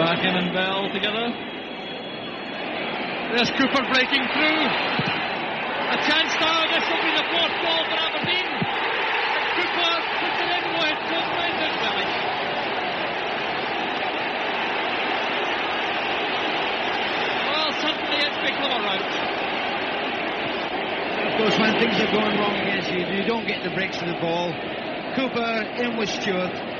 Strachan 0.00 0.32
and 0.32 0.48
Bell 0.56 0.88
together. 0.96 1.28
There's 3.36 3.52
Cooper 3.52 3.84
breaking 3.92 4.24
through. 4.32 4.64
A 5.92 5.98
chance 6.08 6.32
now. 6.40 6.64
This 6.72 6.88
will 6.88 7.04
be 7.04 7.12
the 7.20 7.28
fourth 7.28 7.52
goal 7.60 7.84
for 7.84 8.00
Aberdeen. 8.00 8.48
Cooper 9.60 9.92
puts 10.24 10.40
it 10.40 10.56
in 10.56 10.64
with 10.80 11.00
Willis. 11.12 12.12
Well, 17.44 17.68
suddenly 17.84 18.24
it's 18.24 18.40
become 18.40 18.72
a 18.72 18.80
rout. 18.80 19.04
Of 21.28 21.32
course, 21.36 21.60
when 21.60 21.76
things 21.76 22.00
are 22.00 22.10
going 22.10 22.40
wrong 22.40 22.56
against 22.56 22.88
you, 22.90 23.04
you 23.04 23.28
don't 23.28 23.46
get 23.46 23.62
the 23.62 23.70
breaks 23.76 24.00
of 24.00 24.08
the 24.08 24.16
ball. 24.16 24.48
Cooper 25.14 25.60
in 25.76 25.98
with 25.98 26.08
Stewart. 26.08 26.79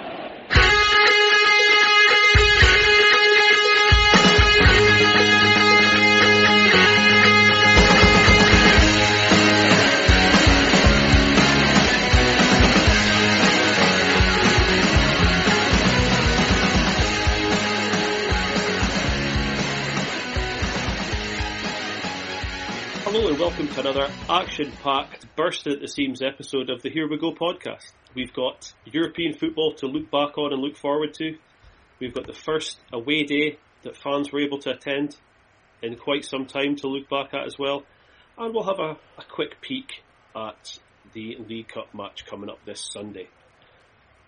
Welcome 23.41 23.67
to 23.67 23.79
another 23.79 24.07
action-packed, 24.29 25.25
bursting 25.35 25.73
at 25.73 25.81
the 25.81 25.87
seams 25.87 26.21
episode 26.21 26.69
of 26.69 26.83
the 26.83 26.91
Here 26.91 27.09
We 27.09 27.17
Go 27.17 27.33
podcast. 27.33 27.91
We've 28.13 28.31
got 28.31 28.71
European 28.85 29.33
football 29.33 29.73
to 29.77 29.87
look 29.87 30.11
back 30.11 30.37
on 30.37 30.53
and 30.53 30.61
look 30.61 30.77
forward 30.77 31.15
to. 31.15 31.35
We've 31.99 32.13
got 32.13 32.27
the 32.27 32.33
first 32.33 32.79
away 32.93 33.23
day 33.23 33.57
that 33.81 33.97
fans 33.97 34.31
were 34.31 34.41
able 34.41 34.59
to 34.59 34.69
attend 34.69 35.15
in 35.81 35.95
quite 35.95 36.23
some 36.23 36.45
time 36.45 36.75
to 36.75 36.87
look 36.87 37.09
back 37.09 37.33
at 37.33 37.47
as 37.47 37.57
well. 37.57 37.81
And 38.37 38.53
we'll 38.53 38.65
have 38.65 38.77
a, 38.77 38.91
a 39.19 39.25
quick 39.27 39.59
peek 39.59 40.03
at 40.35 40.77
the 41.13 41.37
League 41.49 41.69
Cup 41.69 41.95
match 41.95 42.27
coming 42.27 42.47
up 42.47 42.59
this 42.63 42.91
Sunday. 42.93 43.27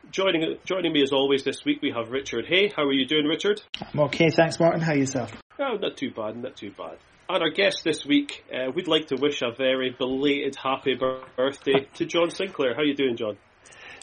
Joining 0.09 0.57
joining 0.65 0.91
me 0.91 1.03
as 1.03 1.11
always 1.11 1.43
this 1.43 1.63
week 1.63 1.83
we 1.83 1.91
have 1.91 2.09
Richard 2.09 2.47
Hay. 2.47 2.73
How 2.75 2.85
are 2.85 2.91
you 2.91 3.05
doing, 3.05 3.25
Richard? 3.25 3.61
I'm 3.79 3.99
okay, 4.05 4.31
thanks, 4.31 4.59
Martin. 4.59 4.81
How 4.81 4.93
are 4.93 4.97
yourself? 4.97 5.31
Oh, 5.59 5.77
not 5.79 5.97
too 5.97 6.09
bad, 6.09 6.35
not 6.35 6.57
too 6.57 6.71
bad. 6.75 6.97
And 7.29 7.41
our 7.41 7.49
guest 7.51 7.83
this 7.85 8.05
week, 8.05 8.43
uh, 8.53 8.71
we'd 8.75 8.89
like 8.89 9.07
to 9.07 9.15
wish 9.15 9.41
a 9.41 9.51
very 9.57 9.95
belated 9.97 10.57
happy 10.61 10.95
birthday 10.95 11.87
to 11.95 12.05
John 12.05 12.29
Sinclair. 12.29 12.73
How 12.73 12.81
are 12.81 12.85
you 12.85 12.95
doing, 12.95 13.15
John? 13.15 13.37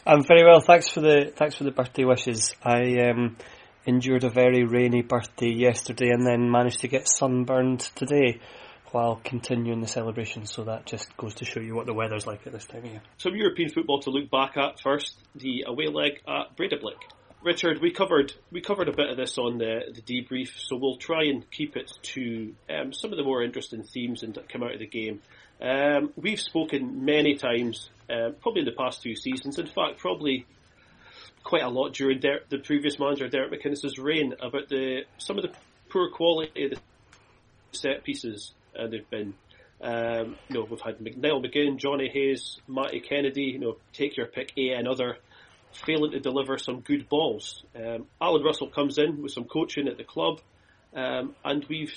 I'm 0.07 0.23
very 0.23 0.43
well. 0.43 0.59
Thanks 0.59 0.89
for 0.89 1.01
the 1.01 1.31
thanks 1.35 1.55
for 1.55 1.63
the 1.63 1.71
birthday 1.71 2.03
wishes. 2.03 2.55
I 2.63 3.09
um, 3.09 3.37
endured 3.85 4.23
a 4.23 4.29
very 4.31 4.63
rainy 4.63 5.03
birthday 5.03 5.53
yesterday, 5.53 6.09
and 6.09 6.25
then 6.25 6.49
managed 6.49 6.79
to 6.79 6.87
get 6.87 7.07
sunburned 7.07 7.81
today 7.95 8.39
while 8.89 9.21
continuing 9.23 9.81
the 9.81 9.87
celebration. 9.87 10.47
So 10.47 10.63
that 10.63 10.87
just 10.87 11.15
goes 11.15 11.35
to 11.35 11.45
show 11.45 11.59
you 11.59 11.75
what 11.75 11.85
the 11.85 11.93
weather's 11.93 12.25
like 12.25 12.47
at 12.47 12.53
this 12.53 12.65
time 12.65 12.83
of 12.83 12.91
year. 12.91 13.01
Some 13.17 13.35
European 13.35 13.69
football 13.69 13.99
to 14.01 14.09
look 14.09 14.31
back 14.31 14.57
at 14.57 14.79
first. 14.81 15.15
The 15.35 15.65
away 15.67 15.87
leg 15.87 16.21
at 16.27 16.57
Breidablik. 16.57 16.97
Richard, 17.43 17.81
we 17.81 17.91
covered 17.91 18.33
we 18.51 18.61
covered 18.61 18.87
a 18.87 18.95
bit 18.95 19.09
of 19.09 19.17
this 19.17 19.37
on 19.37 19.57
the, 19.57 19.81
the 19.93 20.01
debrief, 20.01 20.49
so 20.57 20.75
we'll 20.75 20.97
try 20.97 21.23
and 21.23 21.49
keep 21.49 21.75
it 21.75 21.91
to 22.03 22.53
um, 22.69 22.93
some 22.93 23.11
of 23.11 23.17
the 23.17 23.23
more 23.23 23.43
interesting 23.43 23.83
themes 23.83 24.21
that 24.21 24.47
come 24.47 24.61
out 24.61 24.73
of 24.73 24.79
the 24.79 24.85
game. 24.85 25.21
Um, 25.59 26.13
we've 26.15 26.39
spoken 26.39 27.03
many 27.03 27.35
times, 27.35 27.89
uh, 28.09 28.29
probably 28.41 28.61
in 28.61 28.65
the 28.65 28.73
past 28.77 29.01
two 29.01 29.15
seasons. 29.15 29.57
In 29.57 29.65
fact, 29.65 29.97
probably 29.97 30.45
quite 31.43 31.63
a 31.63 31.69
lot 31.69 31.93
during 31.93 32.19
Der- 32.19 32.43
the 32.49 32.59
previous 32.59 32.99
manager 32.99 33.27
Derek 33.27 33.51
McInnes's 33.51 33.97
reign 33.97 34.35
about 34.39 34.69
the 34.69 35.01
some 35.17 35.37
of 35.37 35.43
the 35.43 35.51
poor 35.89 36.11
quality 36.11 36.65
of 36.65 36.71
the 36.71 36.79
set 37.71 38.03
pieces 38.03 38.53
uh, 38.79 38.85
they've 38.87 39.09
been. 39.09 39.33
Um, 39.81 40.35
you 40.47 40.55
know, 40.55 40.67
we've 40.69 40.79
had 40.79 41.01
Niall 41.01 41.41
McGinn, 41.41 41.77
Johnny 41.77 42.07
Hayes, 42.07 42.59
Matty 42.67 42.99
Kennedy. 42.99 43.45
You 43.45 43.59
know, 43.59 43.77
take 43.93 44.15
your 44.15 44.27
pick, 44.27 44.53
A 44.57 44.73
and 44.73 44.87
other 44.87 45.17
failing 45.73 46.11
to 46.11 46.19
deliver 46.19 46.57
some 46.57 46.81
good 46.81 47.09
balls. 47.09 47.63
Um, 47.75 48.07
Alan 48.21 48.43
Russell 48.43 48.69
comes 48.69 48.97
in 48.97 49.21
with 49.21 49.31
some 49.31 49.45
coaching 49.45 49.87
at 49.87 49.97
the 49.97 50.03
club, 50.03 50.39
um, 50.95 51.35
and 51.43 51.65
we've 51.69 51.93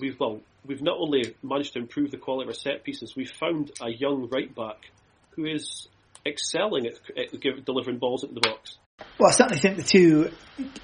we've 0.00 0.18
well 0.18 0.40
we've 0.64 0.82
not 0.82 0.98
only 0.98 1.34
managed 1.42 1.74
to 1.74 1.78
improve 1.78 2.10
the 2.10 2.18
quality 2.18 2.44
of 2.44 2.48
our 2.50 2.54
set 2.54 2.84
pieces, 2.84 3.14
we've 3.16 3.30
found 3.30 3.72
a 3.80 3.90
young 3.90 4.28
right 4.30 4.54
back 4.54 4.90
who 5.30 5.46
is 5.46 5.88
excelling 6.26 6.86
at, 6.86 6.94
at 7.16 7.64
delivering 7.64 7.98
balls 7.98 8.22
into 8.22 8.34
the 8.34 8.40
box. 8.40 8.78
Well, 9.18 9.28
I 9.28 9.32
certainly 9.32 9.60
think 9.60 9.76
the 9.76 9.82
two 9.84 10.30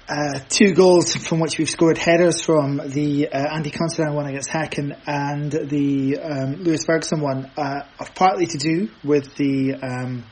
uh, 0.07 0.39
two 0.47 0.73
goals 0.73 1.15
from 1.15 1.39
which 1.39 1.57
we've 1.57 1.69
scored 1.69 1.97
headers 1.97 2.41
from 2.41 2.77
the 2.77 3.27
uh, 3.27 3.55
Andy 3.55 3.71
Considine 3.71 4.13
one 4.13 4.25
against 4.25 4.49
Häcken 4.49 4.97
and 5.05 5.51
the 5.51 6.19
um, 6.19 6.63
Lewis 6.63 6.85
Ferguson 6.85 7.21
one 7.21 7.51
uh, 7.57 7.81
are 7.99 8.09
partly 8.15 8.45
to 8.45 8.57
do 8.57 8.89
with 9.03 9.35
the 9.35 9.75
um, 9.75 10.23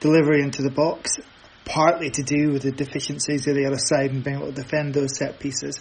delivery 0.00 0.42
into 0.42 0.62
the 0.62 0.70
box, 0.70 1.18
partly 1.66 2.10
to 2.10 2.22
do 2.22 2.52
with 2.52 2.62
the 2.62 2.72
deficiencies 2.72 3.46
of 3.46 3.54
the 3.54 3.66
other 3.66 3.78
side 3.78 4.10
and 4.12 4.24
being 4.24 4.36
able 4.36 4.46
to 4.46 4.52
defend 4.52 4.94
those 4.94 5.18
set 5.18 5.38
pieces, 5.38 5.80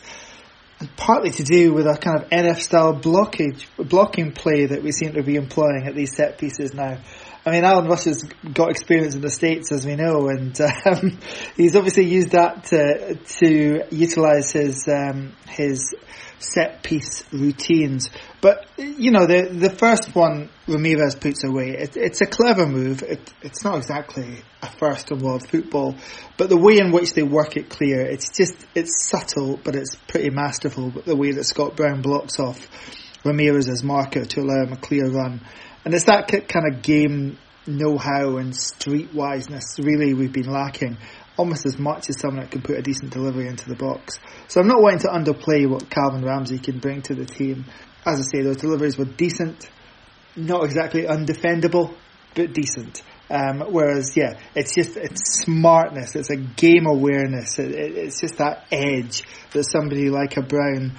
and 0.80 0.94
partly 0.98 1.30
to 1.32 1.44
do 1.44 1.74
with 1.74 1.88
a 1.88 1.96
kind 1.96 2.22
of 2.22 2.30
NF 2.30 2.60
style 2.60 2.94
blockage 2.94 3.66
blocking 3.78 4.34
play 4.34 4.66
that 4.66 4.84
we 4.84 4.92
seem 4.92 5.14
to 5.14 5.24
be 5.24 5.36
employing 5.36 5.86
at 5.88 5.96
these 5.96 6.14
set 6.14 6.38
pieces 6.38 6.74
now. 6.74 6.98
I 7.46 7.52
mean, 7.52 7.64
Alan 7.64 7.88
Russell's 7.88 8.24
got 8.24 8.72
experience 8.72 9.14
in 9.14 9.22
the 9.22 9.30
States, 9.30 9.72
as 9.72 9.86
we 9.86 9.96
know, 9.96 10.28
and 10.28 10.60
um, 10.62 11.20
he's 11.56 11.76
obviously 11.76 12.06
used 12.06 12.32
that 12.32 12.66
to, 12.66 13.16
to 13.40 13.84
utilise 13.92 14.52
his 14.52 14.88
um, 14.88 15.34
his 15.48 15.94
set 16.40 16.84
piece 16.84 17.24
routines. 17.32 18.10
But 18.42 18.66
you 18.78 19.12
know, 19.12 19.26
the 19.26 19.50
the 19.52 19.70
first 19.70 20.16
one 20.16 20.50
Ramirez 20.68 21.16
puts 21.16 21.44
away, 21.44 21.72
it, 21.72 21.98
it's 21.98 22.22
a 22.22 22.26
clever 22.26 22.66
move. 22.66 23.04
It, 23.04 23.34
it's 23.42 23.64
not 23.64 23.78
exactly 23.78 24.42
a 24.62 24.72
first 24.78 25.12
in 25.12 25.20
world 25.20 25.48
football, 25.48 25.96
but 26.38 26.50
the 26.50 26.58
way 26.58 26.80
in 26.80 26.92
which 26.92 27.14
they 27.14 27.24
work 27.24 27.58
it 27.58 27.70
clear, 27.70 28.02
it's 28.02 28.30
just 28.30 28.66
it's 28.76 29.10
subtle, 29.10 29.60
but 29.64 29.76
it's 29.76 29.96
pretty 30.08 30.30
masterful. 30.30 30.92
But 30.92 31.06
the 31.06 31.16
way 31.16 31.32
that 31.32 31.44
Scott 31.46 31.76
Brown 31.76 32.02
blocks 32.02 32.40
off 32.40 32.60
Ramirez's 33.24 33.84
marker 33.84 34.26
to 34.26 34.42
allow 34.42 34.64
him 34.64 34.74
a 34.74 34.78
clear 34.78 35.10
run. 35.10 35.42
And 35.84 35.94
it's 35.94 36.06
that 36.06 36.28
kind 36.28 36.74
of 36.74 36.82
game 36.82 37.38
know-how 37.68 38.38
and 38.38 38.54
streetwiseness 38.54 39.84
really 39.84 40.14
we've 40.14 40.32
been 40.32 40.52
lacking 40.52 40.98
almost 41.38 41.66
as 41.66 41.78
much 41.78 42.10
as 42.10 42.20
someone 42.20 42.44
that 42.44 42.52
can 42.52 42.62
put 42.62 42.78
a 42.78 42.82
decent 42.82 43.12
delivery 43.12 43.48
into 43.48 43.68
the 43.68 43.76
box. 43.76 44.20
So 44.48 44.62
I'm 44.62 44.68
not 44.68 44.82
wanting 44.82 45.00
to 45.00 45.08
underplay 45.08 45.70
what 45.70 45.90
Calvin 45.90 46.24
Ramsey 46.24 46.60
can 46.60 46.80
bring 46.80 47.02
to 47.04 47.16
the 47.16 47.26
team. 47.26 47.66
As 48.06 48.20
I 48.20 48.24
say, 48.24 48.44
those 48.44 48.58
deliveries 48.58 48.98
were 48.98 49.06
decent, 49.06 49.70
not 50.36 50.64
exactly 50.64 51.04
undefendable, 51.04 51.94
but 52.36 52.54
decent. 52.54 53.02
Um, 53.30 53.62
whereas, 53.72 54.16
yeah, 54.16 54.40
it's 54.56 54.76
just 54.76 54.98
it's 54.98 55.42
smartness, 55.44 56.16
it's 56.16 56.30
a 56.30 56.36
game 56.36 56.86
awareness, 56.86 57.58
it, 57.58 57.72
it, 57.72 57.98
it's 57.98 58.22
just 58.22 58.38
that 58.38 58.68
edge 58.72 59.24
that 59.52 59.64
somebody 59.64 60.10
like 60.10 60.38
a 60.38 60.44
Brown 60.44 60.94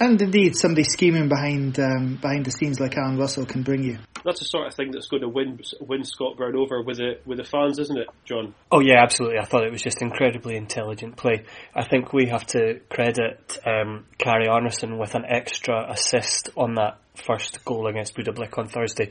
and 0.00 0.20
indeed 0.20 0.56
somebody 0.56 0.84
scheming 0.84 1.28
behind 1.28 1.78
um, 1.78 2.16
behind 2.20 2.44
the 2.44 2.50
scenes 2.50 2.80
like 2.80 2.96
Alan 2.96 3.18
Russell 3.18 3.46
can 3.46 3.62
bring 3.62 3.82
you. 3.82 3.98
That's 4.24 4.40
the 4.40 4.46
sort 4.46 4.66
of 4.66 4.74
thing 4.74 4.90
that's 4.90 5.08
going 5.08 5.22
to 5.22 5.28
win 5.28 5.60
win 5.80 6.04
Scott 6.04 6.36
Brown 6.36 6.56
over 6.56 6.82
with 6.82 6.98
the 6.98 7.18
with 7.24 7.38
the 7.38 7.44
fans, 7.44 7.78
isn't 7.78 7.98
it, 7.98 8.08
John? 8.24 8.54
Oh 8.70 8.80
yeah, 8.80 9.02
absolutely. 9.02 9.38
I 9.38 9.44
thought 9.44 9.64
it 9.64 9.72
was 9.72 9.82
just 9.82 10.02
incredibly 10.02 10.56
intelligent 10.56 11.16
play. 11.16 11.44
I 11.74 11.84
think 11.84 12.12
we 12.12 12.26
have 12.26 12.46
to 12.48 12.80
credit 12.90 13.58
um, 13.66 14.06
Carrie 14.18 14.48
Arneson 14.48 14.98
with 14.98 15.14
an 15.14 15.24
extra 15.24 15.90
assist 15.90 16.50
on 16.56 16.74
that 16.74 16.98
first 17.14 17.64
goal 17.64 17.88
against 17.88 18.14
Breidablik 18.14 18.56
on 18.58 18.68
Thursday 18.68 19.10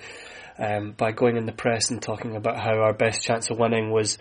um, 0.57 0.91
by 0.91 1.11
going 1.11 1.37
in 1.37 1.45
the 1.45 1.51
press 1.51 1.91
and 1.91 2.01
talking 2.01 2.35
about 2.35 2.57
how 2.57 2.79
our 2.79 2.93
best 2.93 3.21
chance 3.21 3.49
of 3.49 3.59
winning 3.59 3.91
was 3.91 4.17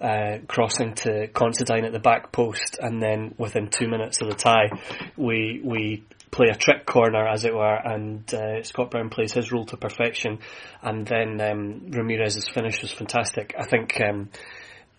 uh, 0.00 0.38
crossing 0.46 0.94
to 0.94 1.28
Considine 1.28 1.84
at 1.84 1.92
the 1.92 1.98
back 1.98 2.32
post, 2.32 2.78
and 2.80 3.02
then 3.02 3.34
within 3.38 3.68
two 3.68 3.88
minutes 3.88 4.20
of 4.20 4.28
the 4.28 4.34
tie, 4.34 4.70
we 5.16 5.60
we 5.64 6.04
play 6.30 6.48
a 6.48 6.56
trick 6.56 6.86
corner, 6.86 7.26
as 7.26 7.44
it 7.44 7.54
were, 7.54 7.74
and 7.74 8.32
uh, 8.34 8.62
Scott 8.62 8.90
Brown 8.90 9.10
plays 9.10 9.32
his 9.32 9.50
role 9.50 9.66
to 9.66 9.76
perfection, 9.76 10.38
and 10.82 11.06
then 11.06 11.40
um, 11.40 11.90
Ramirez's 11.90 12.48
finish 12.48 12.80
was 12.82 12.92
fantastic. 12.92 13.54
I 13.58 13.64
think 13.64 14.00
um, 14.00 14.30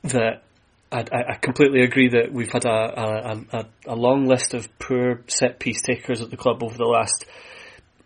that. 0.03 0.43
I, 0.91 1.03
I 1.13 1.35
completely 1.39 1.83
agree 1.83 2.09
that 2.09 2.33
we've 2.33 2.51
had 2.51 2.65
a, 2.65 2.71
a, 2.71 3.59
a, 3.59 3.65
a 3.89 3.95
long 3.95 4.25
list 4.25 4.55
of 4.55 4.67
poor 4.79 5.21
set 5.27 5.59
piece 5.59 5.83
takers 5.83 6.23
at 6.23 6.31
the 6.31 6.35
club 6.35 6.63
over 6.63 6.75
the 6.75 6.83
last 6.83 7.25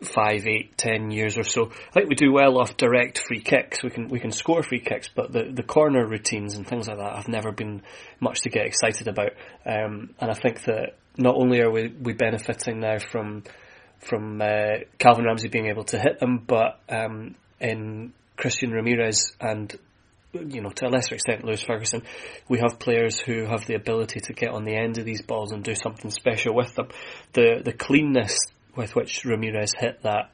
five, 0.04 0.46
eight, 0.48 0.78
ten 0.78 1.12
years 1.12 1.38
or 1.38 1.44
so. 1.44 1.72
I 1.72 1.92
think 1.94 2.10
we 2.10 2.16
do 2.16 2.32
well 2.32 2.60
off 2.60 2.78
direct 2.78 3.20
free 3.28 3.42
kicks. 3.42 3.84
We 3.84 3.90
can 3.90 4.08
we 4.08 4.20
can 4.20 4.32
score 4.32 4.64
free 4.64 4.80
kicks, 4.80 5.10
but 5.14 5.32
the, 5.32 5.52
the 5.52 5.64
corner 5.64 6.06
routines 6.06 6.56
and 6.56 6.68
things 6.68 6.88
like 6.88 6.98
that 6.98 7.16
have 7.16 7.28
never 7.28 7.52
been 7.52 7.82
much 8.20 8.42
to 8.42 8.50
get 8.50 8.66
excited 8.66 9.08
about. 9.08 9.32
Um, 9.66 10.14
and 10.20 10.32
I 10.32 10.34
think 10.34 10.64
that 10.66 10.96
not 11.18 11.36
only 11.36 11.62
are 11.62 11.72
we, 11.72 11.88
we 11.88 12.14
benefiting 12.14 12.80
now 12.80 13.00
from 13.00 13.44
from 14.00 14.42
uh, 14.42 14.84
Calvin 14.98 15.26
Ramsey 15.26 15.48
being 15.48 15.68
able 15.68 15.86
to 15.86 16.00
hit 16.00 16.20
them, 16.20 16.44
but 16.46 16.80
um, 16.90 17.36
in 17.60 18.14
Christian 18.36 18.72
Ramirez 18.72 19.34
and 19.40 19.74
you 20.34 20.62
know, 20.62 20.70
to 20.70 20.88
a 20.88 20.90
lesser 20.90 21.16
extent, 21.16 21.46
Lewis 21.46 21.62
Ferguson, 21.62 22.02
we 22.50 22.60
have 22.60 22.80
players 22.80 23.20
who 23.20 23.46
have 23.46 23.66
the 23.68 23.76
ability 23.76 24.20
to 24.22 24.34
get 24.34 24.50
on 24.50 24.66
the 24.66 24.76
end 24.76 24.98
of 24.98 25.06
these 25.06 25.22
balls 25.22 25.52
and 25.52 25.64
do 25.64 25.76
something 25.76 26.10
special 26.10 26.56
with 26.56 26.74
them. 26.76 26.88
The 27.34 27.62
the 27.64 27.74
cleanness 27.74 28.38
with 28.76 28.96
which 28.96 29.26
Ramirez 29.26 29.74
hit 29.78 30.02
that 30.04 30.32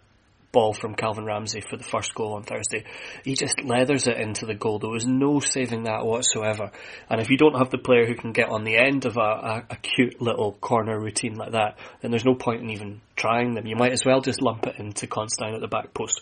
ball 0.51 0.73
from 0.73 0.95
Calvin 0.95 1.25
Ramsey 1.25 1.61
for 1.61 1.77
the 1.77 1.83
first 1.83 2.15
goal 2.15 2.33
on 2.33 2.43
Thursday, 2.43 2.83
he 3.23 3.35
just 3.35 3.61
leathers 3.63 4.07
it 4.07 4.17
into 4.17 4.45
the 4.45 4.55
goal. 4.55 4.79
There 4.79 4.89
was 4.89 5.05
no 5.05 5.39
saving 5.39 5.83
that 5.83 6.05
whatsoever. 6.05 6.71
And 7.09 7.21
if 7.21 7.29
you 7.29 7.37
don't 7.37 7.57
have 7.57 7.69
the 7.69 7.77
player 7.77 8.05
who 8.05 8.15
can 8.15 8.31
get 8.31 8.49
on 8.49 8.63
the 8.63 8.77
end 8.77 9.05
of 9.05 9.17
a, 9.17 9.19
a, 9.19 9.65
a 9.69 9.75
cute 9.75 10.21
little 10.21 10.53
corner 10.53 10.99
routine 10.99 11.35
like 11.35 11.51
that, 11.51 11.77
then 12.01 12.11
there's 12.11 12.25
no 12.25 12.35
point 12.35 12.63
in 12.63 12.71
even 12.71 13.01
trying 13.15 13.53
them. 13.53 13.67
You 13.67 13.75
might 13.75 13.91
as 13.91 14.05
well 14.05 14.21
just 14.21 14.41
lump 14.41 14.65
it 14.67 14.79
into 14.79 15.07
Considine 15.07 15.55
at 15.55 15.61
the 15.61 15.67
back 15.67 15.93
post 15.93 16.21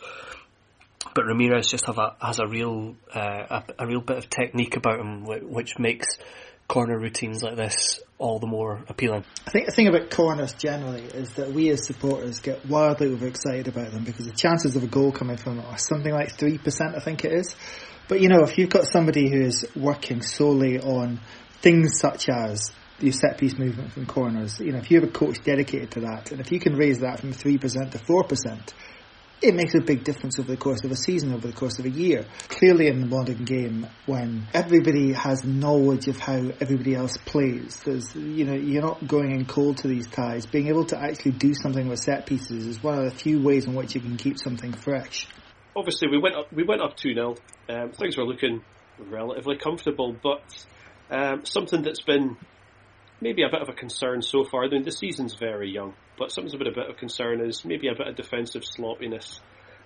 but 1.13 1.25
Ramirez 1.25 1.69
just 1.69 1.85
have 1.87 1.97
a 1.97 2.15
has 2.19 2.39
a 2.39 2.47
real 2.47 2.95
uh, 3.13 3.61
a, 3.79 3.83
a, 3.83 3.87
real 3.87 4.01
bit 4.01 4.17
of 4.17 4.29
technique 4.29 4.75
about 4.75 4.99
him, 4.99 5.23
which 5.25 5.79
makes 5.79 6.05
corner 6.67 6.99
routines 6.99 7.41
like 7.41 7.55
this 7.55 8.01
all 8.17 8.39
the 8.39 8.47
more 8.47 8.83
appealing. 8.87 9.23
I 9.45 9.51
think 9.51 9.67
the 9.67 9.71
thing 9.71 9.87
about 9.87 10.09
corners 10.09 10.53
generally 10.53 11.03
is 11.03 11.29
that 11.35 11.51
we 11.51 11.69
as 11.69 11.85
supporters 11.85 12.39
get 12.39 12.65
wildly 12.65 13.07
overexcited 13.07 13.67
about 13.67 13.91
them 13.91 14.03
because 14.03 14.25
the 14.25 14.31
chances 14.31 14.75
of 14.75 14.83
a 14.83 14.87
goal 14.87 15.11
coming 15.11 15.37
from 15.37 15.59
are 15.59 15.77
something 15.77 16.11
like 16.11 16.31
three 16.31 16.57
percent, 16.57 16.95
I 16.95 16.99
think 16.99 17.23
it 17.23 17.31
is. 17.31 17.55
But 18.07 18.21
you 18.21 18.29
know, 18.29 18.43
if 18.43 18.57
you've 18.57 18.69
got 18.69 18.85
somebody 18.85 19.29
who 19.29 19.41
is 19.41 19.65
working 19.75 20.21
solely 20.21 20.79
on 20.79 21.19
things 21.61 21.99
such 21.99 22.29
as 22.29 22.71
the 22.99 23.11
set 23.11 23.37
piece 23.37 23.57
movement 23.57 23.91
from 23.93 24.05
corners, 24.05 24.59
you 24.59 24.71
know, 24.71 24.79
if 24.79 24.89
you 24.89 24.99
have 24.99 25.07
a 25.07 25.11
coach 25.11 25.43
dedicated 25.43 25.91
to 25.91 25.99
that, 26.01 26.31
and 26.31 26.41
if 26.41 26.51
you 26.51 26.59
can 26.59 26.75
raise 26.75 26.99
that 26.99 27.19
from 27.19 27.33
three 27.33 27.57
percent 27.57 27.91
to 27.91 27.99
four 27.99 28.23
percent, 28.23 28.73
it 29.41 29.53
makes 29.53 29.75
a 29.75 29.81
big 29.81 30.03
difference 30.03 30.39
over 30.39 30.51
the 30.51 30.57
course 30.57 30.83
of 30.83 30.91
a 30.91 30.95
season, 30.95 31.33
over 31.33 31.47
the 31.47 31.53
course 31.53 31.77
of 31.79 31.85
a 31.85 31.89
year. 31.89 32.25
Clearly, 32.49 32.87
in 32.87 33.01
the 33.01 33.05
modern 33.05 33.45
game, 33.45 33.87
when 34.05 34.47
everybody 34.53 35.13
has 35.13 35.43
knowledge 35.43 36.07
of 36.07 36.17
how 36.17 36.51
everybody 36.59 36.95
else 36.95 37.17
plays, 37.17 37.79
there's 37.85 38.15
you 38.15 38.45
know 38.45 38.53
you're 38.53 38.81
not 38.81 39.07
going 39.07 39.31
in 39.31 39.45
cold 39.45 39.77
to 39.77 39.87
these 39.87 40.07
ties. 40.07 40.45
Being 40.45 40.67
able 40.67 40.85
to 40.85 40.97
actually 40.99 41.31
do 41.31 41.53
something 41.53 41.87
with 41.87 41.99
set 41.99 42.25
pieces 42.25 42.65
is 42.65 42.81
one 42.81 42.97
of 42.97 43.03
the 43.03 43.11
few 43.11 43.41
ways 43.41 43.65
in 43.65 43.75
which 43.75 43.93
you 43.93 44.01
can 44.01 44.17
keep 44.17 44.39
something 44.39 44.73
fresh. 44.73 45.27
Obviously, 45.75 46.07
we 46.09 46.17
went 46.17 46.35
up 46.35 46.51
we 46.51 46.63
went 46.63 46.81
up 46.81 46.97
two 46.97 47.13
0 47.13 47.35
um, 47.69 47.91
Things 47.91 48.17
were 48.17 48.25
looking 48.25 48.61
relatively 48.99 49.57
comfortable, 49.57 50.15
but 50.23 50.41
um, 51.11 51.45
something 51.45 51.83
that's 51.83 52.01
been 52.01 52.37
maybe 53.21 53.43
a 53.43 53.49
bit 53.49 53.61
of 53.61 53.69
a 53.69 53.73
concern 53.73 54.21
so 54.21 54.43
far. 54.43 54.63
I 54.63 54.69
mean, 54.69 54.83
the 54.83 54.91
season's 54.91 55.35
very 55.35 55.71
young, 55.71 55.93
but 56.17 56.31
something's 56.31 56.53
a 56.53 56.57
bit 56.57 56.67
a 56.67 56.71
bit 56.71 56.89
of 56.89 56.97
concern 56.97 57.41
is 57.41 57.63
maybe 57.65 57.87
a 57.87 57.95
bit 57.95 58.07
of 58.07 58.15
defensive 58.15 58.63
sloppiness. 58.65 59.39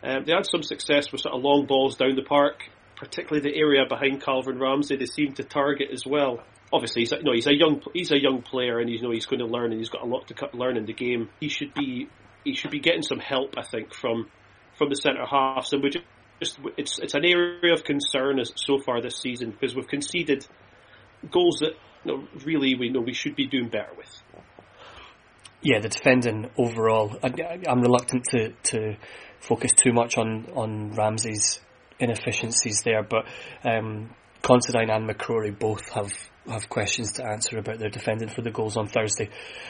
Um, 0.03 0.23
they 0.25 0.33
had 0.33 0.45
some 0.45 0.63
success 0.63 1.11
with 1.11 1.21
sort 1.21 1.35
of 1.35 1.41
long 1.41 1.65
balls 1.65 1.95
down 1.95 2.15
the 2.15 2.23
park, 2.23 2.63
particularly 2.95 3.47
the 3.49 3.55
area 3.55 3.85
behind 3.87 4.23
Calvin 4.23 4.59
Ramsey. 4.59 4.95
They 4.95 5.05
seem 5.05 5.33
to 5.33 5.43
target 5.43 5.89
as 5.91 6.05
well. 6.05 6.43
Obviously, 6.73 7.01
he's 7.01 7.11
a, 7.11 7.21
no, 7.21 7.33
he's 7.33 7.47
a 7.47 7.55
young 7.55 7.81
he's 7.93 8.11
a 8.11 8.21
young 8.21 8.41
player, 8.41 8.79
and 8.79 8.89
he's 8.89 9.01
you 9.01 9.07
know 9.07 9.13
he's 9.13 9.25
going 9.25 9.39
to 9.39 9.45
learn, 9.45 9.71
and 9.71 9.79
he's 9.79 9.89
got 9.89 10.03
a 10.03 10.05
lot 10.05 10.27
to 10.27 10.49
learn 10.53 10.77
in 10.77 10.85
the 10.85 10.93
game. 10.93 11.29
He 11.39 11.49
should 11.49 11.73
be 11.73 12.07
he 12.43 12.55
should 12.55 12.71
be 12.71 12.79
getting 12.79 13.03
some 13.03 13.19
help, 13.19 13.55
I 13.57 13.63
think, 13.63 13.93
from 13.93 14.29
from 14.77 14.89
the 14.89 14.95
centre 14.95 15.25
halves, 15.25 15.73
and 15.73 15.83
we 15.83 15.89
just, 15.89 16.05
just 16.39 16.59
it's 16.77 16.99
it's 16.99 17.13
an 17.13 17.25
area 17.25 17.73
of 17.73 17.83
concern 17.83 18.39
as 18.39 18.51
so 18.55 18.79
far 18.79 19.01
this 19.01 19.17
season 19.17 19.51
because 19.51 19.75
we've 19.75 19.87
conceded 19.87 20.47
goals 21.29 21.59
that 21.59 21.73
you 22.05 22.17
know, 22.17 22.27
really 22.45 22.75
we 22.75 22.89
know 22.89 23.01
we 23.01 23.13
should 23.13 23.35
be 23.35 23.45
doing 23.45 23.69
better 23.69 23.91
with. 23.95 24.21
Yeah, 25.63 25.79
the 25.79 25.89
defending 25.89 26.49
overall, 26.57 27.15
I, 27.23 27.59
am 27.67 27.81
reluctant 27.81 28.25
to, 28.31 28.53
to 28.63 28.97
focus 29.39 29.71
too 29.73 29.93
much 29.93 30.17
on, 30.17 30.47
on 30.55 30.91
Ramsey's 30.93 31.59
inefficiencies 31.99 32.81
there, 32.83 33.03
but 33.03 33.25
um, 33.63 34.09
Considine 34.41 34.89
and 34.89 35.07
McCrorie 35.07 35.57
both 35.57 35.89
have 35.89 36.11
have 36.49 36.67
questions 36.69 37.11
to 37.13 37.23
answer 37.23 37.59
about 37.59 37.77
their 37.77 37.89
defending 37.89 38.27
for 38.27 38.41
the 38.41 38.49
goals 38.49 38.75
on 38.75 38.87
Thursday. 38.87 39.29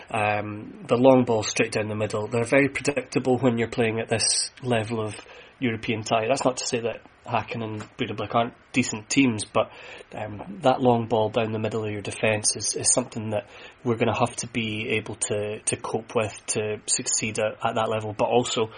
Um, 0.09 0.85
the 0.88 0.95
long 0.95 1.25
ball 1.25 1.43
straight 1.43 1.73
down 1.73 1.89
the 1.89 1.95
middle, 1.95 2.27
they're 2.27 2.45
very 2.45 2.69
predictable 2.69 3.37
when 3.39 3.57
you're 3.57 3.67
playing 3.67 3.99
at 3.99 4.07
this 4.07 4.51
level 4.63 5.01
of 5.01 5.15
European 5.61 6.03
tie. 6.03 6.27
That's 6.27 6.43
not 6.43 6.57
to 6.57 6.67
say 6.67 6.81
that 6.81 7.01
Häcken 7.25 7.63
and 7.63 7.81
Breidablik 7.97 8.33
aren't 8.33 8.53
decent 8.73 9.09
teams, 9.09 9.45
but 9.45 9.71
um, 10.13 10.59
that 10.61 10.81
long 10.81 11.05
ball 11.07 11.29
down 11.29 11.51
the 11.51 11.59
middle 11.59 11.85
of 11.85 11.91
your 11.91 12.01
defence 12.01 12.55
is, 12.55 12.75
is 12.75 12.91
something 12.91 13.29
that 13.29 13.47
we're 13.83 13.95
going 13.95 14.11
to 14.11 14.19
have 14.19 14.35
to 14.37 14.47
be 14.47 14.89
able 14.89 15.15
to, 15.15 15.59
to 15.59 15.77
cope 15.77 16.15
with 16.15 16.33
to 16.47 16.81
succeed 16.87 17.39
at, 17.39 17.53
at 17.63 17.75
that 17.75 17.89
level, 17.89 18.13
but 18.13 18.25
also 18.25 18.71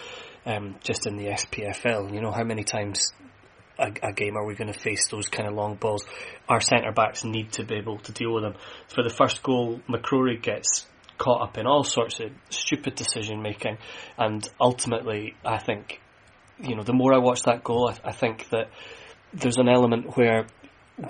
um, 0.45 0.75
just 0.83 1.07
in 1.07 1.15
the 1.15 1.27
SPFL. 1.27 2.13
You 2.13 2.21
know, 2.21 2.31
how 2.31 2.44
many 2.44 2.63
times 2.63 3.13
a, 3.80 3.91
a, 4.03 4.12
game 4.12 4.35
are 4.35 4.45
we 4.45 4.56
going 4.56 4.71
to 4.71 4.77
face 4.77 5.07
those 5.07 5.30
kind 5.30 5.47
of 5.47 5.56
long 5.56 5.75
balls? 5.75 6.06
Our 6.50 6.59
centre 6.59 6.91
backs 6.91 7.24
need 7.24 7.53
to 7.53 7.63
be 7.63 7.75
able 7.75 8.00
to 8.00 8.12
deal 8.12 8.33
with 8.33 8.44
them. 8.44 8.56
For 8.89 9.03
the 9.03 9.09
first 9.09 9.41
goal, 9.41 9.80
McCrorie 9.89 10.41
gets 10.41 10.85
caught 11.18 11.41
up 11.41 11.57
in 11.57 11.65
all 11.65 11.83
sorts 11.83 12.19
of 12.19 12.31
stupid 12.50 12.95
decision 12.95 13.41
making, 13.41 13.77
and 14.18 14.45
ultimately, 14.59 15.35
I 15.45 15.59
think 15.59 16.01
you 16.60 16.76
know, 16.76 16.84
the 16.84 16.94
more 16.94 17.14
I 17.14 17.18
watch 17.18 17.44
that 17.44 17.64
goal, 17.64 17.90
I, 17.90 18.10
I 18.10 18.12
think 18.12 18.50
that 18.50 18.70
there's 19.34 19.58
an 19.58 19.68
element 19.68 20.16
where 20.18 20.48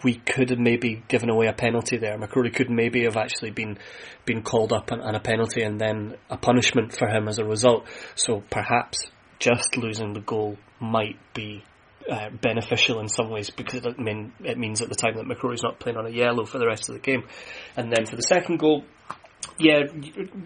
we 0.04 0.16
could 0.16 0.50
have 0.50 0.60
maybe 0.60 1.04
given 1.07 1.30
away 1.30 1.48
a 1.48 1.54
penalty 1.54 1.98
there. 1.98 2.18
McCrorie 2.18 2.54
could 2.54 2.69
maybe 2.69 3.04
have 3.04 3.18
actually 3.18 3.51
been 3.51 3.78
been 4.25 4.42
called 4.42 4.72
up 4.72 4.92
on, 4.92 5.01
on, 5.01 5.16
a 5.16 5.19
penalty 5.19 5.62
and 5.62 5.80
then 5.80 6.16
a 6.30 6.38
punishment 6.38 6.95
for 6.98 7.07
him 7.10 7.28
as 7.28 7.38
a 7.38 7.44
result. 7.44 7.86
So 8.16 8.42
perhaps 8.50 9.12
just 9.40 9.75
losing 9.75 10.13
the 10.13 10.22
goal 10.22 10.57
might 10.80 11.18
be 11.34 11.63
uh, 12.10 12.30
beneficial 12.42 13.00
in 13.00 13.10
some 13.10 13.30
ways 13.30 13.50
because 13.50 13.86
it, 13.86 14.00
mean, 14.00 14.31
it 14.42 14.57
means 14.57 14.81
at 14.81 14.90
the 14.90 14.95
time 14.95 15.16
that 15.16 15.25
McCrorie's 15.25 15.63
not 15.63 15.80
playing 15.80 15.98
on 15.98 16.06
a 16.06 16.10
yellow 16.10 16.45
for 16.45 16.57
the 16.57 16.68
rest 16.68 16.88
of 16.88 16.95
the 16.95 17.01
game. 17.01 17.24
And 17.75 17.92
then 17.92 18.06
for 18.06 18.16
the 18.16 18.24
second 18.24 18.60
goal, 18.60 18.86
yeah, 19.57 19.83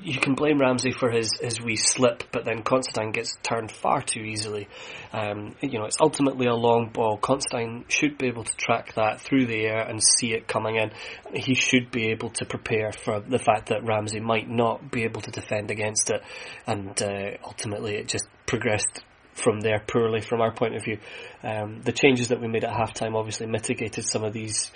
you 0.01 0.19
can 0.19 0.35
blame 0.35 0.59
Ramsey 0.59 0.91
for 0.91 1.09
his, 1.09 1.31
his 1.39 1.61
wee 1.61 1.77
slip, 1.77 2.25
but 2.31 2.45
then 2.45 2.63
Considine 2.63 3.11
gets 3.11 3.35
turned 3.41 3.71
far 3.71 4.01
too 4.01 4.21
easily. 4.21 4.67
Um, 5.13 5.55
you 5.61 5.79
know, 5.79 5.85
it's 5.85 5.97
ultimately 6.01 6.47
a 6.47 6.53
long 6.53 6.89
ball. 6.89 7.17
Considine 7.17 7.85
should 7.87 8.17
be 8.17 8.27
able 8.27 8.43
to 8.43 8.55
track 8.57 8.95
that 8.95 9.21
through 9.21 9.45
the 9.45 9.65
air 9.65 9.81
and 9.81 10.01
see 10.03 10.33
it 10.33 10.47
coming 10.47 10.75
in. 10.75 10.91
He 11.33 11.55
should 11.55 11.89
be 11.91 12.09
able 12.09 12.29
to 12.31 12.45
prepare 12.45 12.91
for 12.91 13.21
the 13.21 13.39
fact 13.39 13.69
that 13.69 13.83
Ramsey 13.83 14.19
might 14.19 14.49
not 14.49 14.91
be 14.91 15.03
able 15.03 15.21
to 15.21 15.31
defend 15.31 15.71
against 15.71 16.09
it, 16.09 16.21
and 16.65 17.01
uh, 17.01 17.37
ultimately 17.45 17.95
it 17.95 18.07
just 18.07 18.27
progressed 18.45 19.03
from 19.35 19.61
there 19.61 19.83
poorly 19.87 20.21
from 20.21 20.41
our 20.41 20.51
point 20.51 20.75
of 20.75 20.83
view. 20.83 20.97
Um, 21.43 21.81
the 21.81 21.91
changes 21.91 22.29
that 22.29 22.41
we 22.41 22.47
made 22.47 22.63
at 22.63 22.71
halftime 22.71 23.15
obviously 23.15 23.45
mitigated 23.45 24.03
some 24.03 24.23
of 24.23 24.33
these 24.33 24.71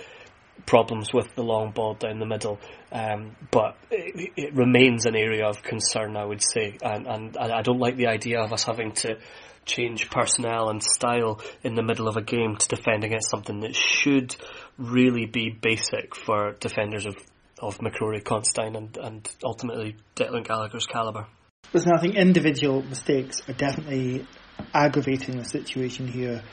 problems 0.66 1.14
with 1.14 1.34
the 1.36 1.44
long 1.44 1.72
ball 1.72 1.96
down 1.96 2.20
the 2.20 2.26
middle, 2.26 2.60
um, 2.92 3.36
but 3.52 3.78
it, 3.90 4.32
it, 4.36 4.56
remains 4.56 5.06
an 5.06 5.16
area 5.16 5.46
of 5.46 5.62
concern, 5.64 6.16
I 6.16 6.26
would 6.26 6.42
say, 6.42 6.78
and, 6.82 7.08
and 7.08 7.38
I 7.38 7.62
don't 7.62 7.80
like 7.80 7.98
the 7.98 8.08
idea 8.08 8.42
of 8.42 8.54
us 8.54 8.64
having 8.64 8.92
to 8.94 9.18
change 9.66 10.10
personnel 10.10 10.70
and 10.70 10.82
style 10.82 11.40
in 11.64 11.76
the 11.76 11.84
middle 11.84 12.08
of 12.08 12.18
a 12.18 12.22
game 12.22 12.56
to 12.58 12.68
defend 12.68 13.04
against 13.04 13.30
something 13.30 13.62
that 13.62 13.76
should 13.76 14.36
really 14.78 15.26
be 15.26 15.50
basic 15.50 16.16
for 16.16 16.54
defenders 16.60 17.06
of, 17.06 17.16
of 17.60 17.78
McCrorie, 17.80 18.24
Considine, 18.24 18.76
and, 18.76 18.98
and 18.98 19.36
ultimately 19.44 19.96
Declan 20.16 20.46
Gallagher's 20.46 20.88
calibre. 20.88 21.28
Listen, 21.74 21.94
I 21.96 22.02
think 22.02 22.16
individual 22.16 22.82
mistakes 22.82 23.42
are 23.48 23.54
definitely 23.54 24.28
aggravating 24.74 25.38
the 25.38 25.46
situation 25.46 26.08
here 26.08 26.44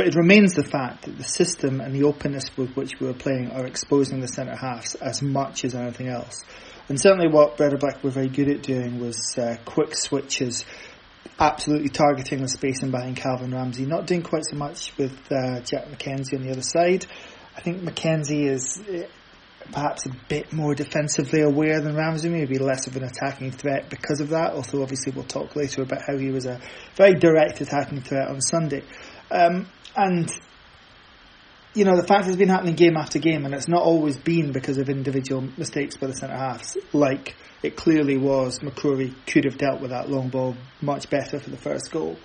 but 0.00 0.06
it 0.06 0.14
remains 0.14 0.54
the 0.54 0.64
fact 0.64 1.04
that 1.04 1.18
the 1.18 1.24
system 1.24 1.78
and 1.78 1.94
the 1.94 2.04
openness 2.04 2.56
with 2.56 2.74
which 2.74 2.98
we 2.98 3.06
were 3.06 3.12
playing 3.12 3.50
are 3.50 3.66
exposing 3.66 4.18
the 4.20 4.28
centre 4.28 4.56
halves 4.56 4.94
as 4.94 5.20
much 5.20 5.62
as 5.62 5.74
anything 5.74 6.08
else. 6.08 6.42
And 6.88 6.98
certainly 6.98 7.28
what 7.28 7.58
Breidablik 7.58 8.02
were 8.02 8.08
very 8.08 8.30
good 8.30 8.48
at 8.48 8.62
doing 8.62 8.98
was 8.98 9.36
uh, 9.36 9.56
quick 9.66 9.94
switches, 9.94 10.64
absolutely 11.38 11.90
targeting 11.90 12.40
the 12.40 12.48
space 12.48 12.82
in 12.82 12.90
behind 12.90 13.18
Calvin 13.18 13.52
Ramsey, 13.52 13.84
not 13.84 14.06
doing 14.06 14.22
quite 14.22 14.46
so 14.46 14.56
much 14.56 14.96
with 14.96 15.12
uh, 15.30 15.60
Jack 15.60 15.88
McKenzie 15.88 16.34
on 16.34 16.46
the 16.46 16.50
other 16.50 16.62
side. 16.62 17.04
I 17.54 17.60
think 17.60 17.82
McKenzie 17.82 18.48
is 18.48 18.78
uh, 18.78 19.06
perhaps 19.70 20.06
a 20.06 20.16
bit 20.30 20.50
more 20.50 20.74
defensively 20.74 21.42
aware 21.42 21.82
than 21.82 21.94
Ramsey, 21.94 22.30
maybe 22.30 22.56
less 22.56 22.86
of 22.86 22.96
an 22.96 23.04
attacking 23.04 23.50
threat 23.50 23.90
because 23.90 24.22
of 24.22 24.30
that, 24.30 24.54
although 24.54 24.80
obviously 24.80 25.12
we'll 25.12 25.24
talk 25.24 25.56
later 25.56 25.82
about 25.82 26.00
how 26.06 26.16
he 26.16 26.30
was 26.30 26.46
a 26.46 26.58
very 26.96 27.16
direct 27.16 27.60
attacking 27.60 28.00
threat 28.00 28.28
on 28.28 28.40
Sunday. 28.40 28.82
Um, 29.30 29.68
and 29.96 30.30
you 31.72 31.84
know, 31.84 31.96
the 31.96 32.06
fact 32.06 32.24
has 32.24 32.36
been 32.36 32.48
happening 32.48 32.74
game 32.74 32.96
after 32.96 33.18
game, 33.18 33.44
and 33.44 33.54
it's 33.54 33.68
not 33.68 33.82
always 33.82 34.16
been 34.16 34.50
because 34.52 34.78
of 34.78 34.88
individual 34.88 35.42
mistakes 35.56 35.96
by 35.96 36.08
the 36.08 36.14
centre 36.14 36.36
halves, 36.36 36.76
like 36.92 37.36
it 37.62 37.76
clearly 37.76 38.16
was. 38.16 38.58
McCrorie 38.58 39.14
could 39.26 39.44
have 39.44 39.56
dealt 39.56 39.80
with 39.80 39.90
that 39.90 40.10
long 40.10 40.30
ball 40.30 40.56
much 40.80 41.08
better 41.08 41.38
for 41.38 41.50
the 41.50 41.56
first 41.56 41.92
goal. 41.92 42.18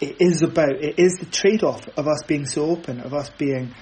It 0.00 0.16
is 0.20 0.42
about, 0.42 0.72
it 0.72 0.98
is 0.98 1.14
the 1.14 1.26
trade 1.26 1.62
off 1.62 1.88
of 1.96 2.06
us 2.06 2.22
being 2.26 2.44
so 2.44 2.66
open, 2.66 3.00
of 3.00 3.14
us 3.14 3.30
being 3.30 3.74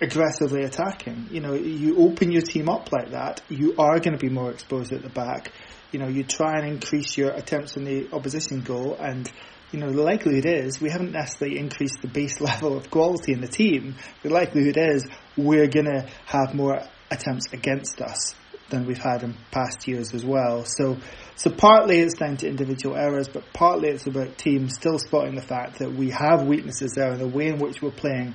aggressively 0.00 0.64
attacking. 0.64 1.28
You 1.30 1.40
know, 1.40 1.54
you 1.54 1.98
open 1.98 2.32
your 2.32 2.42
team 2.42 2.68
up 2.68 2.90
like 2.90 3.10
that, 3.12 3.42
you 3.48 3.76
are 3.78 4.00
going 4.00 4.16
to 4.16 4.18
be 4.18 4.28
more 4.28 4.50
exposed 4.50 4.92
at 4.92 5.02
the 5.02 5.08
back. 5.08 5.52
You 5.92 6.00
know, 6.00 6.08
you 6.08 6.24
try 6.24 6.58
and 6.58 6.66
increase 6.66 7.16
your 7.16 7.30
attempts 7.30 7.76
in 7.76 7.84
the 7.84 8.08
opposition 8.12 8.60
goal, 8.62 8.96
and 8.98 9.30
you 9.72 9.78
know 9.78 9.90
the 9.90 10.02
likelihood 10.02 10.46
is 10.46 10.80
we 10.80 10.90
haven't 10.90 11.12
necessarily 11.12 11.58
increased 11.58 12.00
the 12.00 12.08
base 12.08 12.40
level 12.40 12.76
of 12.76 12.90
quality 12.90 13.32
in 13.32 13.40
the 13.40 13.48
team. 13.48 13.96
The 14.22 14.30
likelihood 14.30 14.76
is 14.76 15.06
we're 15.36 15.68
going 15.68 15.86
to 15.86 16.08
have 16.26 16.54
more 16.54 16.80
attempts 17.10 17.52
against 17.52 18.00
us 18.00 18.34
than 18.70 18.86
we've 18.86 18.98
had 18.98 19.22
in 19.22 19.34
past 19.50 19.88
years 19.88 20.12
as 20.12 20.24
well. 20.24 20.64
So, 20.64 20.98
so 21.36 21.50
partly 21.50 22.00
it's 22.00 22.14
down 22.14 22.36
to 22.38 22.48
individual 22.48 22.96
errors, 22.96 23.28
but 23.28 23.44
partly 23.54 23.88
it's 23.88 24.06
about 24.06 24.36
teams 24.36 24.74
still 24.74 24.98
spotting 24.98 25.36
the 25.36 25.42
fact 25.42 25.78
that 25.78 25.90
we 25.90 26.10
have 26.10 26.46
weaknesses 26.46 26.92
there 26.94 27.10
and 27.12 27.20
the 27.20 27.28
way 27.28 27.48
in 27.48 27.58
which 27.58 27.80
we're 27.80 27.90
playing 27.90 28.34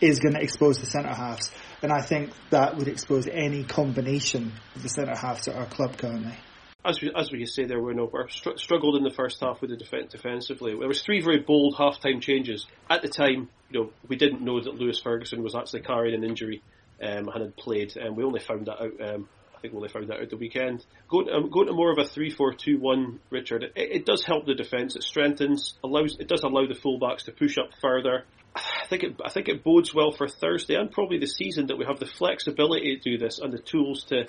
is 0.00 0.18
going 0.18 0.34
to 0.34 0.40
expose 0.40 0.78
the 0.78 0.86
centre 0.86 1.14
halves, 1.14 1.50
and 1.82 1.92
I 1.92 2.00
think 2.00 2.32
that 2.50 2.76
would 2.76 2.88
expose 2.88 3.26
any 3.30 3.64
combination 3.64 4.52
of 4.74 4.82
the 4.82 4.88
centre 4.88 5.16
halves 5.16 5.46
at 5.48 5.56
our 5.56 5.66
club 5.66 5.98
currently. 5.98 6.38
As 6.82 7.00
we, 7.02 7.12
as 7.14 7.30
we 7.30 7.44
say 7.44 7.64
there, 7.64 7.80
we 7.80 7.92
know 7.92 8.10
we 8.10 8.20
str- 8.30 8.56
struggled 8.56 8.96
in 8.96 9.02
the 9.02 9.10
first 9.10 9.40
half 9.40 9.60
with 9.60 9.70
the 9.70 9.76
defense 9.76 10.12
defensively. 10.12 10.74
There 10.78 10.88
was 10.88 11.02
three 11.02 11.20
very 11.20 11.40
bold 11.40 11.74
half-time 11.76 12.20
changes. 12.20 12.66
At 12.88 13.02
the 13.02 13.08
time, 13.08 13.50
you 13.70 13.80
know, 13.80 13.90
we 14.08 14.16
didn't 14.16 14.40
know 14.40 14.58
that 14.58 14.74
Lewis 14.74 14.98
Ferguson 14.98 15.42
was 15.42 15.54
actually 15.54 15.82
carrying 15.82 16.14
an 16.14 16.24
injury 16.24 16.62
um, 17.02 17.28
and 17.28 17.42
had 17.42 17.56
played, 17.56 17.96
and 17.96 18.16
we 18.16 18.24
only 18.24 18.40
found 18.40 18.66
that 18.66 18.80
out. 18.80 19.00
Um, 19.00 19.28
I 19.54 19.60
think 19.60 19.74
we 19.74 19.76
only 19.76 19.90
found 19.90 20.08
that 20.08 20.20
out 20.20 20.30
the 20.30 20.38
weekend. 20.38 20.86
Going, 21.10 21.28
um, 21.28 21.50
going 21.50 21.66
to 21.66 21.74
more 21.74 21.92
of 21.92 21.98
a 21.98 22.08
three-four-two-one, 22.08 23.20
Richard. 23.28 23.62
It, 23.62 23.72
it 23.76 24.06
does 24.06 24.24
help 24.24 24.46
the 24.46 24.54
defence. 24.54 24.96
It 24.96 25.02
strengthens, 25.02 25.74
allows, 25.84 26.16
it 26.18 26.28
does 26.28 26.44
allow 26.44 26.66
the 26.66 26.74
fullbacks 26.74 27.24
to 27.24 27.32
push 27.32 27.58
up 27.58 27.68
further. 27.82 28.24
I 28.56 28.86
think 28.88 29.02
it, 29.02 29.20
I 29.22 29.28
think 29.28 29.48
it 29.48 29.62
bodes 29.62 29.94
well 29.94 30.12
for 30.12 30.28
Thursday 30.28 30.76
and 30.76 30.90
probably 30.90 31.18
the 31.18 31.26
season 31.26 31.66
that 31.66 31.76
we 31.76 31.84
have 31.84 32.00
the 32.00 32.06
flexibility 32.06 32.96
to 32.96 33.02
do 33.02 33.18
this 33.18 33.38
and 33.38 33.52
the 33.52 33.58
tools 33.58 34.04
to 34.04 34.24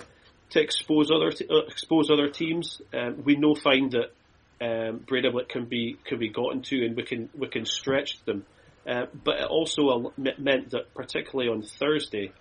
to 0.52 0.60
expose 0.60 1.10
other 1.10 1.32
uh, 1.50 1.66
expose 1.68 2.10
other 2.10 2.28
teams. 2.28 2.80
Um, 2.94 3.22
we 3.24 3.36
know 3.36 3.54
find 3.54 3.92
that 3.92 4.12
um, 4.60 5.00
Breidablik 5.00 5.48
can 5.48 5.64
be 5.66 5.98
can 6.04 6.18
be 6.18 6.28
gotten 6.28 6.62
to 6.62 6.84
and 6.84 6.96
we 6.96 7.02
can 7.02 7.28
we 7.36 7.48
can 7.48 7.64
stretch 7.64 8.24
them. 8.24 8.44
Uh, 8.88 9.06
but 9.24 9.36
it 9.36 9.44
also 9.44 10.12
meant 10.16 10.70
that 10.70 10.92
particularly 10.92 11.48
on 11.48 11.62
Thursday, 11.62 12.32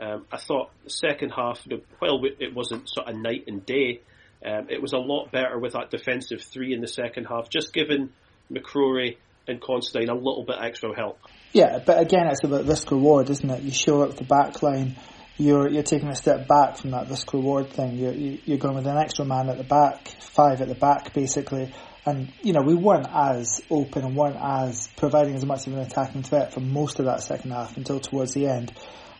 um, 0.00 0.26
I 0.30 0.36
thought 0.36 0.70
the 0.84 0.90
second 0.90 1.30
half, 1.30 1.66
while 1.98 2.20
it 2.38 2.54
wasn't 2.54 2.88
sort 2.88 3.08
of 3.08 3.16
night 3.16 3.44
and 3.46 3.64
day, 3.64 4.02
um, 4.44 4.66
it 4.68 4.82
was 4.82 4.92
a 4.92 4.98
lot 4.98 5.32
better 5.32 5.58
with 5.58 5.72
that 5.72 5.90
defensive 5.90 6.42
three 6.42 6.74
in 6.74 6.82
the 6.82 6.88
second 6.88 7.24
half, 7.24 7.48
just 7.48 7.72
given 7.72 8.10
McCrorie 8.52 9.16
and 9.48 9.60
Considine 9.60 10.10
a 10.10 10.14
little 10.14 10.44
bit 10.46 10.56
extra 10.60 10.94
help. 10.94 11.18
Yeah, 11.52 11.78
but 11.78 11.98
again, 11.98 12.26
it's 12.26 12.44
about 12.44 12.66
risk 12.66 12.90
reward, 12.90 13.30
isn't 13.30 13.48
it? 13.48 13.62
You 13.62 13.70
show 13.70 14.02
up 14.02 14.16
the 14.16 14.24
back 14.24 14.62
line, 14.62 14.96
you're 15.38 15.68
you're 15.68 15.82
taking 15.82 16.08
a 16.08 16.16
step 16.16 16.48
back 16.48 16.76
from 16.78 16.90
that 16.92 17.08
risk 17.08 17.32
reward 17.32 17.70
thing. 17.70 17.96
You're 17.96 18.12
you're 18.12 18.58
going 18.58 18.76
with 18.76 18.86
an 18.86 18.96
extra 18.96 19.24
man 19.24 19.48
at 19.48 19.58
the 19.58 19.64
back, 19.64 20.08
five 20.20 20.60
at 20.60 20.68
the 20.68 20.74
back, 20.74 21.12
basically. 21.12 21.72
And 22.04 22.32
you 22.42 22.52
know 22.52 22.62
we 22.64 22.74
weren't 22.74 23.08
as 23.12 23.60
open 23.70 24.04
and 24.04 24.16
weren't 24.16 24.38
as 24.40 24.88
providing 24.96 25.34
as 25.34 25.44
much 25.44 25.66
of 25.66 25.74
an 25.74 25.80
attacking 25.80 26.22
threat 26.22 26.54
for 26.54 26.60
most 26.60 26.98
of 26.98 27.06
that 27.06 27.22
second 27.22 27.50
half 27.50 27.76
until 27.76 28.00
towards 28.00 28.32
the 28.32 28.46
end, 28.46 28.72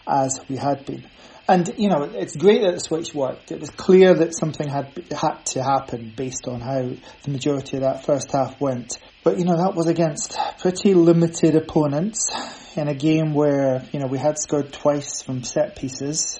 as 0.08 0.40
we 0.48 0.56
had 0.56 0.86
been. 0.86 1.04
And 1.48 1.72
you 1.76 1.88
know, 1.88 2.02
it's 2.02 2.34
great 2.34 2.62
that 2.62 2.74
the 2.74 2.80
switch 2.80 3.14
worked. 3.14 3.52
It 3.52 3.60
was 3.60 3.70
clear 3.70 4.14
that 4.14 4.36
something 4.36 4.68
had 4.68 4.92
had 5.12 5.44
to 5.46 5.62
happen 5.62 6.12
based 6.16 6.48
on 6.48 6.60
how 6.60 6.90
the 7.22 7.30
majority 7.30 7.76
of 7.76 7.82
that 7.82 8.04
first 8.04 8.32
half 8.32 8.60
went. 8.60 8.98
But 9.26 9.40
you 9.40 9.44
know, 9.44 9.56
that 9.56 9.74
was 9.74 9.88
against 9.88 10.38
pretty 10.60 10.94
limited 10.94 11.56
opponents 11.56 12.30
in 12.76 12.86
a 12.86 12.94
game 12.94 13.34
where 13.34 13.84
you 13.90 13.98
know 13.98 14.06
we 14.06 14.18
had 14.18 14.38
scored 14.38 14.72
twice 14.72 15.20
from 15.20 15.42
set 15.42 15.74
pieces. 15.74 16.38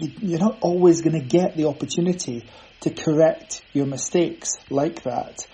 You're 0.00 0.40
not 0.40 0.58
always 0.60 1.00
going 1.00 1.12
to 1.12 1.24
get 1.24 1.56
the 1.56 1.66
opportunity 1.66 2.44
to 2.80 2.90
correct 2.90 3.62
your 3.72 3.86
mistakes 3.86 4.48
like 4.68 5.04
that. 5.04 5.46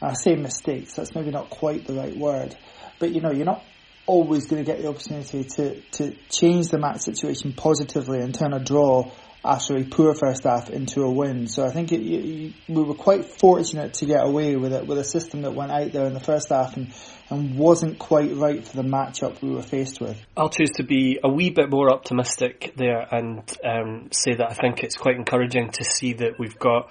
I 0.00 0.12
say 0.12 0.36
mistakes. 0.36 0.94
That's 0.94 1.12
maybe 1.12 1.32
not 1.32 1.50
quite 1.50 1.88
the 1.88 1.94
right 1.94 2.16
word, 2.16 2.56
but 3.00 3.12
you 3.12 3.20
know, 3.20 3.32
you're 3.32 3.44
not 3.44 3.64
always 4.06 4.46
going 4.46 4.64
to 4.64 4.70
get 4.70 4.80
the 4.80 4.88
opportunity 4.88 5.42
to, 5.42 5.80
to 5.80 6.14
change 6.28 6.68
the 6.68 6.78
match 6.78 7.00
situation 7.00 7.52
positively 7.52 8.20
and 8.20 8.32
turn 8.32 8.52
a 8.52 8.62
draw 8.62 9.10
after 9.44 9.76
a 9.76 9.84
poor 9.84 10.14
first 10.14 10.44
half 10.44 10.70
into 10.70 11.02
a 11.02 11.10
win. 11.10 11.46
So 11.46 11.66
I 11.66 11.70
think 11.70 11.92
it, 11.92 12.00
you, 12.00 12.52
we 12.68 12.82
were 12.82 12.94
quite 12.94 13.26
fortunate 13.26 13.94
to 13.94 14.06
get 14.06 14.24
away 14.24 14.56
with 14.56 14.72
it 14.72 14.86
with 14.86 14.98
a 14.98 15.04
system 15.04 15.42
that 15.42 15.54
went 15.54 15.70
out 15.70 15.92
there 15.92 16.06
in 16.06 16.14
the 16.14 16.20
first 16.20 16.48
half 16.48 16.76
and, 16.76 16.92
and 17.28 17.58
wasn't 17.58 17.98
quite 17.98 18.34
right 18.34 18.66
for 18.66 18.76
the 18.76 18.82
matchup 18.82 19.42
we 19.42 19.50
were 19.50 19.62
faced 19.62 20.00
with. 20.00 20.16
I'll 20.36 20.48
choose 20.48 20.70
to 20.76 20.82
be 20.82 21.20
a 21.22 21.28
wee 21.28 21.50
bit 21.50 21.70
more 21.70 21.92
optimistic 21.92 22.72
there 22.76 23.06
and 23.10 23.42
um, 23.64 24.08
say 24.12 24.34
that 24.34 24.50
I 24.50 24.54
think 24.54 24.82
it's 24.82 24.96
quite 24.96 25.16
encouraging 25.16 25.70
to 25.72 25.84
see 25.84 26.14
that 26.14 26.38
we've 26.38 26.58
got 26.58 26.90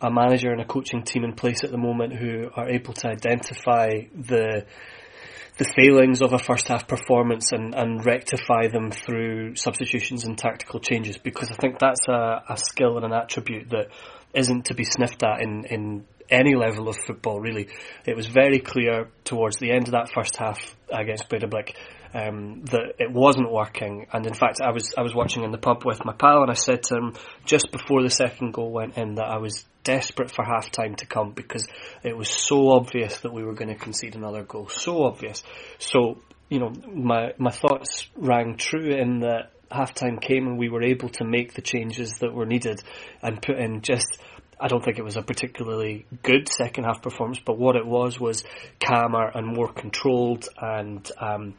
a 0.00 0.10
manager 0.10 0.50
and 0.50 0.60
a 0.60 0.66
coaching 0.66 1.02
team 1.02 1.24
in 1.24 1.32
place 1.32 1.64
at 1.64 1.70
the 1.70 1.78
moment 1.78 2.14
who 2.14 2.50
are 2.54 2.68
able 2.68 2.92
to 2.92 3.08
identify 3.08 3.90
the 4.14 4.66
the 5.58 5.64
failings 5.64 6.20
of 6.20 6.32
a 6.32 6.38
first 6.38 6.68
half 6.68 6.86
performance 6.86 7.52
and, 7.52 7.74
and 7.74 8.04
rectify 8.04 8.68
them 8.68 8.90
through 8.90 9.56
substitutions 9.56 10.24
and 10.24 10.36
tactical 10.36 10.80
changes 10.80 11.16
because 11.16 11.50
I 11.50 11.54
think 11.54 11.78
that's 11.78 12.06
a, 12.08 12.42
a 12.48 12.56
skill 12.56 12.96
and 12.96 13.06
an 13.06 13.12
attribute 13.12 13.70
that 13.70 13.88
isn't 14.34 14.66
to 14.66 14.74
be 14.74 14.84
sniffed 14.84 15.22
at 15.22 15.40
in, 15.40 15.64
in 15.64 16.04
any 16.28 16.54
level 16.54 16.88
of 16.88 16.96
football 17.06 17.40
really. 17.40 17.68
It 18.04 18.16
was 18.16 18.26
very 18.26 18.58
clear 18.58 19.08
towards 19.24 19.56
the 19.56 19.70
end 19.70 19.88
of 19.88 19.92
that 19.92 20.10
first 20.12 20.36
half 20.36 20.76
against 20.92 21.28
Breidablik 21.28 21.74
um, 22.16 22.62
that 22.66 22.94
it 22.98 23.10
wasn't 23.10 23.50
working. 23.50 24.06
And 24.12 24.26
in 24.26 24.34
fact, 24.34 24.60
I 24.60 24.72
was 24.72 24.94
I 24.96 25.02
was 25.02 25.14
watching 25.14 25.42
in 25.42 25.50
the 25.50 25.58
pub 25.58 25.84
with 25.84 26.04
my 26.04 26.12
pal, 26.12 26.42
and 26.42 26.50
I 26.50 26.54
said 26.54 26.82
to 26.84 26.96
him 26.96 27.14
just 27.44 27.70
before 27.70 28.02
the 28.02 28.10
second 28.10 28.52
goal 28.52 28.70
went 28.70 28.96
in 28.96 29.16
that 29.16 29.26
I 29.26 29.38
was 29.38 29.64
desperate 29.86 30.32
for 30.32 30.44
half 30.44 30.72
time 30.72 30.96
to 30.96 31.06
come 31.06 31.30
because 31.30 31.64
it 32.02 32.16
was 32.16 32.28
so 32.28 32.70
obvious 32.70 33.20
that 33.20 33.32
we 33.32 33.44
were 33.44 33.54
going 33.54 33.68
to 33.68 33.76
concede 33.76 34.16
another 34.16 34.42
goal. 34.42 34.68
So 34.68 35.04
obvious. 35.04 35.44
So 35.78 36.18
you 36.48 36.58
know, 36.58 36.72
my 36.92 37.32
my 37.38 37.52
thoughts 37.52 38.08
rang 38.16 38.56
true 38.56 38.90
in 38.90 39.20
that 39.20 39.52
half 39.70 39.94
time 39.94 40.18
came 40.18 40.46
and 40.46 40.58
we 40.58 40.68
were 40.68 40.82
able 40.82 41.08
to 41.08 41.24
make 41.24 41.54
the 41.54 41.62
changes 41.62 42.18
that 42.20 42.32
were 42.32 42.46
needed 42.46 42.82
and 43.22 43.40
put 43.40 43.58
in 43.58 43.80
just 43.80 44.18
I 44.58 44.68
don't 44.68 44.82
think 44.82 44.98
it 44.98 45.04
was 45.04 45.16
a 45.16 45.22
particularly 45.22 46.06
good 46.22 46.48
second 46.48 46.84
half 46.84 47.02
performance, 47.02 47.38
but 47.44 47.58
what 47.58 47.76
it 47.76 47.86
was 47.86 48.18
was 48.18 48.42
calmer 48.80 49.30
and 49.34 49.46
more 49.46 49.70
controlled 49.70 50.48
and 50.60 51.08
um, 51.20 51.54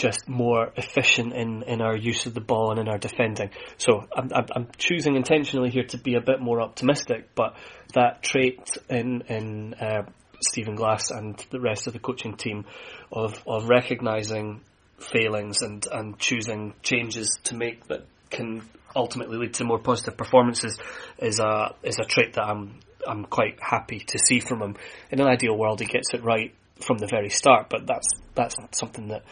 just 0.00 0.26
more 0.28 0.72
efficient 0.76 1.34
in, 1.34 1.62
in 1.64 1.82
our 1.82 1.94
use 1.94 2.24
of 2.24 2.32
the 2.32 2.40
ball 2.40 2.70
and 2.70 2.80
in 2.80 2.88
our 2.88 2.96
defending. 2.96 3.50
So 3.76 4.06
I'm, 4.16 4.30
I'm, 4.34 4.46
I'm 4.56 4.68
choosing 4.78 5.14
intentionally 5.14 5.68
here 5.68 5.84
to 5.88 5.98
be 5.98 6.14
a 6.14 6.22
bit 6.22 6.40
more 6.40 6.62
optimistic, 6.62 7.34
but 7.34 7.54
that 7.92 8.22
trait 8.22 8.78
in 8.88 9.22
in 9.28 9.74
uh, 9.74 10.02
Stephen 10.48 10.74
Glass 10.74 11.10
and 11.10 11.36
the 11.50 11.60
rest 11.60 11.86
of 11.86 11.92
the 11.92 11.98
coaching 11.98 12.36
team 12.36 12.64
of 13.12 13.42
of 13.46 13.68
recognizing 13.68 14.62
failings 14.98 15.60
and 15.60 15.86
and 15.92 16.18
choosing 16.18 16.72
changes 16.82 17.38
to 17.44 17.54
make 17.54 17.86
that 17.88 18.06
can 18.30 18.62
ultimately 18.96 19.36
lead 19.36 19.54
to 19.54 19.64
more 19.64 19.78
positive 19.78 20.16
performances 20.16 20.78
is 21.18 21.40
a 21.40 21.74
is 21.82 21.98
a 21.98 22.04
trait 22.04 22.32
that 22.34 22.44
I'm 22.44 22.80
I'm 23.06 23.26
quite 23.26 23.58
happy 23.60 23.98
to 23.98 24.18
see 24.18 24.40
from 24.40 24.62
him. 24.62 24.76
In 25.10 25.20
an 25.20 25.26
ideal 25.26 25.56
world, 25.56 25.80
he 25.80 25.86
gets 25.86 26.14
it 26.14 26.24
right 26.24 26.54
from 26.80 26.98
the 26.98 27.06
very 27.06 27.28
start, 27.28 27.68
but 27.68 27.86
that's 27.86 28.08
that's 28.34 28.56
something 28.72 29.08
that 29.08 29.22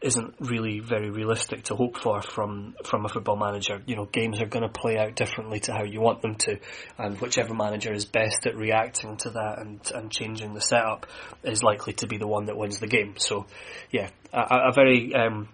isn't 0.00 0.34
really 0.40 0.80
very 0.80 1.10
realistic 1.10 1.64
to 1.64 1.74
hope 1.74 1.98
for 1.98 2.20
from 2.20 2.74
from 2.84 3.06
a 3.06 3.08
football 3.08 3.36
manager. 3.36 3.80
You 3.86 3.96
know, 3.96 4.04
games 4.04 4.40
are 4.40 4.46
going 4.46 4.62
to 4.62 4.68
play 4.68 4.98
out 4.98 5.14
differently 5.14 5.60
to 5.60 5.72
how 5.72 5.84
you 5.84 6.00
want 6.00 6.20
them 6.20 6.34
to, 6.34 6.58
and 6.98 7.18
whichever 7.20 7.54
manager 7.54 7.92
is 7.92 8.04
best 8.04 8.46
at 8.46 8.56
reacting 8.56 9.16
to 9.18 9.30
that 9.30 9.58
and 9.58 9.80
and 9.94 10.10
changing 10.10 10.54
the 10.54 10.60
setup 10.60 11.06
is 11.42 11.62
likely 11.62 11.94
to 11.94 12.06
be 12.06 12.18
the 12.18 12.26
one 12.26 12.46
that 12.46 12.56
wins 12.56 12.78
the 12.78 12.86
game. 12.86 13.14
So, 13.16 13.46
yeah, 13.90 14.10
a, 14.32 14.68
a 14.68 14.72
very 14.72 15.14
um, 15.14 15.48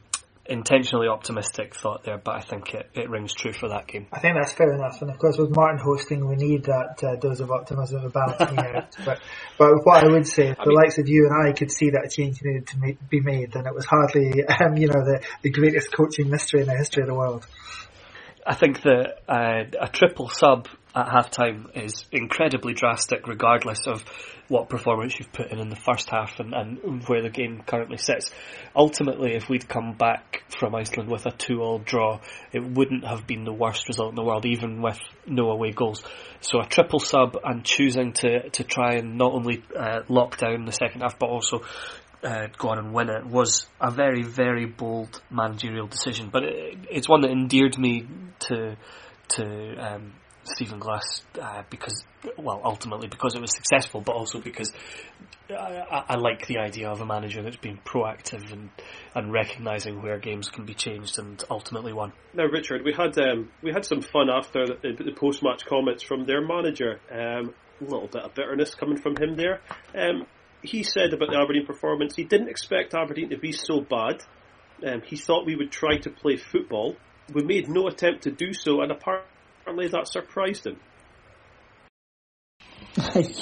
intentionally 0.47 1.09
optimistic 1.09 1.75
thought 1.75 2.05
there, 2.05 2.19
but 2.19 2.35
I 2.35 2.41
think 2.41 2.75
it, 2.75 2.91
it 2.95 3.09
rings 3.09 3.33
true 3.33 3.53
for 3.53 3.69
that 3.69 3.87
game. 3.87 4.07
I 4.13 4.19
think 4.19 4.37
that's 4.39 4.53
fair 4.53 4.73
enough, 4.73 5.01
and 5.01 5.11
of 5.11 5.19
course 5.19 5.39
with 5.39 5.55
Martin 5.55 5.79
hosting, 5.79 6.27
we 6.27 6.37
need 6.37 6.65
that 6.65 7.03
uh, 7.03 7.17
dose 7.17 7.41
of 7.41 7.51
optimism 7.51 8.05
about 8.05 8.41
out. 8.41 8.97
But 9.05 9.21
but 9.59 9.85
what 9.85 10.05
I 10.05 10.09
would 10.09 10.27
say, 10.27 10.49
if 10.49 10.61
I 10.61 10.65
the 10.65 10.71
mean, 10.71 10.79
likes 10.79 10.99
of 10.99 11.09
you 11.09 11.29
and 11.29 11.49
I 11.49 11.53
could 11.53 11.71
see 11.71 11.91
that 11.91 12.07
a 12.07 12.09
change 12.09 12.43
needed 12.43 12.67
to 12.69 12.79
make, 12.79 13.09
be 13.09 13.21
made, 13.21 13.53
then 13.53 13.67
it 13.67 13.75
was 13.75 13.85
hardly 13.85 14.45
um, 14.61 14.77
you 14.77 14.89
know 14.89 15.05
the 15.05 15.25
the 15.43 15.51
greatest 15.51 15.93
coaching 15.93 16.29
mystery 16.29 16.63
in 16.63 16.67
the 16.67 16.77
history 16.77 17.03
of 17.03 17.09
the 17.09 17.15
world. 17.15 17.47
I 18.45 18.55
think 18.55 18.83
that 18.83 19.19
uh, 19.29 19.65
a 19.81 19.89
triple 19.89 20.29
sub 20.29 20.67
at 20.95 21.07
halftime 21.07 21.67
is 21.75 22.05
incredibly 22.13 22.75
drastic, 22.75 23.27
regardless 23.27 23.87
of 23.87 24.05
what 24.49 24.69
performance 24.69 25.19
you've 25.19 25.33
put 25.33 25.51
in 25.51 25.59
in 25.59 25.71
the 25.71 25.77
first 25.77 26.11
half 26.11 26.39
and, 26.39 26.53
and 26.53 27.03
where 27.09 27.23
the 27.23 27.31
game 27.31 27.63
currently 27.67 27.97
sits. 27.97 28.31
Ultimately, 28.77 29.35
if 29.35 29.49
we'd 29.49 29.69
come 29.69 29.95
back 29.95 30.43
from 30.59 30.75
Iceland 30.75 31.11
with 31.11 31.25
a 31.25 31.31
two-all 31.31 31.79
draw, 31.79 32.21
it 32.53 32.63
wouldn't 32.63 33.07
have 33.07 33.27
been 33.27 33.45
the 33.45 33.53
worst 33.53 33.89
result 33.89 34.11
in 34.11 34.17
the 34.17 34.23
world, 34.23 34.45
even 34.45 34.83
with 34.83 34.99
no 35.27 35.51
away 35.51 35.71
goals. 35.71 36.05
So 36.41 36.61
a 36.61 36.67
triple 36.67 36.99
sub 36.99 37.39
and 37.43 37.65
choosing 37.65 38.13
to, 38.15 38.51
to 38.51 38.65
try 38.65 38.97
and 38.97 39.17
not 39.17 39.33
only 39.33 39.63
uh, 39.75 40.01
lock 40.09 40.37
down 40.37 40.67
the 40.67 40.73
second 40.73 41.01
half, 41.01 41.19
but 41.19 41.31
also 41.31 41.63
uh, 42.23 42.49
go 42.59 42.69
on 42.69 42.79
and 42.79 42.93
win 42.93 43.09
it 43.09 43.27
was 43.27 43.67
a 43.81 43.91
very, 43.91 44.23
very 44.23 44.67
bold 44.67 45.21
managerial 45.31 45.87
decision. 45.87 46.29
But 46.31 46.45
it, 46.45 46.79
it's 46.91 47.09
one 47.09 47.23
that 47.23 47.31
endeared 47.31 47.79
me 47.79 48.07
to 48.49 48.77
to 49.29 49.75
um, 49.79 50.13
Stephen 50.45 50.79
Glass 50.79 51.23
uh, 51.41 51.63
because, 51.71 52.05
well, 52.37 52.61
ultimately 52.65 53.09
because 53.09 53.35
it 53.35 53.41
was 53.41 53.55
successful, 53.55 54.01
but 54.01 54.15
also 54.15 54.41
because 54.41 54.73
I, 55.51 56.05
I, 56.09 56.17
like 56.17 56.47
the 56.47 56.59
idea 56.59 56.91
of 56.91 57.01
a 57.01 57.07
manager 57.07 57.43
that's 57.43 57.57
been 57.57 57.79
proactive 57.79 58.53
and 58.53 58.71
and 59.15 59.33
recognizing 59.33 60.03
where 60.03 60.19
games 60.19 60.49
can 60.49 60.65
be 60.65 60.75
changed 60.75 61.19
and 61.19 61.43
ultimately 61.51 61.93
won. 61.93 62.13
Now, 62.35 62.47
Richard, 62.47 62.83
we 62.85 62.93
had 62.93 63.19
um, 63.19 63.51
we 63.63 63.73
had 63.73 63.85
some 63.85 64.01
fun 64.01 64.29
after 64.31 64.67
the, 64.67 64.93
the 64.93 65.13
post 65.13 65.43
match 65.43 65.65
comments 65.67 66.03
from 66.03 66.25
their 66.27 66.41
manager. 66.41 67.01
Um, 67.11 67.55
a 67.81 67.85
little 67.85 68.09
bit 68.09 68.23
of 68.23 68.35
bitterness 68.35 68.75
coming 68.75 68.97
from 68.97 69.17
him 69.17 69.37
there. 69.37 69.61
Um, 69.95 70.27
he 70.63 70.85
said 70.85 71.13
about 71.13 71.31
the 71.31 71.39
Aberdeen 71.39 71.67
performance, 71.67 72.15
he 72.15 72.25
didn't 72.25 72.49
expect 72.49 72.95
Aberdeen 72.95 73.31
to 73.31 73.39
be 73.39 73.51
so 73.53 73.81
bad. 73.81 74.23
Um, 74.87 75.03
he 75.05 75.17
thought 75.17 75.47
we 75.47 75.57
would 75.57 75.73
try 75.73 75.99
to 75.99 76.11
play 76.11 76.37
football. 76.37 76.97
We 77.33 77.43
made 77.43 77.69
no 77.69 77.89
attempt 77.89 78.23
to 78.25 78.31
do 78.31 78.53
so, 78.53 78.81
and 78.81 78.93
apparently 79.63 79.89
that 79.89 80.09
surprised 80.09 80.67
him. 80.67 80.77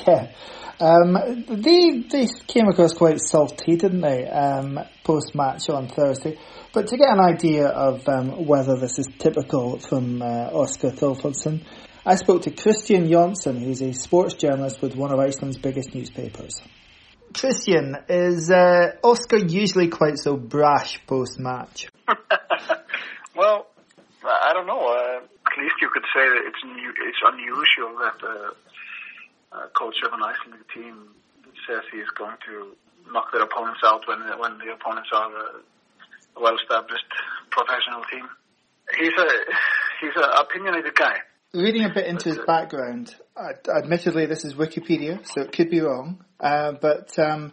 yeah. 0.06 0.32
Um, 0.80 1.44
they 1.46 2.04
they 2.10 2.26
came 2.46 2.68
across 2.68 2.94
quite 2.94 3.20
salty, 3.20 3.76
didn't 3.76 4.00
they? 4.00 4.26
Um, 4.26 4.80
Post 5.04 5.34
match 5.34 5.68
on 5.68 5.88
Thursday, 5.88 6.38
but 6.72 6.86
to 6.86 6.96
get 6.96 7.08
an 7.08 7.20
idea 7.20 7.66
of 7.66 8.08
um, 8.08 8.46
whether 8.46 8.78
this 8.78 8.98
is 8.98 9.06
typical 9.18 9.78
from 9.78 10.22
uh, 10.22 10.24
Oscar 10.52 10.90
Thorvaldsson, 10.90 11.64
I 12.06 12.14
spoke 12.14 12.42
to 12.42 12.50
Christian 12.50 13.08
Jonsson, 13.08 13.62
who's 13.62 13.82
a 13.82 13.92
sports 13.92 14.34
journalist 14.34 14.80
with 14.80 14.96
one 14.96 15.12
of 15.12 15.18
Iceland's 15.18 15.58
biggest 15.58 15.94
newspapers. 15.94 16.62
Christian, 17.34 17.96
is 18.08 18.50
uh, 18.50 18.92
Oscar 19.04 19.38
usually 19.38 19.88
quite 19.88 20.16
so 20.16 20.36
brash 20.36 21.04
post 21.06 21.38
match? 21.38 21.88
well, 23.36 23.66
I 24.24 24.52
don't 24.54 24.66
know. 24.66 24.80
Uh, 24.80 25.20
at 25.50 25.58
least 25.58 25.74
you 25.80 25.90
could 25.90 26.06
say 26.14 26.22
that 26.22 26.42
it's 26.46 26.62
new, 26.64 26.90
it's 27.10 27.22
unusual 27.26 27.98
that 27.98 28.18
uh, 28.22 28.50
uh, 29.52 29.66
coach 29.74 29.96
of 30.06 30.12
an 30.12 30.22
Icelandic 30.22 30.68
team 30.70 31.10
says 31.66 31.82
he 31.92 31.98
is 31.98 32.10
going 32.16 32.36
to 32.46 32.76
knock 33.12 33.32
their 33.32 33.42
opponents 33.42 33.80
out 33.84 34.06
when 34.06 34.20
when 34.38 34.58
the 34.58 34.72
opponents 34.72 35.10
are 35.12 35.30
a 35.30 36.40
well-established 36.40 37.06
professional 37.50 38.02
team. 38.10 38.28
He's 38.98 39.16
a 39.18 39.28
he's 40.00 40.16
an 40.16 40.30
opinionated 40.38 40.94
guy. 40.94 41.18
Reading 41.52 41.84
a 41.84 41.92
bit 41.92 42.06
into 42.06 42.28
his 42.28 42.38
background, 42.46 43.14
admittedly 43.36 44.26
this 44.26 44.44
is 44.44 44.54
Wikipedia, 44.54 45.26
so 45.26 45.40
it 45.42 45.50
could 45.50 45.68
be 45.68 45.80
wrong, 45.80 46.24
uh, 46.38 46.72
but 46.80 47.18
um, 47.18 47.52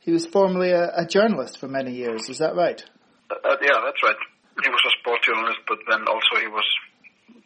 he 0.00 0.12
was 0.12 0.26
formerly 0.26 0.70
a, 0.70 0.92
a, 0.94 1.06
journalist 1.06 1.58
for 1.58 1.66
many 1.66 1.94
years. 1.94 2.28
Is 2.28 2.38
that 2.38 2.54
right? 2.54 2.84
Uh, 3.30 3.36
uh, 3.48 3.56
yeah, 3.62 3.80
that's 3.84 4.02
right. 4.04 4.16
He 4.62 4.68
was 4.68 4.82
a 4.84 4.92
sports 5.00 5.26
journalist, 5.26 5.60
but 5.66 5.78
then 5.88 6.00
also 6.08 6.36
he 6.42 6.48
was 6.48 6.64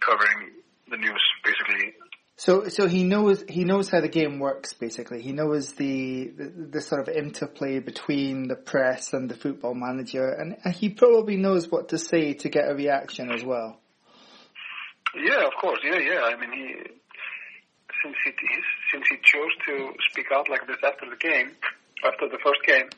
covering 0.01 0.51
the 0.91 0.97
news 0.97 1.23
basically 1.45 1.95
so, 2.37 2.69
so 2.69 2.89
he 2.89 3.05
knows 3.05 3.45
he 3.49 3.65
knows 3.65 3.89
how 3.89 4.01
the 4.01 4.09
game 4.09 4.41
works. 4.41 4.73
Basically, 4.73 5.23
he 5.23 5.33
knows 5.33 5.75
the, 5.75 6.33
the, 6.37 6.53
the 6.73 6.81
sort 6.81 7.07
of 7.07 7.15
interplay 7.15 7.79
between 7.79 8.49
the 8.49 8.57
press 8.57 9.13
and 9.13 9.31
the 9.31 9.37
football 9.37 9.75
manager, 9.75 10.29
and 10.29 10.57
he 10.75 10.89
probably 10.89 11.37
knows 11.37 11.71
what 11.71 11.91
to 11.91 11.99
say 11.99 12.33
to 12.35 12.49
get 12.49 12.69
a 12.69 12.75
reaction 12.75 13.31
as 13.31 13.45
well. 13.45 13.79
Yeah, 15.15 15.47
of 15.47 15.53
course. 15.61 15.81
Yeah, 15.85 15.99
yeah. 15.99 16.23
I 16.23 16.37
mean, 16.37 16.53
he 16.53 16.75
since 18.03 18.17
he 18.25 18.33
since 18.93 19.07
he 19.09 19.17
chose 19.23 19.53
to 19.67 19.93
speak 20.11 20.27
out 20.35 20.49
like 20.49 20.67
this 20.67 20.79
after 20.83 21.09
the 21.09 21.17
game, 21.17 21.53
after 22.05 22.29
the 22.29 22.39
first 22.45 22.63
game, 22.67 22.89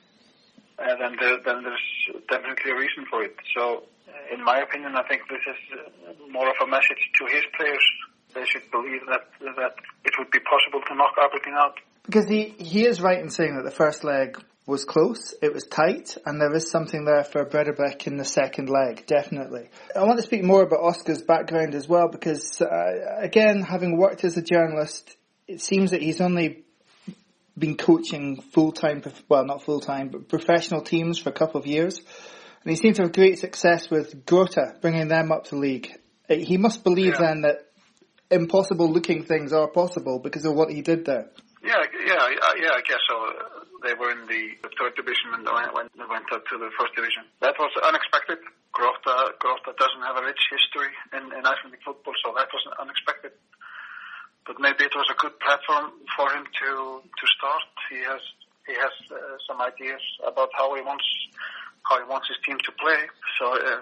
uh, 0.78 0.96
then 0.96 1.16
there, 1.20 1.38
then 1.44 1.64
there's 1.64 2.24
definitely 2.30 2.70
a 2.70 2.76
reason 2.76 3.04
for 3.10 3.22
it. 3.22 3.36
So, 3.54 3.82
in 4.32 4.44
my 4.44 4.60
opinion, 4.60 4.94
I 4.96 5.02
think 5.08 5.22
this 5.28 5.42
is 5.46 6.16
more 6.30 6.48
of 6.48 6.56
a 6.62 6.66
message 6.66 7.10
to 7.18 7.26
his 7.26 7.44
players 7.56 7.84
they 8.34 8.44
should 8.44 8.68
believe 8.70 9.00
that 9.08 9.28
that 9.40 9.74
it 10.04 10.14
would 10.18 10.30
be 10.30 10.40
possible 10.40 10.80
to 10.88 10.94
knock 10.94 11.14
Aberdeen 11.22 11.54
out. 11.54 11.78
Because 12.04 12.28
he, 12.28 12.54
he 12.58 12.84
is 12.84 13.00
right 13.00 13.18
in 13.18 13.30
saying 13.30 13.56
that 13.56 13.62
the 13.62 13.70
first 13.70 14.04
leg 14.04 14.42
was 14.66 14.84
close, 14.84 15.34
it 15.42 15.52
was 15.52 15.64
tight, 15.64 16.16
and 16.24 16.40
there 16.40 16.54
is 16.54 16.70
something 16.70 17.04
there 17.04 17.22
for 17.22 17.44
Breidablik 17.44 18.06
in 18.06 18.16
the 18.16 18.24
second 18.24 18.70
leg, 18.70 19.06
definitely. 19.06 19.68
I 19.94 20.04
want 20.04 20.18
to 20.18 20.24
speak 20.24 20.42
more 20.42 20.62
about 20.62 20.80
Oscar's 20.80 21.22
background 21.22 21.74
as 21.74 21.86
well, 21.86 22.08
because 22.08 22.60
uh, 22.60 23.18
again, 23.18 23.62
having 23.62 23.98
worked 23.98 24.24
as 24.24 24.36
a 24.36 24.42
journalist, 24.42 25.16
it 25.46 25.60
seems 25.60 25.90
that 25.90 26.02
he's 26.02 26.20
only 26.20 26.64
been 27.58 27.76
coaching 27.76 28.40
full-time, 28.40 29.02
well 29.28 29.44
not 29.44 29.62
full-time, 29.62 30.08
but 30.08 30.28
professional 30.28 30.80
teams 30.80 31.18
for 31.18 31.28
a 31.28 31.32
couple 31.32 31.60
of 31.60 31.66
years. 31.66 32.00
And 32.64 32.70
he 32.70 32.76
seems 32.76 32.96
to 32.96 33.02
have 33.02 33.12
great 33.12 33.38
success 33.38 33.90
with 33.90 34.24
Grótta, 34.24 34.80
bringing 34.80 35.08
them 35.08 35.30
up 35.30 35.44
to 35.52 35.56
league. 35.56 35.92
He 36.28 36.56
must 36.56 36.82
believe 36.82 37.12
yeah. 37.20 37.20
then 37.20 37.42
that 37.42 37.68
impossible 38.30 38.90
looking 38.90 39.24
things 39.24 39.52
are 39.52 39.68
possible 39.68 40.18
because 40.18 40.46
of 40.46 40.54
what 40.54 40.72
he 40.72 40.80
did 40.80 41.04
there. 41.04 41.28
Yeah, 41.62 41.76
yeah, 42.06 42.24
yeah. 42.56 42.72
I 42.72 42.80
guess 42.88 43.04
so. 43.08 43.16
They 43.84 43.92
were 43.92 44.12
in 44.12 44.24
the, 44.24 44.56
third 44.80 44.96
division 44.96 45.28
when 45.32 45.44
they 45.44 46.08
went 46.08 46.32
up 46.32 46.44
to 46.48 46.56
the 46.56 46.72
first 46.80 46.96
division. 46.96 47.28
That 47.40 47.52
was 47.60 47.68
unexpected. 47.84 48.38
Grota, 48.72 49.36
Grótta 49.38 49.76
doesn't 49.76 50.02
have 50.02 50.16
a 50.16 50.24
rich 50.24 50.40
history 50.50 50.88
in, 51.12 51.30
in 51.36 51.44
Icelandic 51.44 51.84
football, 51.84 52.14
so 52.24 52.32
that 52.32 52.48
was 52.48 52.64
unexpected. 52.80 53.32
But 54.46 54.56
maybe 54.58 54.84
it 54.88 54.94
was 54.96 55.06
a 55.12 55.16
good 55.20 55.38
platform 55.40 55.92
for 56.16 56.32
him 56.32 56.44
to 56.44 56.70
to 57.04 57.26
start. 57.36 57.68
He 57.92 58.00
has 58.08 58.20
he 58.66 58.74
has 58.76 58.92
uh, 59.12 59.36
some 59.46 59.60
ideas 59.60 60.00
about 60.26 60.48
how 60.56 60.74
he 60.74 60.82
wants 60.82 61.04
how 61.84 62.00
he 62.00 62.06
wants 62.08 62.28
his 62.28 62.38
team 62.44 62.58
to 62.64 62.72
play. 62.72 63.00
So 63.38 63.54
uh, 63.54 63.80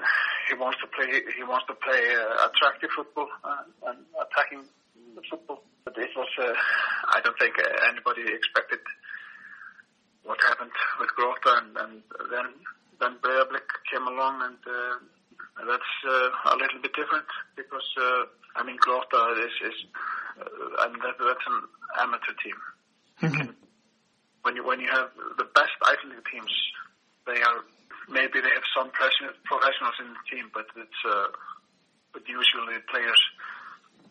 he 0.48 0.54
wants 0.54 0.78
to 0.82 0.88
play. 0.90 1.22
He 1.36 1.42
wants 1.42 1.66
to 1.66 1.74
play 1.74 2.02
uh, 2.14 2.50
attractive 2.50 2.90
football 2.94 3.28
uh, 3.44 3.90
and 3.90 3.98
attacking 4.18 4.66
football. 5.30 5.62
But 5.84 5.98
it 5.98 6.10
was. 6.16 6.28
Uh, 6.38 6.52
I 7.14 7.20
don't 7.22 7.38
think 7.38 7.54
anybody 7.88 8.22
expected 8.26 8.80
what 10.24 10.38
happened 10.42 10.70
with 11.00 11.10
Grótta, 11.18 11.62
and, 11.62 11.76
and 11.76 12.02
then 12.30 12.46
then 13.00 13.18
Breidablik 13.22 13.66
came 13.90 14.06
along, 14.06 14.42
and 14.42 14.58
uh, 14.66 15.66
that's 15.66 15.92
uh, 16.06 16.54
a 16.54 16.56
little 16.56 16.80
bit 16.80 16.94
different 16.94 17.26
because 17.56 17.86
uh, 18.00 18.24
I 18.56 18.64
mean 18.64 18.78
Grótta 18.78 19.38
is, 19.38 19.54
is 19.66 19.78
uh, 20.40 20.82
I 20.82 20.88
mean 20.88 21.00
that, 21.02 21.18
that's 21.18 21.46
an 21.46 21.60
amateur 22.00 22.34
team. 22.42 22.58
Mm-hmm. 23.22 23.36
Can, 23.36 23.56
when 24.42 24.56
you 24.56 24.66
when 24.66 24.80
you 24.80 24.88
have 24.90 25.10
the 25.38 25.46
best 25.54 25.74
Icelandic 25.82 26.26
teams, 26.30 26.52
they 27.26 27.40
are 27.42 27.62
maybe 28.08 28.40
they 28.40 28.52
have 28.52 28.68
some 28.74 28.90
professionals 28.90 29.96
in 30.00 30.08
the 30.14 30.22
team, 30.30 30.50
but 30.54 30.66
it's 30.76 31.02
uh, 31.06 31.28
but 32.12 32.22
usually 32.28 32.78
players 32.90 33.20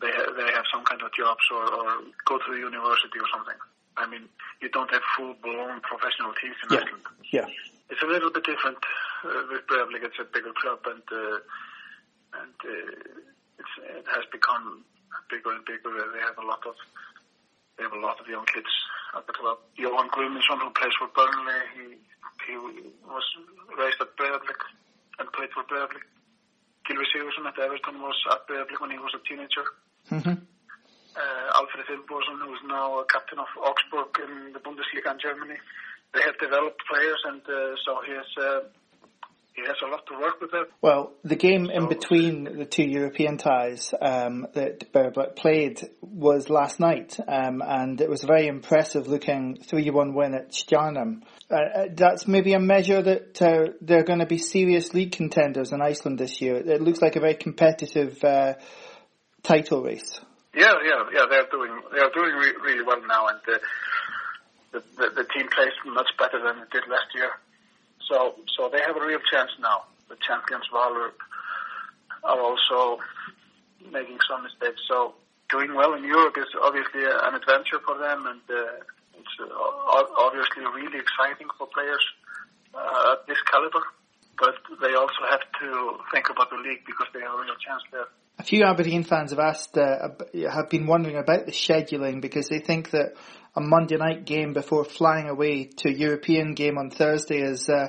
they 0.02 0.10
they 0.10 0.48
have 0.52 0.66
some 0.72 0.84
kind 0.84 1.00
of 1.00 1.14
jobs 1.14 1.46
or, 1.54 1.62
or 1.62 1.88
go 2.26 2.38
to 2.38 2.48
the 2.50 2.58
university 2.58 3.18
or 3.22 3.28
something. 3.30 3.58
I 3.96 4.08
mean, 4.08 4.26
you 4.60 4.68
don't 4.70 4.90
have 4.90 5.02
full 5.16 5.34
blown 5.42 5.80
professional 5.80 6.34
teams 6.40 6.58
in 6.64 6.68
yeah. 6.74 6.82
Iceland. 6.82 7.06
Yeah, 7.32 7.48
it's 7.88 8.02
a 8.02 8.10
little 8.10 8.30
bit 8.30 8.44
different 8.44 8.78
uh, 9.24 9.46
with 9.50 9.66
Breidablik. 9.70 10.02
It's 10.02 10.18
a 10.18 10.26
bigger 10.26 10.52
club, 10.58 10.80
and 10.90 11.06
uh, 11.12 11.38
and 12.42 12.56
uh, 12.64 13.62
it's, 13.62 13.74
it 13.78 14.06
has 14.10 14.24
become 14.32 14.84
bigger 15.30 15.52
and 15.52 15.64
bigger. 15.64 15.92
They 15.92 16.20
have 16.26 16.38
a 16.38 16.46
lot 16.46 16.66
of 16.66 16.74
they 17.82 17.90
have 17.90 17.98
a 17.98 18.06
lot 18.06 18.20
of 18.20 18.26
young 18.28 18.46
kids 18.46 18.70
at 19.16 19.26
the 19.26 19.32
club. 19.32 19.58
Johan 19.74 20.08
Guðmundsson, 20.14 20.62
who 20.62 20.70
plays 20.70 20.94
for 20.94 21.10
Burnley, 21.18 21.58
he 21.74 21.98
he 22.46 22.54
was 22.54 23.26
raised 23.78 23.98
at 24.00 24.14
Breidablik 24.16 24.62
and 25.18 25.26
played 25.32 25.50
for 25.50 25.66
Breidablik. 25.66 26.06
Gylfi 26.86 27.06
Sigurðsson 27.10 27.46
at 27.46 27.58
Everton 27.58 28.00
was 28.00 28.14
at 28.30 28.46
Breidablik 28.46 28.80
when 28.80 28.90
he 28.90 28.98
was 28.98 29.14
a 29.14 29.22
teenager. 29.26 29.66
Mm-hmm. 30.10 30.38
Uh, 31.14 31.58
Alfred 31.58 31.86
Finnbogason, 31.86 32.38
who 32.46 32.54
is 32.54 32.62
now 32.66 33.00
a 33.00 33.04
captain 33.04 33.38
of 33.38 33.50
Augsburg 33.58 34.14
in 34.22 34.52
the 34.52 34.60
Bundesliga 34.60 35.12
in 35.12 35.18
Germany. 35.18 35.58
They 36.14 36.22
have 36.22 36.38
developed 36.38 36.82
players, 36.86 37.20
and 37.26 37.42
uh, 37.48 37.74
so 37.84 38.00
he 38.06 38.12
has 38.12 38.30
uh, 38.38 38.60
he 39.54 39.62
has 39.62 39.76
a 39.86 39.90
lot 39.90 40.06
to 40.06 40.18
work 40.18 40.40
with 40.40 40.50
there. 40.50 40.64
Well, 40.80 41.12
the 41.24 41.36
game 41.36 41.70
in 41.70 41.88
between 41.88 42.44
the 42.44 42.64
two 42.64 42.84
European 42.84 43.36
ties 43.36 43.92
um, 44.00 44.46
that 44.54 44.92
Breidablik 44.92 45.36
played 45.36 45.80
was 46.00 46.48
last 46.48 46.80
night, 46.80 47.18
um, 47.28 47.62
and 47.64 48.00
it 48.00 48.08
was 48.08 48.24
a 48.24 48.26
very 48.26 48.46
impressive 48.46 49.08
looking 49.08 49.58
3-1 49.58 50.14
win 50.14 50.34
at 50.34 50.52
Stjarnan. 50.52 51.22
Uh, 51.50 51.54
uh, 51.54 51.84
that's 51.92 52.26
maybe 52.26 52.54
a 52.54 52.60
measure 52.60 53.02
that 53.02 53.42
uh, 53.42 53.72
they're 53.82 54.04
going 54.04 54.20
to 54.20 54.26
be 54.26 54.38
serious 54.38 54.94
league 54.94 55.12
contenders 55.12 55.72
in 55.72 55.82
Iceland 55.82 56.18
this 56.18 56.40
year. 56.40 56.56
It 56.56 56.80
looks 56.80 57.02
like 57.02 57.16
a 57.16 57.20
very 57.20 57.34
competitive 57.34 58.22
uh, 58.24 58.54
title 59.42 59.82
race. 59.82 60.20
Yeah, 60.54 60.72
yeah, 60.84 61.04
yeah. 61.12 61.24
They're 61.30 61.46
doing 61.50 61.80
they're 61.92 62.10
doing 62.10 62.34
re- 62.36 62.56
really 62.62 62.84
well 62.84 63.00
now, 63.06 63.28
and 63.28 63.38
the, 63.46 63.60
the 64.72 65.08
the 65.16 65.24
team 65.34 65.48
plays 65.48 65.72
much 65.86 66.08
better 66.18 66.42
than 66.44 66.62
it 66.62 66.70
did 66.70 66.82
last 66.88 67.06
year. 67.14 67.30
So, 68.12 68.36
so 68.56 68.68
they 68.68 68.80
have 68.84 68.96
a 68.96 69.00
real 69.00 69.24
chance 69.32 69.48
now. 69.56 69.88
The 70.12 70.20
champions 70.20 70.68
Valur 70.68 71.16
are 72.24 72.40
also 72.40 73.00
making 73.90 74.18
some 74.28 74.44
mistakes. 74.44 74.84
So, 74.86 75.14
doing 75.48 75.72
well 75.74 75.94
in 75.94 76.04
Europe 76.04 76.36
is 76.36 76.52
obviously 76.60 77.08
an 77.08 77.32
adventure 77.32 77.80
for 77.80 77.96
them, 77.96 78.26
and 78.28 78.44
uh, 78.52 78.84
it's 79.16 79.34
uh, 79.40 80.04
obviously 80.20 80.68
really 80.76 81.00
exciting 81.00 81.48
for 81.56 81.66
players. 81.72 82.04
uh, 82.74 83.12
at 83.12 83.26
this 83.26 83.38
caliber. 83.50 83.82
But 84.38 84.54
they 84.80 84.94
also 84.94 85.22
have 85.30 85.40
to 85.60 85.98
think 86.12 86.30
about 86.30 86.50
the 86.50 86.56
league 86.56 86.84
because 86.86 87.06
they 87.12 87.20
have 87.20 87.34
a 87.34 87.42
real 87.42 87.54
chance 87.64 87.82
there. 87.92 88.06
A 88.38 88.42
few 88.42 88.64
Aberdeen 88.64 89.04
fans 89.04 89.30
have 89.30 89.38
asked, 89.38 89.76
uh, 89.76 90.08
have 90.50 90.70
been 90.70 90.86
wondering 90.86 91.16
about 91.16 91.46
the 91.46 91.52
scheduling 91.52 92.20
because 92.20 92.48
they 92.48 92.58
think 92.58 92.90
that 92.90 93.14
a 93.54 93.60
Monday 93.60 93.96
night 93.96 94.24
game 94.24 94.52
before 94.52 94.84
flying 94.84 95.28
away 95.28 95.64
to 95.64 95.88
a 95.88 95.92
European 95.92 96.54
game 96.54 96.78
on 96.78 96.90
Thursday 96.90 97.40
is 97.40 97.68
uh, 97.68 97.88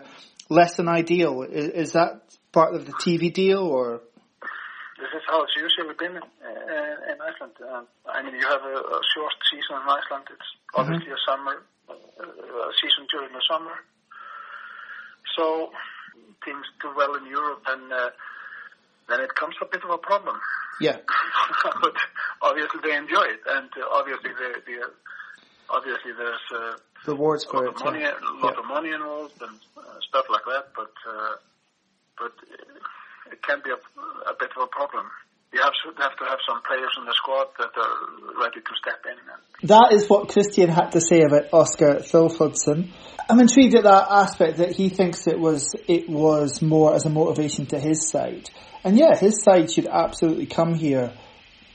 less 0.50 0.76
than 0.76 0.90
ideal. 0.90 1.44
Is, 1.44 1.70
is, 1.70 1.92
that 1.94 2.22
part 2.52 2.76
of 2.76 2.86
the 2.86 2.92
TV 2.94 3.34
deal 3.34 3.60
or? 3.60 4.02
This 5.00 5.10
is 5.16 5.24
how 5.28 5.44
it's 5.44 5.54
usually 5.56 5.96
been 5.98 6.16
in, 6.16 6.24
in 7.12 7.18
Iceland. 7.22 7.54
Uh, 7.60 7.84
I 8.12 8.24
mean, 8.24 8.36
you 8.36 8.48
have 8.48 8.62
a, 8.62 8.76
a, 8.76 9.02
short 9.16 9.34
season 9.52 9.82
in 9.82 9.88
Iceland. 9.88 10.28
It's 10.30 10.40
mm-hmm. 10.40 10.82
obviously 10.82 11.08
mm-hmm. 11.08 11.14
a 11.14 11.32
summer 11.32 11.64
uh, 11.90 12.70
a 12.70 12.74
season 12.82 13.08
during 13.12 13.34
the 13.34 13.42
summer. 13.50 13.76
So 15.36 15.72
teams 16.46 16.66
do 16.82 16.92
well 16.96 17.16
in 17.16 17.26
Europe, 17.26 17.64
and 17.68 17.92
uh, 17.92 18.10
then 19.10 19.20
it 19.22 19.34
comes 19.36 19.56
a 19.62 19.66
bit 19.66 19.84
of 19.84 19.90
a 19.90 19.98
problem. 19.98 20.38
Yeah. 20.80 20.98
but 21.82 21.96
obviously 22.42 22.80
they 22.84 22.96
enjoy 22.96 23.24
it, 23.24 23.42
and 23.48 23.70
uh, 23.78 23.88
obviously 23.92 24.32
the, 24.32 24.62
the 24.66 24.92
obviously 25.70 26.12
there's 26.18 26.46
uh, 26.54 26.76
rewards 27.08 27.46
for 27.46 27.66
it. 27.66 27.80
Money, 27.84 28.04
a 28.04 28.14
lot 28.42 28.54
yeah. 28.56 28.60
of 28.60 28.66
money 28.68 28.92
involved 28.92 29.42
and 29.42 29.58
uh, 29.78 29.82
stuff 30.08 30.26
like 30.30 30.46
that, 30.46 30.66
but 30.76 30.94
uh, 31.08 31.36
but 32.18 32.34
it 33.32 33.42
can 33.42 33.62
be 33.64 33.72
a, 33.72 33.80
a 34.30 34.36
bit 34.40 34.52
of 34.56 34.64
a 34.64 34.68
problem 34.68 35.10
you 35.54 35.62
have 35.62 35.74
to, 35.74 36.02
have 36.02 36.18
to 36.18 36.26
have 36.26 36.40
some 36.48 36.62
players 36.64 36.92
in 36.98 37.06
the 37.06 37.14
squad 37.14 37.48
that 37.60 37.70
are 37.78 38.42
ready 38.42 38.60
to 38.60 38.74
step 38.82 39.06
in. 39.06 39.68
That 39.68 39.92
is 39.92 40.10
what 40.10 40.30
Christian 40.30 40.70
had 40.70 40.90
to 40.92 41.02
say 41.02 41.22
about 41.22 41.54
Oscar 41.54 41.96
Thilfodson. 42.00 42.90
I'm 43.30 43.40
intrigued 43.40 43.76
at 43.76 43.84
that 43.84 44.08
aspect 44.10 44.58
that 44.58 44.72
he 44.72 44.90
thinks 44.90 45.28
it 45.28 45.40
was 45.40 45.76
it 45.88 46.10
was 46.10 46.62
more 46.62 46.96
as 46.96 47.06
a 47.06 47.10
motivation 47.10 47.68
to 47.68 47.80
his 47.80 48.10
side. 48.10 48.50
And 48.84 48.98
yeah, 48.98 49.16
his 49.16 49.42
side 49.44 49.72
should 49.72 49.88
absolutely 49.88 50.48
come 50.48 50.74
here 50.74 51.14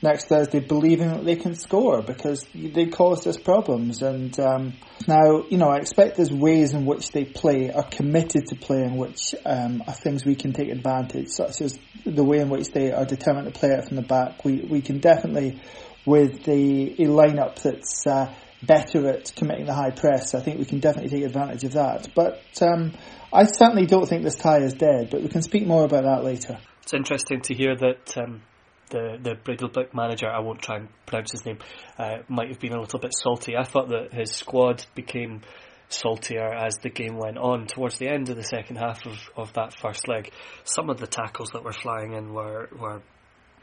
next 0.01 0.25
Thursday 0.25 0.59
believing 0.59 1.09
that 1.09 1.25
they 1.25 1.35
can 1.35 1.55
score 1.55 2.01
because 2.01 2.45
they 2.53 2.85
caused 2.85 3.27
us 3.27 3.37
problems. 3.37 4.01
And 4.01 4.37
um, 4.39 4.73
now, 5.07 5.43
you 5.49 5.57
know, 5.57 5.69
I 5.69 5.77
expect 5.77 6.17
there's 6.17 6.31
ways 6.31 6.73
in 6.73 6.85
which 6.85 7.11
they 7.11 7.25
play, 7.25 7.71
are 7.71 7.83
committed 7.83 8.47
to 8.47 8.55
playing, 8.55 8.97
which 8.97 9.35
um, 9.45 9.83
are 9.87 9.93
things 9.93 10.25
we 10.25 10.35
can 10.35 10.53
take 10.53 10.69
advantage, 10.69 11.29
such 11.29 11.61
as 11.61 11.77
the 12.05 12.23
way 12.23 12.39
in 12.39 12.49
which 12.49 12.69
they 12.69 12.91
are 12.91 13.05
determined 13.05 13.53
to 13.53 13.59
play 13.59 13.69
it 13.69 13.87
from 13.87 13.97
the 13.97 14.01
back. 14.03 14.45
We 14.45 14.61
we 14.61 14.81
can 14.81 14.99
definitely, 14.99 15.61
with 16.05 16.43
the 16.43 16.93
a 16.93 17.07
lineup 17.07 17.61
that's 17.61 18.07
uh, 18.07 18.33
better 18.63 19.07
at 19.09 19.33
committing 19.35 19.65
the 19.65 19.73
high 19.73 19.91
press, 19.91 20.33
I 20.33 20.41
think 20.41 20.59
we 20.59 20.65
can 20.65 20.79
definitely 20.79 21.09
take 21.09 21.25
advantage 21.25 21.63
of 21.63 21.73
that. 21.73 22.09
But 22.15 22.41
um, 22.61 22.93
I 23.31 23.45
certainly 23.45 23.85
don't 23.85 24.07
think 24.07 24.23
this 24.23 24.35
tie 24.35 24.61
is 24.61 24.73
dead. 24.73 25.09
But 25.11 25.21
we 25.21 25.29
can 25.29 25.41
speak 25.41 25.67
more 25.67 25.83
about 25.83 26.03
that 26.03 26.23
later. 26.23 26.57
It's 26.83 26.93
interesting 26.93 27.41
to 27.41 27.53
hear 27.53 27.75
that 27.75 28.17
um, 28.17 28.41
the 28.89 29.17
the 29.21 29.35
Breidablik 29.35 29.93
manager, 29.93 30.27
I 30.27 30.39
won't 30.39 30.61
try 30.61 30.77
and 30.77 30.89
pronounce 31.05 31.31
his 31.31 31.45
name, 31.45 31.59
uh, 31.97 32.17
might 32.27 32.49
have 32.49 32.59
been 32.59 32.73
a 32.73 32.79
little 32.79 32.99
bit 32.99 33.13
salty. 33.13 33.55
I 33.55 33.63
thought 33.63 33.89
that 33.89 34.13
his 34.13 34.31
squad 34.31 34.85
became 34.95 35.41
saltier 35.89 36.53
as 36.53 36.75
the 36.77 36.89
game 36.89 37.17
went 37.17 37.37
on. 37.37 37.67
Towards 37.67 37.97
the 37.97 38.07
end 38.07 38.29
of 38.29 38.35
the 38.35 38.43
second 38.43 38.77
half 38.77 39.05
of, 39.05 39.17
of 39.35 39.53
that 39.53 39.73
first 39.73 40.07
leg, 40.07 40.31
some 40.63 40.89
of 40.89 40.99
the 40.99 41.07
tackles 41.07 41.49
that 41.53 41.63
were 41.63 41.73
flying 41.73 42.13
in 42.13 42.33
were 42.33 42.69
were, 42.77 43.01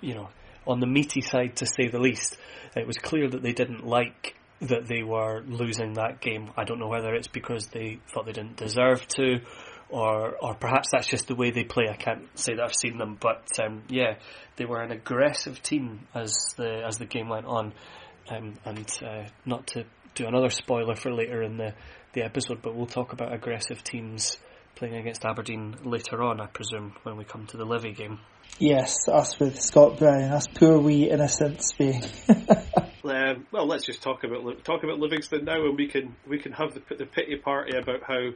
you 0.01 0.15
know, 0.15 0.29
on 0.67 0.81
the 0.81 0.87
meaty 0.87 1.21
side 1.21 1.57
to 1.57 1.67
say 1.67 1.89
the 1.89 2.01
least. 2.01 2.37
It 2.75 2.87
was 2.87 2.99
clear 2.99 3.29
that 3.29 3.43
they 3.43 3.53
didn't 3.53 3.87
like 3.87 4.35
that 4.61 4.87
they 4.89 5.03
were 5.03 5.43
losing 5.47 5.95
that 5.95 6.21
game. 6.21 6.51
I 6.57 6.65
don't 6.65 6.79
know 6.79 6.89
whether 6.89 7.15
it's 7.15 7.29
because 7.29 7.67
they 7.69 8.01
thought 8.09 8.27
they 8.27 8.33
didn't 8.33 8.57
deserve 8.57 9.07
to, 9.09 9.41
or 9.88 10.37
or 10.40 10.55
perhaps 10.55 10.90
that's 10.92 11.07
just 11.07 11.29
the 11.29 11.35
way 11.35 11.51
they 11.51 11.64
play. 11.64 11.85
I 11.90 11.96
can't 11.96 12.27
say 12.38 12.55
that 12.55 12.62
I've 12.62 12.75
seen 12.75 12.99
them, 12.99 13.16
but 13.20 13.46
um, 13.59 13.83
yeah, 13.88 14.14
they 14.57 14.64
were 14.64 14.83
an 14.83 14.90
aggressive 14.90 15.62
team 15.62 16.07
as 16.14 16.37
the 16.57 16.83
as 16.87 16.99
the 16.99 17.07
game 17.07 17.29
went 17.29 17.46
on, 17.46 17.72
um, 18.29 18.55
and 18.64 18.90
uh, 19.03 19.25
not 19.44 19.68
to 19.68 19.85
do 20.14 20.27
another 20.27 20.51
spoiler 20.51 20.96
for 20.96 21.12
later 21.12 21.42
in 21.42 21.57
the 21.57 21.75
the 22.14 22.22
episode, 22.22 22.62
but 22.62 22.75
we'll 22.75 22.87
talk 22.87 23.12
about 23.12 23.33
aggressive 23.33 23.85
teams 23.85 24.38
playing 24.75 24.96
against 24.96 25.25
Aberdeen 25.25 25.77
later 25.85 26.22
on, 26.22 26.40
I 26.40 26.46
presume, 26.46 26.94
when 27.03 27.16
we 27.16 27.25
come 27.25 27.46
to 27.46 27.57
the 27.57 27.64
Livy 27.64 27.92
game. 27.92 28.18
Yes, 28.59 29.09
us 29.09 29.38
with 29.38 29.61
Scott 29.61 29.99
Brown, 29.99 30.33
us 30.33 30.46
poor 30.46 30.79
wee 30.79 31.11
innocents 31.11 31.72
being. 31.79 32.03
um, 33.05 33.46
well, 33.53 33.66
let's 33.66 33.85
just 33.85 34.03
talk 34.03 34.25
about 34.25 34.64
talk 34.64 34.83
about 34.83 34.99
Livingston 34.99 35.44
now, 35.44 35.64
and 35.64 35.77
we 35.77 35.88
can 35.88 36.16
we 36.27 36.38
can 36.38 36.53
have 36.53 36.75
the, 36.75 36.94
the 36.94 37.07
pity 37.07 37.37
party 37.37 37.77
about 37.77 38.03
how 38.03 38.31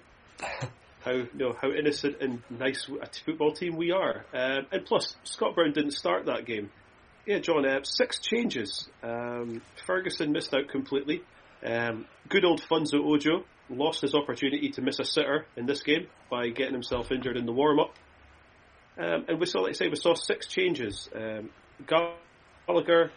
how 1.05 1.13
you 1.13 1.29
know 1.35 1.57
how 1.61 1.71
innocent 1.71 2.17
and 2.21 2.43
nice 2.51 2.89
a 2.89 3.07
football 3.25 3.53
team 3.53 3.77
we 3.77 3.93
are. 3.93 4.25
Um, 4.35 4.67
and 4.73 4.85
plus, 4.85 5.17
Scott 5.25 5.55
Brown 5.55 5.73
didn't 5.73 5.93
start 5.93 6.27
that 6.27 6.47
game. 6.47 6.71
Yeah, 7.27 7.39
John, 7.39 7.67
uh, 7.67 7.83
six 7.83 8.19
changes. 8.19 8.89
Um, 9.03 9.63
Ferguson 9.87 10.33
missed 10.33 10.55
out 10.55 10.69
completely. 10.69 11.23
Um, 11.65 12.07
good 12.29 12.45
old 12.45 12.63
Funso 12.63 13.01
Ojo 13.05 13.45
lost 13.69 14.01
his 14.01 14.15
opportunity 14.15 14.71
to 14.71 14.83
miss 14.83 14.99
a 14.99 15.05
sitter 15.05 15.47
in 15.57 15.67
this 15.67 15.83
game 15.83 16.07
by 16.31 16.49
getting 16.49 16.73
himself 16.73 17.13
injured 17.13 17.37
in 17.37 17.47
the 17.47 17.53
warm 17.53 17.79
up. 17.79 17.95
Um, 18.99 19.27
and 19.29 19.39
we 19.39 19.47
saw, 19.47 19.61
like 19.61 19.71
I 19.71 19.73
say, 19.75 19.89
we 19.89 19.97
saw 19.97 20.15
six 20.15 20.47
changes. 20.47 21.09
Um, 21.15 21.51
Gallagher, 21.87 23.13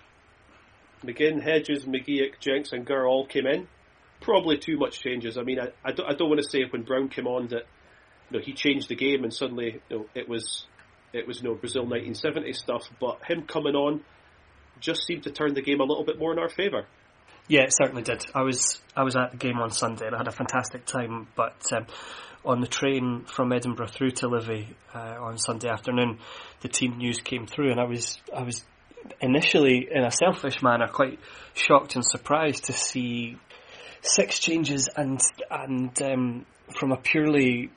McGinn, 1.04 1.41
Hedges, 1.41 1.86
McGeouch, 1.86 2.39
Jenks, 2.39 2.72
and 2.72 2.86
Gurr 2.86 3.08
all 3.08 3.26
came 3.26 3.48
in 3.48 3.67
probably 4.24 4.58
too 4.58 4.78
much 4.78 5.02
changes. 5.02 5.38
I 5.38 5.43
mean, 5.43 5.60
I, 5.60 5.67
I, 5.84 5.91
don't, 5.91 6.10
I 6.10 6.15
don't 6.15 6.30
want 6.30 6.41
to 6.41 6.50
say 6.50 6.63
when 6.69 6.84
Brown 6.84 7.10
came 7.10 7.28
on 7.28 7.48
that 7.48 7.63
know, 8.34 8.43
he 8.43 8.54
changed 8.54 8.89
the 8.89 8.96
game 8.96 9.24
and 9.24 9.34
suddenly 9.34 9.82
you 9.89 9.98
know, 9.98 10.06
it 10.15 10.28
was 10.28 10.65
it 11.13 11.28
was 11.28 11.41
you 11.41 11.50
know, 11.50 11.56
Brazil 11.56 11.84
1970 11.84 12.54
stuff, 12.54 12.89
but 13.00 13.19
him 13.28 13.43
coming 13.43 13.76
on 13.76 14.04
just 14.80 15.06
seemed 15.06 15.24
to 15.24 15.32
turn 15.32 15.54
the 15.54 15.62
game 15.62 15.80
a 15.80 15.84
little 15.84 16.04
bit 16.04 16.19
more 16.19 16.32
in 16.34 16.39
our 16.39 16.50
favour. 16.50 16.86
Yeah, 17.48 17.62
it 17.62 17.74
certainly 17.76 18.04
did. 18.04 18.26
I 18.34 18.41
was 18.41 18.82
I 18.96 19.04
was 19.04 19.15
at 19.15 19.32
the 19.32 19.38
game 19.38 19.58
on 19.58 19.72
Sunday 19.72 20.08
and 20.08 20.15
I 20.15 20.17
had 20.17 20.28
a 20.28 20.32
fantastic 20.32 20.86
time, 20.86 21.28
but 21.36 21.62
um, 21.74 21.88
on 22.46 22.62
the 22.62 22.67
train 22.67 23.26
from 23.26 23.52
Edinburgh 23.52 23.88
through 23.88 24.12
to 24.12 24.28
Livy 24.28 24.76
uh, 24.93 25.15
on 25.19 25.38
Sunday 25.38 25.69
afternoon, 25.69 26.19
the 26.62 26.67
team 26.67 26.98
news 26.98 27.19
came 27.19 27.46
through, 27.48 27.72
and 27.72 27.80
I 27.80 27.86
was 27.86 28.17
I 28.36 28.43
was 28.43 28.63
initially, 29.22 29.88
in 29.91 30.04
a 30.04 30.12
selfish 30.12 30.62
manner, 30.62 30.88
quite 30.88 31.19
shocked 31.54 31.96
and 31.96 32.06
surprised 32.06 32.65
to 32.65 32.74
see 32.74 33.38
six 34.02 34.39
changes, 34.39 34.89
and 34.96 35.19
and 35.50 36.02
um, 36.02 36.46
from 36.78 36.91
a 36.91 36.98
purely 36.98 37.72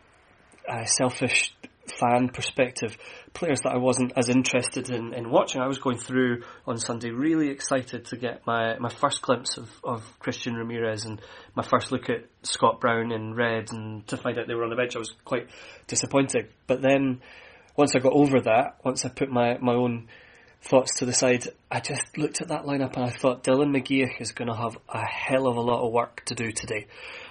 uh, 0.69 0.85
selfish 0.85 1.55
fan 1.99 2.29
perspective, 2.29 2.97
players 3.33 3.61
that 3.63 3.73
I 3.73 3.79
wasn't 3.79 4.13
as 4.17 4.29
interested 4.29 4.91
in, 4.91 5.15
in 5.15 5.31
watching. 5.31 5.61
I 5.61 5.67
was 5.67 5.79
going 5.79 5.99
through 5.99 6.43
on 6.67 6.79
Sunday 6.79 7.11
really 7.11 7.49
excited 7.51 8.07
to 8.07 8.17
get 8.17 8.47
my, 8.47 8.79
my 8.79 8.89
first 8.89 9.23
glimpse 9.23 9.57
of, 9.57 9.69
of 9.85 10.03
Christian 10.19 10.55
Ramirez 10.55 11.05
and 11.05 11.21
my 11.55 11.63
first 11.63 11.93
look 11.93 12.11
at 12.11 12.27
Scott 12.43 12.81
Brown 12.81 13.13
in 13.13 13.35
red 13.35 13.69
and 13.71 14.07
to 14.09 14.17
find 14.17 14.39
out 14.39 14.47
they 14.47 14.55
were 14.55 14.65
on 14.65 14.71
the 14.71 14.77
bench 14.77 14.97
I 14.97 14.99
was 14.99 15.15
quite 15.25 15.49
disappointed. 15.87 16.49
But 16.67 16.83
then 16.83 17.21
once 17.77 17.95
I 17.95 18.01
got 18.01 18.13
over 18.13 18.41
that, 18.41 18.79
once 18.85 19.05
I 19.05 19.09
put 19.09 19.31
my, 19.31 19.59
my 19.59 19.75
own 19.75 20.09
thoughts 20.63 20.99
to 20.99 21.07
the 21.07 21.13
side, 21.13 21.49
I 21.71 21.81
just 21.81 22.19
looked 22.19 22.41
at 22.41 22.49
that 22.49 22.65
lineup 22.65 22.97
and 22.97 23.05
I 23.05 23.11
thought 23.11 23.45
Dylan 23.45 23.71
McGeouch 23.71 24.21
is 24.21 24.33
going 24.33 24.49
to 24.49 24.57
have 24.57 24.77
a 24.89 25.07
hell 25.07 25.47
of 25.47 25.57
a 25.57 25.61
lot 25.61 25.87
of 25.87 25.93
work 25.93 26.25
to 26.27 26.35
do 26.35 26.51
today. 26.51 26.87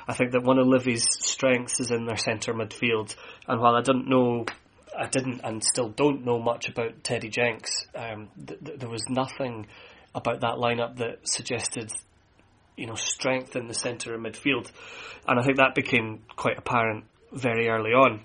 I 0.08 0.14
think 0.14 0.32
that 0.32 0.44
one 0.44 0.60
of 0.60 0.68
Livy's 0.68 1.06
strengths 1.10 1.80
is 1.80 1.92
in 1.92 2.06
their 2.06 2.18
centre 2.18 2.54
midfield, 2.54 3.16
and 3.48 3.60
while 3.60 3.76
I 3.76 3.82
didn't 3.82 4.08
know, 4.08 4.46
I 4.98 5.08
didn't 5.08 5.42
and 5.44 5.64
still 5.64 5.90
don't 5.90 6.26
know 6.26 6.40
much 6.40 6.70
about 6.70 7.04
Teddy 7.04 7.30
Jenks, 7.30 7.72
um, 7.96 8.30
th- 8.46 8.64
th- 8.64 8.80
there 8.80 8.90
was 8.90 9.04
nothing 9.10 9.68
about 10.14 10.42
that 10.42 10.56
lineup 10.56 10.98
that 10.98 11.28
suggested, 11.28 11.92
you 12.78 12.86
know, 12.86 12.96
strength 12.96 13.56
in 13.56 13.68
the 13.68 13.74
centre 13.74 14.14
of 14.14 14.22
midfield, 14.22 14.72
and 15.28 15.40
I 15.40 15.44
think 15.44 15.58
that 15.58 15.76
became 15.76 16.22
quite 16.36 16.58
apparent 16.58 17.06
very 17.34 17.68
early 17.68 17.92
on. 17.92 18.22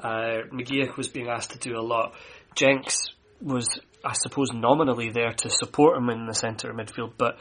Uh, 0.00 0.48
McGeouch 0.52 0.96
was 0.96 1.08
being 1.08 1.28
asked 1.28 1.50
to 1.52 1.58
do 1.58 1.78
a 1.78 1.82
lot. 1.82 2.14
Jenks 2.54 3.08
was 3.40 3.68
I 4.04 4.12
suppose, 4.12 4.52
nominally 4.52 5.10
there 5.10 5.32
to 5.32 5.50
support 5.50 5.96
him 5.96 6.10
in 6.10 6.26
the 6.26 6.34
centre 6.34 6.70
of 6.70 6.76
midfield, 6.76 7.12
but 7.16 7.38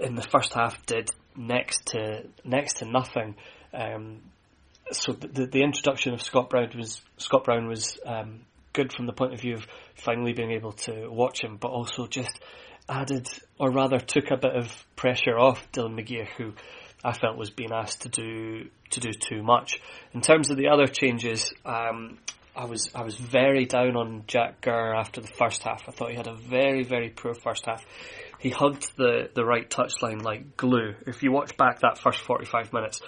in 0.00 0.14
the 0.14 0.22
first 0.22 0.54
half 0.54 0.84
did 0.86 1.10
next 1.36 1.86
to 1.86 2.24
next 2.44 2.78
to 2.78 2.86
nothing. 2.86 3.34
Um, 3.72 4.22
so 4.90 5.12
the, 5.12 5.46
the 5.46 5.62
introduction 5.62 6.14
of 6.14 6.22
Scott 6.22 6.50
Brown 6.50 6.70
was 6.76 7.02
Scott 7.18 7.44
Brown 7.44 7.66
was 7.66 7.98
um, 8.06 8.40
good 8.72 8.92
from 8.92 9.06
the 9.06 9.12
point 9.12 9.34
of 9.34 9.40
view 9.40 9.54
of 9.54 9.66
finally 9.96 10.32
being 10.32 10.52
able 10.52 10.72
to 10.72 11.08
watch 11.08 11.42
him, 11.42 11.56
but 11.56 11.68
also 11.68 12.06
just 12.06 12.40
added 12.88 13.28
or 13.58 13.70
rather 13.70 13.98
took 13.98 14.30
a 14.30 14.36
bit 14.36 14.56
of 14.56 14.86
pressure 14.96 15.38
off 15.38 15.70
Dylan 15.72 15.94
McGeouch, 15.94 16.28
who 16.38 16.52
I 17.04 17.12
felt 17.12 17.36
was 17.36 17.50
being 17.50 17.72
asked 17.72 18.02
to 18.02 18.08
do 18.08 18.70
to 18.90 19.00
do 19.00 19.10
too 19.12 19.42
much. 19.42 19.80
In 20.14 20.20
terms 20.20 20.50
of 20.50 20.56
the 20.56 20.68
other 20.68 20.86
changes, 20.86 21.52
um, 21.64 22.18
I 22.58 22.64
was 22.64 22.90
I 22.92 23.02
was 23.02 23.14
very 23.14 23.66
down 23.66 23.94
on 23.94 24.24
Jack 24.26 24.62
Gurr 24.62 24.92
after 24.92 25.20
the 25.20 25.28
first 25.28 25.62
half. 25.62 25.84
I 25.88 25.92
thought 25.92 26.10
he 26.10 26.16
had 26.16 26.26
a 26.26 26.34
very 26.34 26.82
very 26.82 27.08
poor 27.08 27.32
first 27.32 27.66
half. 27.66 27.86
He 28.40 28.50
hugged 28.50 28.96
the 28.96 29.30
the 29.32 29.44
right 29.44 29.70
touchline 29.70 30.22
like 30.22 30.56
glue. 30.56 30.96
If 31.06 31.22
you 31.22 31.30
watch 31.30 31.56
back 31.56 31.80
that 31.80 31.98
first 31.98 32.18
forty 32.18 32.46
five 32.46 32.72
minutes, 32.72 33.00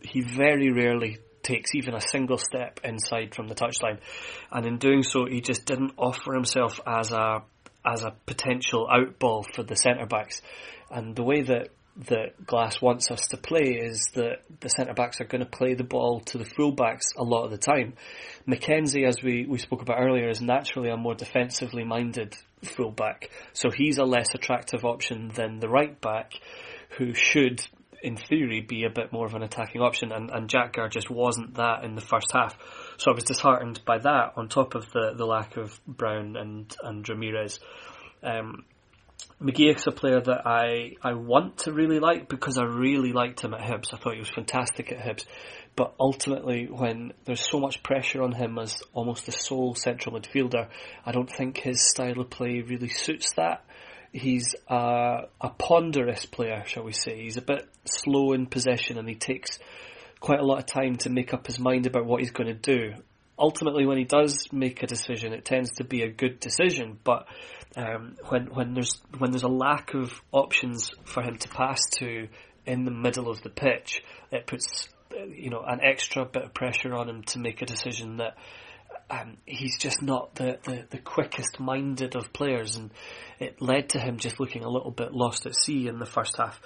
he 0.00 0.22
very 0.22 0.72
rarely 0.72 1.18
takes 1.42 1.74
even 1.74 1.94
a 1.94 2.00
single 2.00 2.38
step 2.38 2.80
inside 2.82 3.34
from 3.34 3.48
the 3.48 3.54
touchline. 3.54 3.98
And 4.50 4.64
in 4.64 4.78
doing 4.78 5.02
so, 5.02 5.26
he 5.26 5.42
just 5.42 5.66
didn't 5.66 5.92
offer 5.98 6.32
himself 6.32 6.80
as 6.86 7.12
a 7.12 7.42
as 7.84 8.04
a 8.04 8.14
potential 8.24 8.88
outball 8.90 9.44
for 9.54 9.64
the 9.64 9.76
centre 9.76 10.06
backs. 10.06 10.40
And 10.90 11.14
the 11.14 11.22
way 11.22 11.42
that 11.42 11.68
that 12.06 12.46
Glass 12.46 12.80
wants 12.80 13.10
us 13.10 13.26
to 13.28 13.36
play 13.36 13.80
is 13.82 14.10
that 14.14 14.42
the 14.60 14.68
centre 14.68 14.94
backs 14.94 15.20
are 15.20 15.24
going 15.24 15.44
to 15.44 15.50
play 15.50 15.74
the 15.74 15.84
ball 15.84 16.20
to 16.20 16.38
the 16.38 16.44
full 16.44 16.72
backs 16.72 17.12
a 17.16 17.24
lot 17.24 17.44
of 17.44 17.50
the 17.50 17.58
time. 17.58 17.94
McKenzie, 18.46 19.06
as 19.06 19.20
we, 19.22 19.46
we 19.46 19.58
spoke 19.58 19.82
about 19.82 19.98
earlier, 19.98 20.28
is 20.28 20.40
naturally 20.40 20.90
a 20.90 20.96
more 20.96 21.14
defensively 21.14 21.82
minded 21.84 22.36
full 22.62 22.92
back, 22.92 23.30
so 23.52 23.70
he's 23.70 23.98
a 23.98 24.04
less 24.04 24.34
attractive 24.34 24.84
option 24.84 25.28
than 25.34 25.58
the 25.58 25.68
right 25.68 26.00
back, 26.00 26.34
who 26.98 27.14
should, 27.14 27.60
in 28.02 28.16
theory, 28.16 28.60
be 28.60 28.84
a 28.84 28.90
bit 28.90 29.12
more 29.12 29.26
of 29.26 29.34
an 29.34 29.42
attacking 29.42 29.80
option. 29.80 30.12
And, 30.12 30.30
and 30.30 30.48
Jack 30.48 30.74
Gurr 30.74 30.88
just 30.88 31.10
wasn't 31.10 31.54
that 31.56 31.82
in 31.82 31.96
the 31.96 32.00
first 32.00 32.28
half, 32.32 32.56
so 32.96 33.10
I 33.10 33.14
was 33.14 33.24
disheartened 33.24 33.80
by 33.84 33.98
that. 33.98 34.34
On 34.36 34.48
top 34.48 34.76
of 34.76 34.90
the, 34.92 35.14
the 35.16 35.26
lack 35.26 35.56
of 35.56 35.80
Brown 35.86 36.36
and 36.36 36.74
and 36.82 37.08
Ramirez. 37.08 37.58
Um, 38.22 38.64
McGeouch's 39.40 39.86
a 39.86 39.92
player 39.92 40.20
that 40.20 40.46
I, 40.46 40.96
I 41.02 41.14
want 41.14 41.58
to 41.58 41.72
really 41.72 42.00
like 42.00 42.28
because 42.28 42.58
I 42.58 42.64
really 42.64 43.12
liked 43.12 43.40
him 43.40 43.54
at 43.54 43.60
Hibs. 43.60 43.94
I 43.94 43.96
thought 43.96 44.14
he 44.14 44.18
was 44.18 44.28
fantastic 44.28 44.90
at 44.90 44.98
Hibs. 44.98 45.26
But 45.76 45.94
ultimately, 46.00 46.66
when 46.66 47.12
there's 47.24 47.48
so 47.48 47.60
much 47.60 47.84
pressure 47.84 48.20
on 48.22 48.32
him 48.32 48.58
as 48.58 48.82
almost 48.92 49.26
the 49.26 49.32
sole 49.32 49.76
central 49.76 50.18
midfielder, 50.18 50.68
I 51.06 51.12
don't 51.12 51.30
think 51.30 51.58
his 51.58 51.88
style 51.88 52.20
of 52.20 52.30
play 52.30 52.62
really 52.62 52.88
suits 52.88 53.32
that. 53.36 53.64
He's 54.12 54.56
a, 54.66 55.28
a 55.40 55.50
ponderous 55.50 56.26
player, 56.26 56.64
shall 56.66 56.82
we 56.82 56.92
say. 56.92 57.22
He's 57.22 57.36
a 57.36 57.42
bit 57.42 57.68
slow 57.84 58.32
in 58.32 58.46
possession 58.46 58.98
and 58.98 59.08
he 59.08 59.14
takes 59.14 59.60
quite 60.18 60.40
a 60.40 60.44
lot 60.44 60.58
of 60.58 60.66
time 60.66 60.96
to 60.96 61.10
make 61.10 61.32
up 61.32 61.46
his 61.46 61.60
mind 61.60 61.86
about 61.86 62.06
what 62.06 62.20
he's 62.20 62.32
going 62.32 62.48
to 62.48 62.54
do. 62.54 62.94
Ultimately, 63.38 63.86
when 63.86 63.98
he 63.98 64.04
does 64.04 64.48
make 64.52 64.82
a 64.82 64.86
decision, 64.86 65.32
it 65.32 65.44
tends 65.44 65.70
to 65.76 65.84
be 65.84 66.02
a 66.02 66.10
good 66.10 66.40
decision, 66.40 66.98
but 67.04 67.26
um, 67.76 68.16
when 68.28 68.46
when 68.46 68.74
there's 68.74 69.00
when 69.18 69.30
there's 69.30 69.44
a 69.44 69.48
lack 69.48 69.94
of 69.94 70.20
options 70.32 70.90
for 71.04 71.22
him 71.22 71.36
to 71.36 71.48
pass 71.48 71.80
to 71.98 72.28
in 72.66 72.84
the 72.84 72.90
middle 72.90 73.28
of 73.30 73.42
the 73.42 73.50
pitch, 73.50 74.02
it 74.32 74.46
puts 74.46 74.88
you 75.28 75.50
know 75.50 75.62
an 75.66 75.80
extra 75.82 76.24
bit 76.24 76.42
of 76.42 76.54
pressure 76.54 76.94
on 76.94 77.08
him 77.08 77.22
to 77.22 77.38
make 77.38 77.62
a 77.62 77.66
decision 77.66 78.16
that 78.16 78.36
um, 79.10 79.36
he's 79.46 79.78
just 79.78 80.02
not 80.02 80.34
the, 80.34 80.58
the, 80.64 80.84
the 80.90 80.98
quickest 80.98 81.60
minded 81.60 82.14
of 82.16 82.32
players, 82.32 82.76
and 82.76 82.90
it 83.38 83.60
led 83.60 83.90
to 83.90 83.98
him 83.98 84.18
just 84.18 84.38
looking 84.40 84.64
a 84.64 84.68
little 84.68 84.90
bit 84.90 85.12
lost 85.12 85.46
at 85.46 85.54
sea 85.54 85.88
in 85.88 85.98
the 85.98 86.06
first 86.06 86.36
half. 86.36 86.60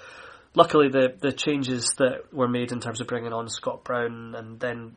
Luckily, 0.55 0.89
the 0.89 1.15
the 1.19 1.31
changes 1.31 1.95
that 1.97 2.33
were 2.33 2.47
made 2.47 2.71
in 2.71 2.79
terms 2.79 3.01
of 3.01 3.07
bringing 3.07 3.33
on 3.33 3.49
Scott 3.49 3.83
Brown 3.83 4.35
and 4.35 4.59
then 4.59 4.95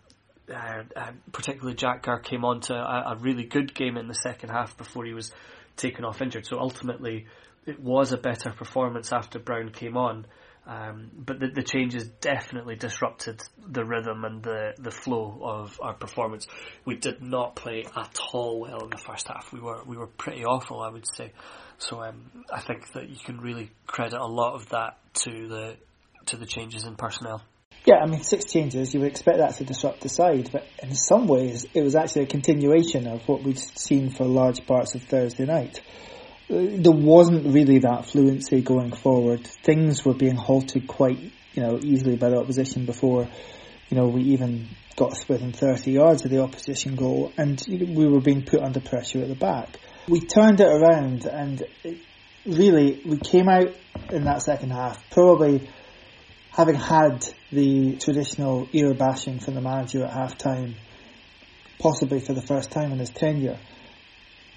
uh, 0.52 0.82
uh, 0.94 1.12
particularly 1.32 1.74
Jack 1.74 2.02
Gurr 2.02 2.18
came 2.18 2.44
on 2.44 2.60
to 2.62 2.74
a, 2.74 3.14
a, 3.14 3.16
really 3.18 3.44
good 3.44 3.74
game 3.74 3.96
in 3.96 4.06
the 4.06 4.14
second 4.14 4.50
half 4.50 4.76
before 4.76 5.04
he 5.04 5.12
was 5.12 5.32
taken 5.76 6.04
off 6.04 6.22
injured. 6.22 6.46
So 6.46 6.58
ultimately, 6.58 7.26
it 7.66 7.80
was 7.80 8.12
a 8.12 8.16
better 8.16 8.50
performance 8.52 9.12
after 9.12 9.38
Brown 9.38 9.70
came 9.70 9.96
on. 9.96 10.26
Um, 10.68 11.12
but 11.16 11.38
the, 11.38 11.46
the, 11.48 11.62
changes 11.62 12.08
definitely 12.08 12.74
disrupted 12.74 13.40
the 13.68 13.84
rhythm 13.84 14.24
and 14.24 14.42
the, 14.42 14.74
the 14.78 14.90
flow 14.90 15.38
of 15.40 15.78
our 15.80 15.94
performance. 15.94 16.48
We 16.84 16.96
did 16.96 17.22
not 17.22 17.54
play 17.54 17.84
at 17.96 18.18
all 18.32 18.58
well 18.58 18.82
in 18.82 18.90
the 18.90 18.96
first 18.98 19.28
half. 19.28 19.52
We 19.52 19.60
were 19.60 19.84
we 19.86 19.96
were 19.96 20.08
pretty 20.08 20.44
awful, 20.44 20.80
I 20.80 20.88
would 20.88 21.06
say. 21.06 21.30
So 21.78 22.02
um, 22.02 22.32
I 22.52 22.60
think 22.60 22.92
that 22.94 23.08
you 23.08 23.16
can 23.24 23.38
really 23.40 23.70
credit 23.86 24.18
a 24.18 24.26
lot 24.26 24.54
of 24.54 24.70
that 24.70 24.98
to 25.24 25.46
the 25.46 25.76
to 26.26 26.36
the 26.36 26.46
changes 26.46 26.84
in 26.84 26.96
personnel. 26.96 27.42
Yeah, 27.86 27.98
I 28.02 28.06
mean, 28.06 28.24
six 28.24 28.44
changes, 28.46 28.92
you 28.92 28.98
would 28.98 29.10
expect 29.10 29.38
that 29.38 29.54
to 29.58 29.64
disrupt 29.64 30.00
the 30.00 30.08
side, 30.08 30.50
but 30.50 30.66
in 30.82 30.92
some 30.96 31.28
ways, 31.28 31.66
it 31.72 31.82
was 31.82 31.94
actually 31.94 32.24
a 32.24 32.26
continuation 32.26 33.06
of 33.06 33.22
what 33.28 33.44
we've 33.44 33.60
seen 33.60 34.10
for 34.10 34.24
large 34.24 34.66
parts 34.66 34.96
of 34.96 35.04
Thursday 35.04 35.44
night. 35.44 35.80
Uh, 36.50 36.66
there 36.78 36.90
wasn't 36.90 37.46
really 37.54 37.78
that 37.78 38.04
fluency 38.06 38.60
going 38.60 38.90
forward. 38.90 39.46
Things 39.46 40.04
were 40.04 40.14
being 40.14 40.34
halted 40.34 40.88
quite, 40.88 41.20
you 41.54 41.62
know, 41.62 41.78
easily 41.80 42.16
by 42.16 42.30
the 42.30 42.38
opposition 42.38 42.86
before, 42.86 43.28
you 43.88 43.96
know, 43.96 44.08
we 44.08 44.22
even 44.22 44.66
got 44.96 45.12
within 45.28 45.52
30 45.52 45.92
yards 45.92 46.24
of 46.24 46.32
the 46.32 46.42
opposition 46.42 46.96
goal, 46.96 47.32
and 47.36 47.62
we 47.68 48.08
were 48.08 48.20
being 48.20 48.42
put 48.42 48.62
under 48.62 48.80
pressure 48.80 49.22
at 49.22 49.28
the 49.28 49.36
back. 49.36 49.78
We 50.08 50.18
turned 50.18 50.60
it 50.60 50.66
around, 50.66 51.24
and 51.24 51.62
it, 51.84 51.98
really, 52.44 53.00
we 53.06 53.18
came 53.18 53.48
out 53.48 53.76
in 54.10 54.24
that 54.24 54.42
second 54.42 54.70
half, 54.72 55.08
probably 55.10 55.68
having 56.56 56.74
had 56.74 57.22
the 57.52 57.96
traditional 57.96 58.66
ear 58.72 58.94
bashing 58.94 59.38
from 59.38 59.54
the 59.54 59.60
manager 59.60 60.02
at 60.02 60.10
half 60.10 60.38
time, 60.38 60.74
possibly 61.78 62.18
for 62.18 62.32
the 62.32 62.40
first 62.40 62.70
time 62.70 62.92
in 62.92 62.98
his 62.98 63.10
tenure. 63.10 63.58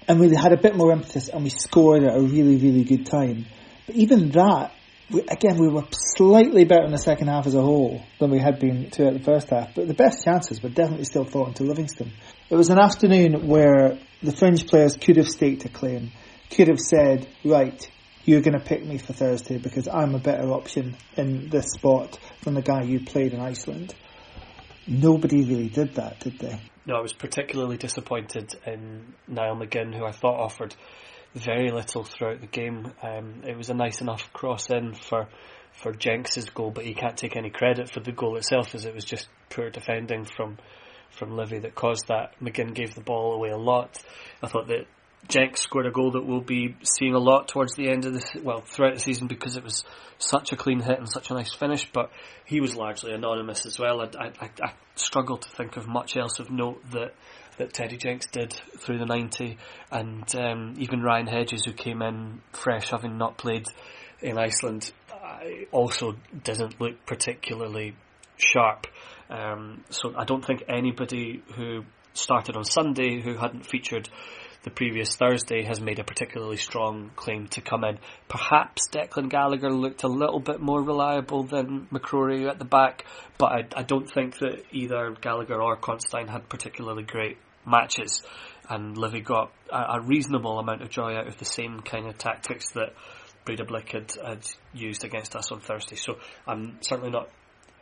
And 0.08 0.18
we 0.18 0.34
had 0.34 0.52
a 0.52 0.56
bit 0.56 0.74
more 0.74 0.92
impetus 0.92 1.28
and 1.28 1.44
we 1.44 1.50
scored 1.50 2.02
at 2.02 2.16
a 2.16 2.20
really, 2.22 2.56
really 2.56 2.84
good 2.84 3.04
time. 3.04 3.44
But 3.86 3.96
even 3.96 4.30
that, 4.30 4.72
we, 5.10 5.20
again, 5.28 5.58
we 5.58 5.68
were 5.68 5.84
slightly 6.16 6.64
better 6.64 6.84
in 6.84 6.90
the 6.90 6.98
second 6.98 7.28
half 7.28 7.46
as 7.46 7.54
a 7.54 7.60
whole 7.60 8.02
than 8.18 8.30
we 8.30 8.38
had 8.38 8.58
been 8.58 8.88
throughout 8.90 9.12
the 9.12 9.22
first 9.22 9.50
half. 9.50 9.74
But 9.74 9.86
the 9.86 9.94
best 9.94 10.24
chances 10.24 10.62
were 10.62 10.70
definitely 10.70 11.04
still 11.04 11.26
falling 11.26 11.52
to 11.54 11.64
Livingston. 11.64 12.12
It 12.48 12.56
was 12.56 12.70
an 12.70 12.78
afternoon 12.78 13.46
where 13.46 13.98
the 14.22 14.32
fringe 14.32 14.66
players 14.66 14.96
could 14.96 15.18
have 15.18 15.28
staked 15.28 15.66
a 15.66 15.68
claim, 15.68 16.12
could 16.48 16.68
have 16.68 16.80
said, 16.80 17.28
right, 17.44 17.90
you're 18.24 18.42
going 18.42 18.58
to 18.58 18.64
pick 18.64 18.84
me 18.84 18.98
for 18.98 19.12
Thursday 19.12 19.58
because 19.58 19.88
I'm 19.88 20.14
a 20.14 20.18
better 20.18 20.50
option 20.52 20.96
in 21.16 21.48
this 21.48 21.66
spot 21.74 22.18
than 22.42 22.54
the 22.54 22.62
guy 22.62 22.82
you 22.82 23.00
played 23.00 23.32
in 23.32 23.40
Iceland. 23.40 23.94
Nobody 24.86 25.44
really 25.44 25.68
did 25.68 25.94
that, 25.94 26.20
did 26.20 26.38
they? 26.38 26.60
No, 26.86 26.96
I 26.96 27.00
was 27.00 27.12
particularly 27.12 27.76
disappointed 27.76 28.54
in 28.66 29.14
Niall 29.28 29.56
McGinn, 29.56 29.94
who 29.94 30.04
I 30.04 30.12
thought 30.12 30.40
offered 30.40 30.74
very 31.34 31.70
little 31.70 32.04
throughout 32.04 32.40
the 32.40 32.46
game. 32.46 32.92
Um, 33.02 33.42
it 33.46 33.56
was 33.56 33.70
a 33.70 33.74
nice 33.74 34.00
enough 34.00 34.32
cross 34.32 34.70
in 34.70 34.94
for 34.94 35.28
for 35.72 35.92
Jenks's 35.92 36.50
goal, 36.50 36.72
but 36.72 36.84
he 36.84 36.94
can't 36.94 37.16
take 37.16 37.36
any 37.36 37.48
credit 37.48 37.92
for 37.92 38.00
the 38.00 38.10
goal 38.10 38.36
itself, 38.36 38.74
as 38.74 38.84
it 38.84 38.94
was 38.94 39.04
just 39.04 39.28
poor 39.50 39.70
defending 39.70 40.24
from 40.24 40.58
from 41.10 41.36
Livy 41.36 41.60
that 41.60 41.74
caused 41.74 42.08
that. 42.08 42.34
McGinn 42.40 42.74
gave 42.74 42.94
the 42.94 43.00
ball 43.00 43.34
away 43.34 43.50
a 43.50 43.56
lot. 43.56 44.02
I 44.42 44.48
thought 44.48 44.68
that 44.68 44.86
Jenks 45.28 45.62
scored 45.62 45.86
a 45.86 45.90
goal 45.90 46.12
that 46.12 46.26
we'll 46.26 46.40
be 46.40 46.76
seeing 46.82 47.14
a 47.14 47.18
lot 47.18 47.48
towards 47.48 47.74
the 47.74 47.88
end 47.88 48.04
of 48.04 48.14
the 48.14 48.40
well 48.42 48.60
throughout 48.60 48.94
the 48.94 49.00
season 49.00 49.28
because 49.28 49.56
it 49.56 49.62
was 49.62 49.84
such 50.18 50.52
a 50.52 50.56
clean 50.56 50.80
hit 50.80 50.98
and 50.98 51.08
such 51.08 51.30
a 51.30 51.34
nice 51.34 51.54
finish. 51.54 51.88
But 51.92 52.10
he 52.44 52.60
was 52.60 52.74
largely 52.74 53.12
anonymous 53.12 53.66
as 53.66 53.78
well. 53.78 54.00
I, 54.00 54.08
I, 54.18 54.50
I 54.62 54.72
struggle 54.96 55.38
to 55.38 55.48
think 55.48 55.76
of 55.76 55.86
much 55.86 56.16
else 56.16 56.40
of 56.40 56.50
note 56.50 56.82
that 56.92 57.14
that 57.58 57.72
Teddy 57.72 57.96
Jenks 57.96 58.26
did 58.26 58.52
through 58.78 58.98
the 58.98 59.06
ninety, 59.06 59.58
and 59.92 60.24
um, 60.34 60.74
even 60.78 61.02
Ryan 61.02 61.26
Hedges, 61.26 61.64
who 61.64 61.72
came 61.72 62.02
in 62.02 62.40
fresh, 62.52 62.90
having 62.90 63.18
not 63.18 63.36
played 63.38 63.66
in 64.22 64.38
Iceland, 64.38 64.92
also 65.70 66.16
didn't 66.42 66.80
look 66.80 67.06
particularly 67.06 67.94
sharp. 68.36 68.86
Um, 69.28 69.84
so 69.90 70.14
I 70.16 70.24
don't 70.24 70.44
think 70.44 70.64
anybody 70.68 71.42
who 71.54 71.84
started 72.14 72.56
on 72.56 72.64
Sunday 72.64 73.20
who 73.20 73.36
hadn't 73.36 73.66
featured 73.66 74.08
the 74.62 74.70
previous 74.70 75.16
Thursday 75.16 75.62
has 75.64 75.80
made 75.80 75.98
a 75.98 76.04
particularly 76.04 76.56
strong 76.56 77.10
claim 77.16 77.46
to 77.48 77.60
come 77.60 77.84
in. 77.84 77.98
Perhaps 78.28 78.88
Declan 78.88 79.30
Gallagher 79.30 79.70
looked 79.70 80.02
a 80.02 80.08
little 80.08 80.40
bit 80.40 80.60
more 80.60 80.82
reliable 80.82 81.44
than 81.44 81.86
McCrorie 81.92 82.48
at 82.48 82.58
the 82.58 82.64
back, 82.64 83.06
but 83.38 83.46
I, 83.46 83.68
I 83.76 83.82
don't 83.82 84.10
think 84.10 84.38
that 84.38 84.64
either 84.70 85.16
Gallagher 85.20 85.60
or 85.60 85.76
Considine 85.76 86.28
had 86.28 86.48
particularly 86.48 87.04
great 87.04 87.38
matches. 87.66 88.22
And 88.68 88.96
Livy 88.96 89.20
got 89.20 89.50
a, 89.72 89.96
a 89.96 90.00
reasonable 90.00 90.58
amount 90.58 90.82
of 90.82 90.90
joy 90.90 91.14
out 91.14 91.26
of 91.26 91.38
the 91.38 91.44
same 91.44 91.80
kind 91.80 92.06
of 92.06 92.18
tactics 92.18 92.70
that 92.72 92.94
Breidablik 93.46 93.92
had, 93.92 94.12
had 94.24 94.46
used 94.74 95.04
against 95.04 95.34
us 95.34 95.50
on 95.50 95.60
Thursday. 95.60 95.96
So 95.96 96.18
I'm 96.46 96.78
certainly 96.82 97.10
not 97.10 97.30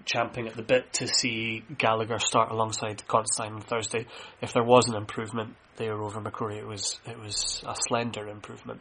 champing 0.08 0.48
at 0.48 0.56
the 0.56 0.62
bit 0.62 0.92
to 0.94 1.06
see 1.06 1.62
Gallagher 1.76 2.18
start 2.18 2.50
alongside 2.50 3.06
Considine 3.06 3.54
on 3.54 3.60
Thursday. 3.60 4.06
If 4.40 4.52
there 4.52 4.64
was 4.64 4.88
an 4.88 4.96
improvement 4.96 5.54
there 5.76 6.00
over 6.00 6.20
McCrorie, 6.20 6.58
it 6.58 6.66
was 6.66 6.98
it 7.06 7.18
was 7.18 7.62
a 7.66 7.74
slender 7.88 8.28
improvement. 8.28 8.80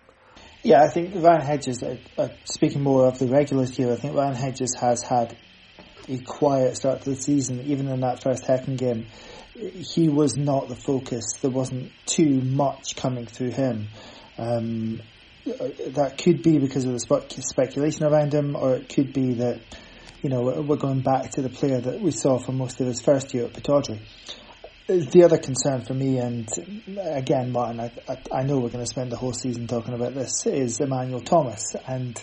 Yeah, 0.63 0.81
I 0.81 0.89
think 0.89 1.13
Ryan 1.15 1.41
Hedges. 1.41 1.83
Uh, 1.83 1.97
uh, 2.17 2.29
speaking 2.45 2.81
more 2.81 3.07
of 3.07 3.19
the 3.19 3.27
regulars 3.27 3.75
here, 3.75 3.91
I 3.91 3.95
think 3.95 4.15
Ryan 4.15 4.35
Hedges 4.35 4.75
has 4.79 5.01
had 5.03 5.37
a 6.07 6.17
quiet 6.19 6.77
start 6.77 7.01
to 7.01 7.11
the 7.11 7.15
season. 7.15 7.61
Even 7.61 7.87
in 7.89 7.99
that 8.01 8.23
first 8.23 8.43
Häcken 8.45 8.77
game, 8.77 9.07
he 9.53 10.09
was 10.09 10.37
not 10.37 10.69
the 10.69 10.75
focus. 10.75 11.33
There 11.41 11.51
wasn't 11.51 11.91
too 12.05 12.41
much 12.41 12.95
coming 12.95 13.25
through 13.25 13.51
him. 13.51 13.87
Um, 14.37 15.01
uh, 15.45 15.69
that 15.89 16.19
could 16.21 16.43
be 16.43 16.59
because 16.59 16.85
of 16.85 16.93
the 16.93 17.41
speculation 17.41 18.05
around 18.05 18.33
him, 18.33 18.55
or 18.55 18.75
it 18.75 18.89
could 18.89 19.13
be 19.13 19.35
that 19.35 19.61
you 20.23 20.29
know 20.29 20.41
we're 20.41 20.77
going 20.77 21.01
back 21.01 21.29
to 21.31 21.41
the 21.41 21.49
player 21.49 21.79
that 21.81 21.99
we 21.99 22.11
saw 22.11 22.37
for 22.39 22.51
most 22.51 22.81
of 22.81 22.87
his 22.87 23.01
first 23.01 23.33
year 23.33 23.45
at 23.45 23.53
Pittodrie 23.53 24.01
the 24.87 25.23
other 25.25 25.37
concern 25.37 25.83
for 25.85 25.93
me, 25.93 26.17
and 26.17 26.47
again, 27.13 27.51
Martin, 27.51 27.81
I, 27.81 27.91
I, 28.09 28.39
I 28.39 28.43
know 28.43 28.55
we're 28.55 28.69
going 28.69 28.85
to 28.85 28.89
spend 28.89 29.11
the 29.11 29.17
whole 29.17 29.33
season 29.33 29.67
talking 29.67 29.93
about 29.93 30.15
this, 30.15 30.31
is 30.45 30.79
Emmanuel 30.79 31.19
Thomas. 31.19 31.75
And 31.85 32.17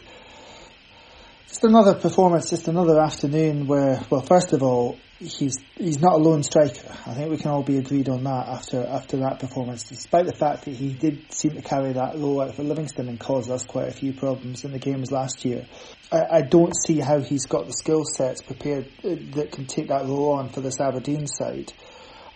Just 1.49 1.65
another 1.65 1.95
performance, 1.95 2.51
just 2.51 2.69
another 2.69 3.01
afternoon 3.01 3.67
where, 3.67 4.01
well, 4.11 4.23
first 4.23 4.53
of 4.53 4.63
all, 4.63 4.99
he's 5.19 5.57
he's 5.77 6.01
not 6.01 6.15
a 6.15 6.17
lone 6.17 6.43
striker. 6.43 6.89
I 7.07 7.15
think 7.15 7.31
we 7.31 7.37
can 7.37 7.51
all 7.51 7.63
be 7.63 7.79
agreed 7.79 8.09
on 8.09 8.25
that 8.25 8.49
after 8.49 8.85
after 8.85 9.19
that 9.19 9.39
performance, 9.39 9.85
despite 9.85 10.27
the 10.27 10.35
fact 10.35 10.65
that 10.65 10.75
he 10.75 10.93
did 10.93 11.33
seem 11.33 11.53
to 11.53 11.63
carry 11.63 11.93
that 11.93 12.17
role 12.17 12.41
out 12.41 12.57
for 12.57 12.63
Livingston 12.63 13.09
and 13.09 13.21
caused 13.21 13.51
us 13.51 13.65
quite 13.65 13.89
a 13.89 13.93
few 13.93 14.13
problems 14.13 14.65
in 14.65 14.73
the 14.73 14.79
games 14.79 15.11
last 15.13 15.45
year. 15.45 15.67
I, 16.11 16.39
I 16.39 16.43
don't 16.43 16.75
see 16.75 16.99
how 16.99 17.21
he's 17.21 17.47
got 17.47 17.67
the 17.67 17.73
skill 17.73 18.05
sets 18.05 18.43
prepared 18.43 18.87
uh, 19.05 19.15
that 19.35 19.53
can 19.53 19.67
take 19.67 19.89
that 19.89 20.07
role 20.07 20.33
on 20.33 20.49
for 20.49 20.61
this 20.61 20.81
Aberdeen 20.81 21.27
side. 21.27 21.73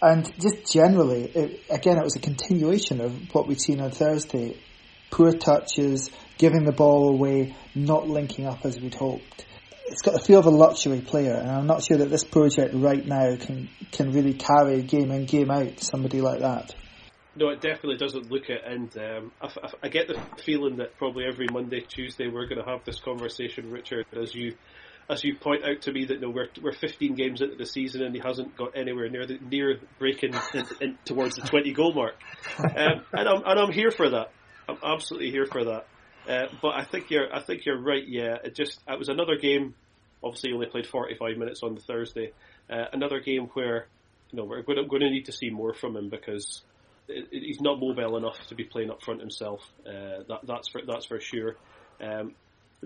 And 0.01 0.33
just 0.41 0.73
generally, 0.73 1.25
it, 1.25 1.65
again, 1.71 1.99
it 1.99 2.05
was 2.05 2.15
a 2.15 2.21
continuation 2.21 3.01
of 3.01 3.35
what 3.35 3.49
we'd 3.49 3.61
seen 3.61 3.81
on 3.81 3.91
Thursday. 3.91 4.57
Poor 5.11 5.33
touches, 5.33 6.11
giving 6.39 6.65
the 6.65 6.73
ball 6.73 7.11
away, 7.11 7.55
not 7.75 8.09
linking 8.09 8.47
up 8.47 8.65
as 8.65 8.81
we'd 8.81 8.95
hoped 8.95 9.45
it's 9.91 10.03
got 10.03 10.15
the 10.15 10.21
feel 10.21 10.39
of 10.39 10.47
a 10.47 10.51
luxury 10.51 11.01
player, 11.01 11.35
and 11.35 11.51
I'm 11.51 11.67
not 11.67 11.83
sure 11.83 11.97
that 11.99 12.11
this 12.11 12.25
project 12.25 12.75
right 12.75 13.05
now 13.05 13.37
can 13.37 13.69
can 13.91 14.13
really 14.13 14.35
carry 14.35 14.83
game 14.83 15.11
in 15.11 15.25
game 15.25 15.51
out 15.51 15.81
somebody 15.81 16.21
like 16.21 16.41
that. 16.41 16.75
No, 17.37 17.51
it 17.51 17.61
definitely 17.61 17.97
doesn't 17.97 18.31
look 18.31 18.49
it, 18.49 18.63
and 18.67 18.97
um, 18.99 19.33
I, 19.41 19.47
I, 19.47 19.71
I, 19.85 19.89
get 19.89 20.09
the 20.09 20.21
feeling 20.43 20.77
that 20.79 20.97
probably 20.99 21.25
every 21.25 21.47
Monday, 21.51 21.81
Tuesday, 21.81 22.27
we're 22.27 22.47
going 22.47 22.63
to 22.63 22.69
have 22.69 22.85
this 22.85 22.99
conversation, 23.01 23.71
Richard, 23.71 24.07
as 24.21 24.35
you 24.35 24.57
as 25.09 25.25
you 25.25 25.37
point 25.37 25.65
out 25.65 25.81
to 25.83 25.93
me 25.93 26.05
that 26.07 26.21
no, 26.21 26.29
we're 26.29 26.49
we're 26.63 26.73
15 26.73 27.15
games 27.15 27.41
into 27.41 27.57
the 27.57 27.65
season 27.65 28.03
and 28.03 28.15
he 28.15 28.21
hasn't 28.23 28.57
got 28.57 28.77
anywhere 28.77 29.09
near 29.09 29.27
the, 29.27 29.39
near 29.39 29.79
breaking 29.99 30.35
in, 30.55 30.67
in, 30.81 30.99
towards 31.05 31.37
the 31.37 31.43
20 31.43 31.73
goal 31.73 31.95
mark, 31.95 32.15
um, 32.59 33.05
and 33.13 33.29
I'm 33.29 33.43
and 33.47 33.59
I'm 33.59 33.73
here 33.73 33.91
for 33.91 34.11
that. 34.11 34.33
I'm 34.69 34.79
absolutely 34.85 35.31
here 35.31 35.47
for 35.47 35.65
that. 35.65 35.87
Uh, 36.29 36.47
but 36.61 36.75
I 36.77 36.85
think 36.85 37.11
you're 37.11 37.35
I 37.35 37.41
think 37.41 37.65
you're 37.65 37.81
right. 37.81 38.07
Yeah, 38.07 38.37
it 38.45 38.55
just 38.55 38.81
it 38.87 38.99
was 38.99 39.09
another 39.09 39.37
game. 39.37 39.75
Obviously, 40.23 40.53
only 40.53 40.67
played 40.67 40.87
45 40.87 41.37
minutes 41.37 41.63
on 41.63 41.75
the 41.75 41.81
Thursday. 41.81 42.33
Uh, 42.69 42.85
another 42.93 43.21
game 43.21 43.49
where 43.55 43.87
you 44.31 44.37
know 44.37 44.45
we're 44.45 44.63
going 44.63 45.01
to, 45.01 45.11
need 45.11 45.27
to 45.27 45.33
see 45.33 45.49
more 45.49 45.73
from 45.73 45.97
him 45.97 46.11
because 46.11 46.63
it, 47.09 47.29
it, 47.31 47.43
he's 47.45 47.61
not 47.61 47.81
mobile 47.81 48.17
enough 48.17 48.39
to 48.49 48.55
be 48.55 48.65
playing 48.65 48.91
up 48.91 49.03
front 49.03 49.21
himself. 49.21 49.63
Uh, 49.87 50.23
that, 50.29 50.41
that's 50.45 50.69
for 50.69 50.83
that's 50.87 51.07
for 51.07 51.21
sure. 51.21 51.57
Um, 52.01 52.35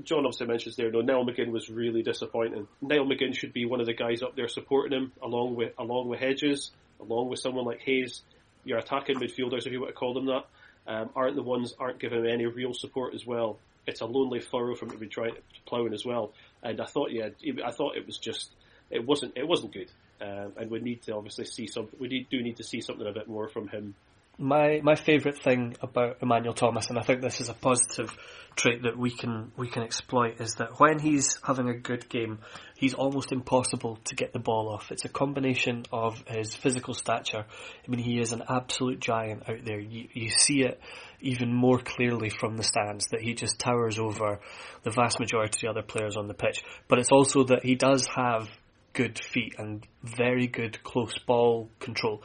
John 0.04 0.20
obviously 0.20 0.46
mentions 0.46 0.76
there, 0.76 0.90
no, 0.90 1.02
Neil 1.02 1.26
McGinn 1.26 1.50
was 1.50 1.68
really 1.68 2.02
disappointing. 2.02 2.66
Neil 2.80 3.04
McGinn 3.04 3.36
should 3.36 3.52
be 3.52 3.66
one 3.66 3.80
of 3.80 3.86
the 3.86 3.92
guys 3.92 4.22
up 4.22 4.34
there 4.34 4.48
supporting 4.48 4.98
him, 4.98 5.12
along 5.20 5.54
with 5.54 5.72
along 5.78 6.08
with 6.08 6.18
Hedges, 6.18 6.70
along 7.00 7.28
with 7.28 7.40
someone 7.40 7.64
like 7.64 7.80
Hayes. 7.80 8.22
Your 8.64 8.78
attacking 8.78 9.16
midfielders, 9.16 9.66
if 9.66 9.72
you 9.72 9.80
want 9.80 9.92
to 9.92 9.98
call 9.98 10.14
them 10.14 10.26
that, 10.26 10.44
um, 10.86 11.10
aren't 11.14 11.36
the 11.36 11.42
ones 11.42 11.74
aren't 11.78 11.98
giving 11.98 12.20
him 12.20 12.26
any 12.26 12.46
real 12.46 12.74
support 12.74 13.14
as 13.14 13.26
well. 13.26 13.58
It's 13.86 14.00
a 14.00 14.06
lonely 14.06 14.40
furrow 14.40 14.74
for 14.74 14.84
him 14.84 14.92
to 14.92 14.98
be 14.98 15.08
trying 15.08 15.34
to 15.34 15.40
ploughing 15.66 15.92
as 15.92 16.04
well. 16.04 16.32
And 16.62 16.80
I 16.80 16.84
thought, 16.84 17.10
yeah, 17.10 17.28
I 17.64 17.70
thought 17.70 17.96
it 17.96 18.06
was 18.06 18.18
just 18.18 18.50
it 18.90 19.04
wasn't 19.04 19.36
it 19.36 19.46
wasn't 19.46 19.72
good. 19.72 19.90
Um, 20.20 20.52
and 20.56 20.70
we 20.70 20.78
need 20.78 21.02
to 21.02 21.16
obviously 21.16 21.46
see 21.46 21.66
some. 21.66 21.88
We 21.98 22.06
need, 22.06 22.30
do 22.30 22.40
need 22.40 22.58
to 22.58 22.64
see 22.64 22.80
something 22.80 23.06
a 23.06 23.12
bit 23.12 23.28
more 23.28 23.48
from 23.48 23.68
him 23.68 23.94
my 24.42 24.80
my 24.82 24.96
favourite 24.96 25.38
thing 25.38 25.76
about 25.80 26.18
Emmanuel 26.20 26.52
Thomas, 26.52 26.88
and 26.90 26.98
I 26.98 27.02
think 27.02 27.22
this 27.22 27.40
is 27.40 27.48
a 27.48 27.54
positive 27.54 28.14
trait 28.56 28.82
that 28.82 28.98
we 28.98 29.10
can 29.10 29.52
we 29.56 29.68
can 29.68 29.84
exploit, 29.84 30.40
is 30.40 30.56
that 30.56 30.80
when 30.80 30.98
he's 30.98 31.38
having 31.44 31.68
a 31.68 31.74
good 31.74 32.08
game, 32.08 32.40
he's 32.76 32.92
almost 32.92 33.30
impossible 33.30 33.98
to 34.04 34.16
get 34.16 34.32
the 34.32 34.40
ball 34.40 34.68
off. 34.68 34.90
It's 34.90 35.04
a 35.04 35.08
combination 35.08 35.84
of 35.92 36.22
his 36.26 36.54
physical 36.54 36.92
stature. 36.92 37.44
I 37.46 37.90
mean, 37.90 38.00
he 38.00 38.18
is 38.18 38.32
an 38.32 38.42
absolute 38.48 38.98
giant 38.98 39.48
out 39.48 39.64
there. 39.64 39.78
You 39.78 40.08
you 40.12 40.30
see 40.30 40.62
it 40.62 40.80
even 41.20 41.54
more 41.54 41.78
clearly 41.78 42.28
from 42.28 42.56
the 42.56 42.64
stands 42.64 43.06
that 43.12 43.20
he 43.20 43.34
just 43.34 43.60
towers 43.60 43.98
over 43.98 44.40
the 44.82 44.90
vast 44.90 45.20
majority 45.20 45.68
of 45.68 45.74
the 45.74 45.80
other 45.80 45.86
players 45.86 46.16
on 46.16 46.26
the 46.26 46.34
pitch. 46.34 46.64
But 46.88 46.98
it's 46.98 47.12
also 47.12 47.44
that 47.44 47.64
he 47.64 47.76
does 47.76 48.06
have 48.08 48.48
good 48.92 49.18
feet 49.18 49.54
and 49.56 49.86
very 50.02 50.46
good 50.46 50.82
close 50.82 51.16
ball 51.26 51.70
control 51.78 52.22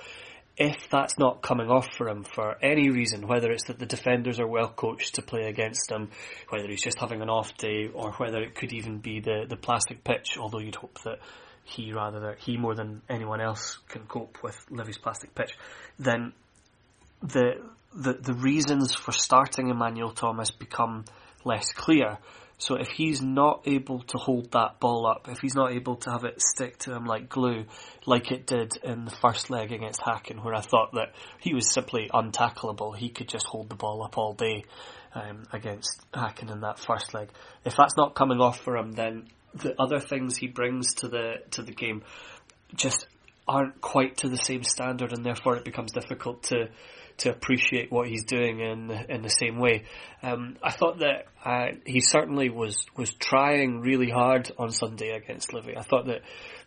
if 0.58 0.89
that's 0.89 1.20
not 1.20 1.43
coming 1.43 1.70
off 1.70 1.93
for 1.96 2.10
him 2.10 2.24
for 2.24 2.58
any 2.63 2.89
reason, 2.89 3.28
whether 3.28 3.52
it's 3.52 3.65
that 3.65 3.78
the 3.78 3.86
defenders 3.86 4.39
are 4.39 4.48
well 4.48 4.70
coached 4.70 5.15
to 5.15 5.22
play 5.22 5.43
against 5.43 5.91
him, 5.91 6.10
whether 6.50 6.67
he's 6.67 6.82
just 6.82 7.00
having 7.00 7.22
an 7.22 7.30
off 7.30 7.56
day, 7.58 7.89
or 7.93 8.12
whether 8.13 8.41
it 8.41 8.56
could 8.56 8.74
even 8.74 8.98
be 8.98 9.20
the, 9.20 9.46
the 9.48 9.56
plastic 9.56 10.04
pitch, 10.04 10.38
although 10.39 10.60
you'd 10.60 10.76
hope 10.76 11.00
that 11.04 11.20
he 11.63 11.91
rather 11.93 12.22
that 12.22 12.39
he 12.39 12.58
more 12.58 12.74
than 12.74 13.02
anyone 13.10 13.41
else 13.41 13.78
can 13.89 14.04
cope 14.04 14.41
with 14.41 14.56
Livy's 14.72 14.98
plastic 14.98 15.36
pitch, 15.36 15.58
then 16.00 16.34
the 17.22 17.62
the 17.93 18.13
the 18.13 18.34
reasons 18.34 18.96
for 18.96 19.12
starting 19.12 19.70
Emmanuel 19.70 20.12
Thomas 20.12 20.50
become 20.50 21.06
less 21.43 21.72
clear 21.74 22.17
so 22.60 22.76
if 22.76 22.89
he's 22.89 23.22
not 23.22 23.62
able 23.65 24.00
to 24.00 24.17
hold 24.17 24.52
that 24.52 24.80
ball 24.80 25.06
up, 25.06 25.28
if 25.30 25.39
he's 25.39 25.54
not 25.54 25.74
able 25.74 25.96
to 25.98 26.10
have 26.10 26.24
it 26.24 26.41
stick 26.41 26.80
to 26.80 26.93
him 26.96 27.06
like 27.06 27.30
glue, 27.30 27.65
like 28.08 28.32
it 28.32 28.48
did 28.48 28.78
in 28.84 29.06
the 29.06 29.12
first 29.12 29.52
leg 29.52 29.72
against 29.72 30.02
Häcken, 30.02 30.43
where 30.43 30.56
I 30.56 30.62
thought 30.62 30.93
that 30.93 31.13
he 31.39 31.54
was 31.54 31.70
simply 31.70 32.10
untackleable, 32.12 32.98
he 32.98 33.10
could 33.10 33.30
just 33.30 33.46
hold 33.46 33.70
the 33.70 33.76
ball 33.76 34.04
up 34.04 34.17
all 34.17 34.34
day 34.34 34.65
um, 35.13 35.43
against 35.54 36.02
Häcken 36.12 36.52
in 36.52 36.62
that 36.62 36.80
first 36.80 37.13
leg. 37.13 37.30
If 37.63 37.76
that's 37.76 37.96
not 37.96 38.15
coming 38.15 38.39
off 38.39 38.60
for 38.60 38.76
him, 38.76 38.91
then 38.93 39.28
the 39.54 39.80
other 39.80 40.00
things 40.00 40.38
he 40.38 40.48
brings 40.48 40.96
to 40.96 41.08
the 41.08 41.36
to 41.52 41.62
the 41.62 41.72
game 41.72 42.04
just 42.76 43.08
aren't 43.48 43.80
quite 43.82 44.17
to 44.17 44.30
the 44.30 44.38
same 44.38 44.63
standard, 44.63 45.13
and 45.13 45.24
therefore 45.24 45.56
it 45.58 45.63
becomes 45.63 45.91
difficult 45.91 46.43
to 46.43 46.70
to 47.17 47.32
appreciate 47.32 47.91
what 47.91 48.08
he's 48.08 48.23
doing 48.25 48.60
in 48.60 48.91
in 49.10 49.21
the 49.21 49.30
same 49.30 49.60
way. 49.60 49.84
Um, 50.21 50.58
I 50.62 50.71
thought 50.71 50.99
that 50.99 51.25
uh, 51.43 51.77
he 51.86 51.99
certainly 51.99 52.49
was 52.49 52.86
was 52.95 53.13
trying 53.13 53.82
really 53.82 54.10
hard 54.10 54.51
on 54.58 54.71
Sunday 54.71 55.10
against 55.10 55.53
Livy. 55.53 55.75
I 55.75 55.84
thought 55.84 56.06
that 56.06 56.21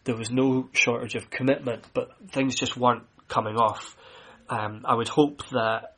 there 0.04 0.16
was 0.16 0.30
no 0.30 0.68
shortage 0.72 1.14
of 1.14 1.30
commitment, 1.30 1.84
but 1.94 2.10
things 2.30 2.54
just 2.54 2.76
weren't 2.76 3.04
coming 3.28 3.56
off. 3.56 3.96
Um, 4.48 4.82
I 4.84 4.94
would 4.94 5.08
hope 5.08 5.48
that 5.50 5.94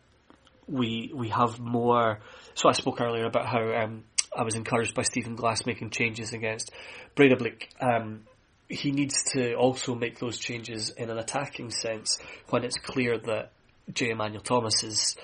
we 0.66 1.10
we 1.14 1.28
have 1.30 1.58
more. 1.58 2.20
So 2.54 2.68
I 2.68 2.72
spoke 2.72 3.00
earlier 3.00 3.24
about 3.24 3.46
how 3.46 3.72
um, 3.72 4.04
I 4.36 4.42
was 4.42 4.54
encouraged 4.54 4.94
by 4.94 5.02
Stephen 5.02 5.34
Glass 5.34 5.64
making 5.66 5.90
changes 5.90 6.32
against 6.32 6.70
Breidablik. 7.16 7.68
Um, 7.80 8.24
he 8.68 8.90
needs 8.90 9.22
to 9.32 9.54
also 9.54 9.94
make 9.94 10.18
those 10.18 10.38
changes 10.38 10.90
in 10.90 11.10
an 11.10 11.18
attacking 11.18 11.70
sense 11.70 12.18
when 12.48 12.64
it's 12.64 12.78
clear 12.78 13.18
that 13.18 13.52
J. 13.92 14.10
Emmanuel 14.10 14.42
Thomas's 14.42 15.16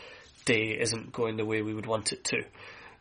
day 0.45 0.79
isn't 0.81 1.13
going 1.13 1.37
the 1.37 1.45
way 1.45 1.63
we 1.63 1.75
would 1.75 1.87
want 1.87 2.13
it 2.13 2.25
to. 2.25 2.43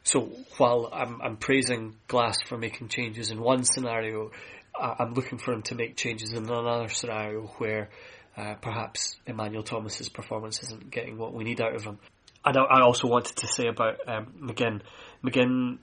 So 0.04 0.32
while 0.58 0.90
I'm, 0.92 1.22
I'm 1.22 1.38
praising 1.38 1.96
Glass 2.08 2.38
for 2.48 2.58
making 2.58 2.90
changes 2.90 3.30
in 3.30 3.42
one 3.42 3.64
scenario, 3.64 4.32
I'm 4.80 5.14
looking 5.14 5.38
for 5.38 5.54
him 5.54 5.64
to 5.64 5.76
make 5.76 5.96
changes 5.96 6.34
in 6.34 6.50
another 6.50 6.90
scenario 6.90 7.48
where 7.58 7.90
uh, 8.38 8.54
perhaps 8.56 9.18
Emmanuel 9.26 9.64
Thomas's 9.64 10.10
performance 10.10 10.62
isn't 10.64 10.92
getting 10.92 11.18
what 11.18 11.34
we 11.34 11.44
need 11.44 11.60
out 11.60 11.76
of 11.76 11.84
him. 11.84 11.98
I, 12.46 12.52
I 12.52 12.82
also 12.82 13.08
wanted 13.08 13.36
to 13.38 13.48
say 13.48 13.68
about 13.68 13.98
um, 14.08 14.34
McGinn. 14.42 14.82
McGinn 15.24 15.80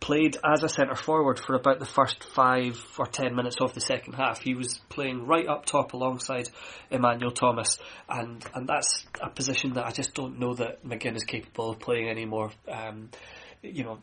played 0.00 0.36
as 0.44 0.62
a 0.62 0.68
centre 0.68 0.94
forward 0.94 1.38
for 1.38 1.54
about 1.54 1.78
the 1.78 1.86
first 1.86 2.24
five 2.24 2.82
or 2.98 3.06
ten 3.06 3.36
minutes 3.36 3.56
of 3.60 3.74
the 3.74 3.80
second 3.80 4.14
half. 4.14 4.40
He 4.40 4.54
was 4.54 4.78
playing 4.88 5.26
right 5.26 5.46
up 5.46 5.66
top 5.66 5.92
alongside 5.92 6.48
Emmanuel 6.90 7.30
Thomas, 7.30 7.78
and 8.08 8.44
and 8.54 8.66
that's 8.66 9.04
a 9.20 9.28
position 9.28 9.74
that 9.74 9.86
I 9.86 9.90
just 9.90 10.14
don't 10.14 10.38
know 10.38 10.54
that 10.54 10.84
McGinn 10.84 11.16
is 11.16 11.24
capable 11.24 11.70
of 11.70 11.78
playing 11.78 12.08
anymore. 12.08 12.50
Um, 12.66 13.10
you 13.62 13.84
know, 13.84 13.98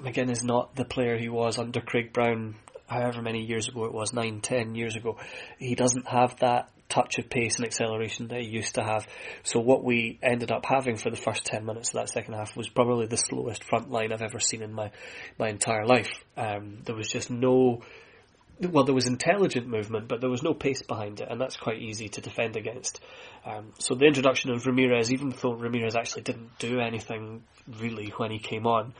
McGinn 0.00 0.30
is 0.30 0.44
not 0.44 0.76
the 0.76 0.84
player 0.84 1.18
he 1.18 1.28
was 1.28 1.58
under 1.58 1.80
Craig 1.80 2.12
Brown 2.12 2.54
however 2.86 3.20
many 3.20 3.44
years 3.44 3.68
ago 3.68 3.84
it 3.84 3.92
was, 3.92 4.12
nine, 4.12 4.40
ten 4.40 4.74
years 4.74 4.96
ago. 4.96 5.18
He 5.58 5.74
doesn't 5.74 6.06
have 6.06 6.36
that 6.38 6.70
touch 6.88 7.18
of 7.18 7.28
pace 7.28 7.56
and 7.56 7.64
acceleration 7.64 8.28
he 8.30 8.42
used 8.42 8.74
to 8.76 8.82
have. 8.82 9.06
So 9.42 9.60
what 9.60 9.84
we 9.84 10.18
ended 10.22 10.52
up 10.52 10.64
having 10.66 10.96
for 10.96 11.10
the 11.10 11.16
first 11.16 11.44
10 11.44 11.64
minutes 11.64 11.90
of 11.90 11.94
that 11.94 12.08
second 12.08 12.34
half 12.34 12.56
was 12.56 12.68
probably 12.68 13.06
the 13.06 13.16
slowest 13.16 13.64
front 13.64 13.90
line 13.90 14.12
I've 14.12 14.22
ever 14.22 14.40
seen 14.40 14.62
in 14.62 14.72
my, 14.72 14.90
my 15.38 15.48
entire 15.48 15.86
life. 15.86 16.10
Um, 16.36 16.78
there 16.84 16.94
was 16.94 17.08
just 17.08 17.30
no, 17.30 17.82
well, 18.60 18.84
there 18.84 18.94
was 18.94 19.06
intelligent 19.06 19.66
movement, 19.66 20.08
but 20.08 20.20
there 20.20 20.30
was 20.30 20.42
no 20.42 20.54
pace 20.54 20.82
behind 20.82 21.20
it, 21.20 21.28
and 21.30 21.40
that's 21.40 21.56
quite 21.56 21.78
easy 21.80 22.08
to 22.10 22.20
defend 22.20 22.56
against. 22.56 23.00
Um, 23.44 23.72
so 23.78 23.94
the 23.94 24.06
introduction 24.06 24.50
of 24.50 24.66
Ramirez, 24.66 25.12
even 25.12 25.34
though 25.42 25.54
Ramirez 25.54 25.96
actually 25.96 26.22
didn't 26.22 26.58
do 26.58 26.80
anything 26.80 27.42
really 27.80 28.12
when 28.16 28.30
he 28.30 28.38
came 28.38 28.66
on, 28.66 28.94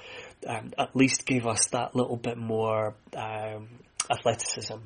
um, 0.46 0.72
at 0.78 0.94
least 0.94 1.26
gave 1.26 1.46
us 1.46 1.66
that 1.68 1.94
little 1.94 2.16
bit 2.16 2.36
more 2.36 2.94
um, 3.16 3.68
athleticism 4.10 4.76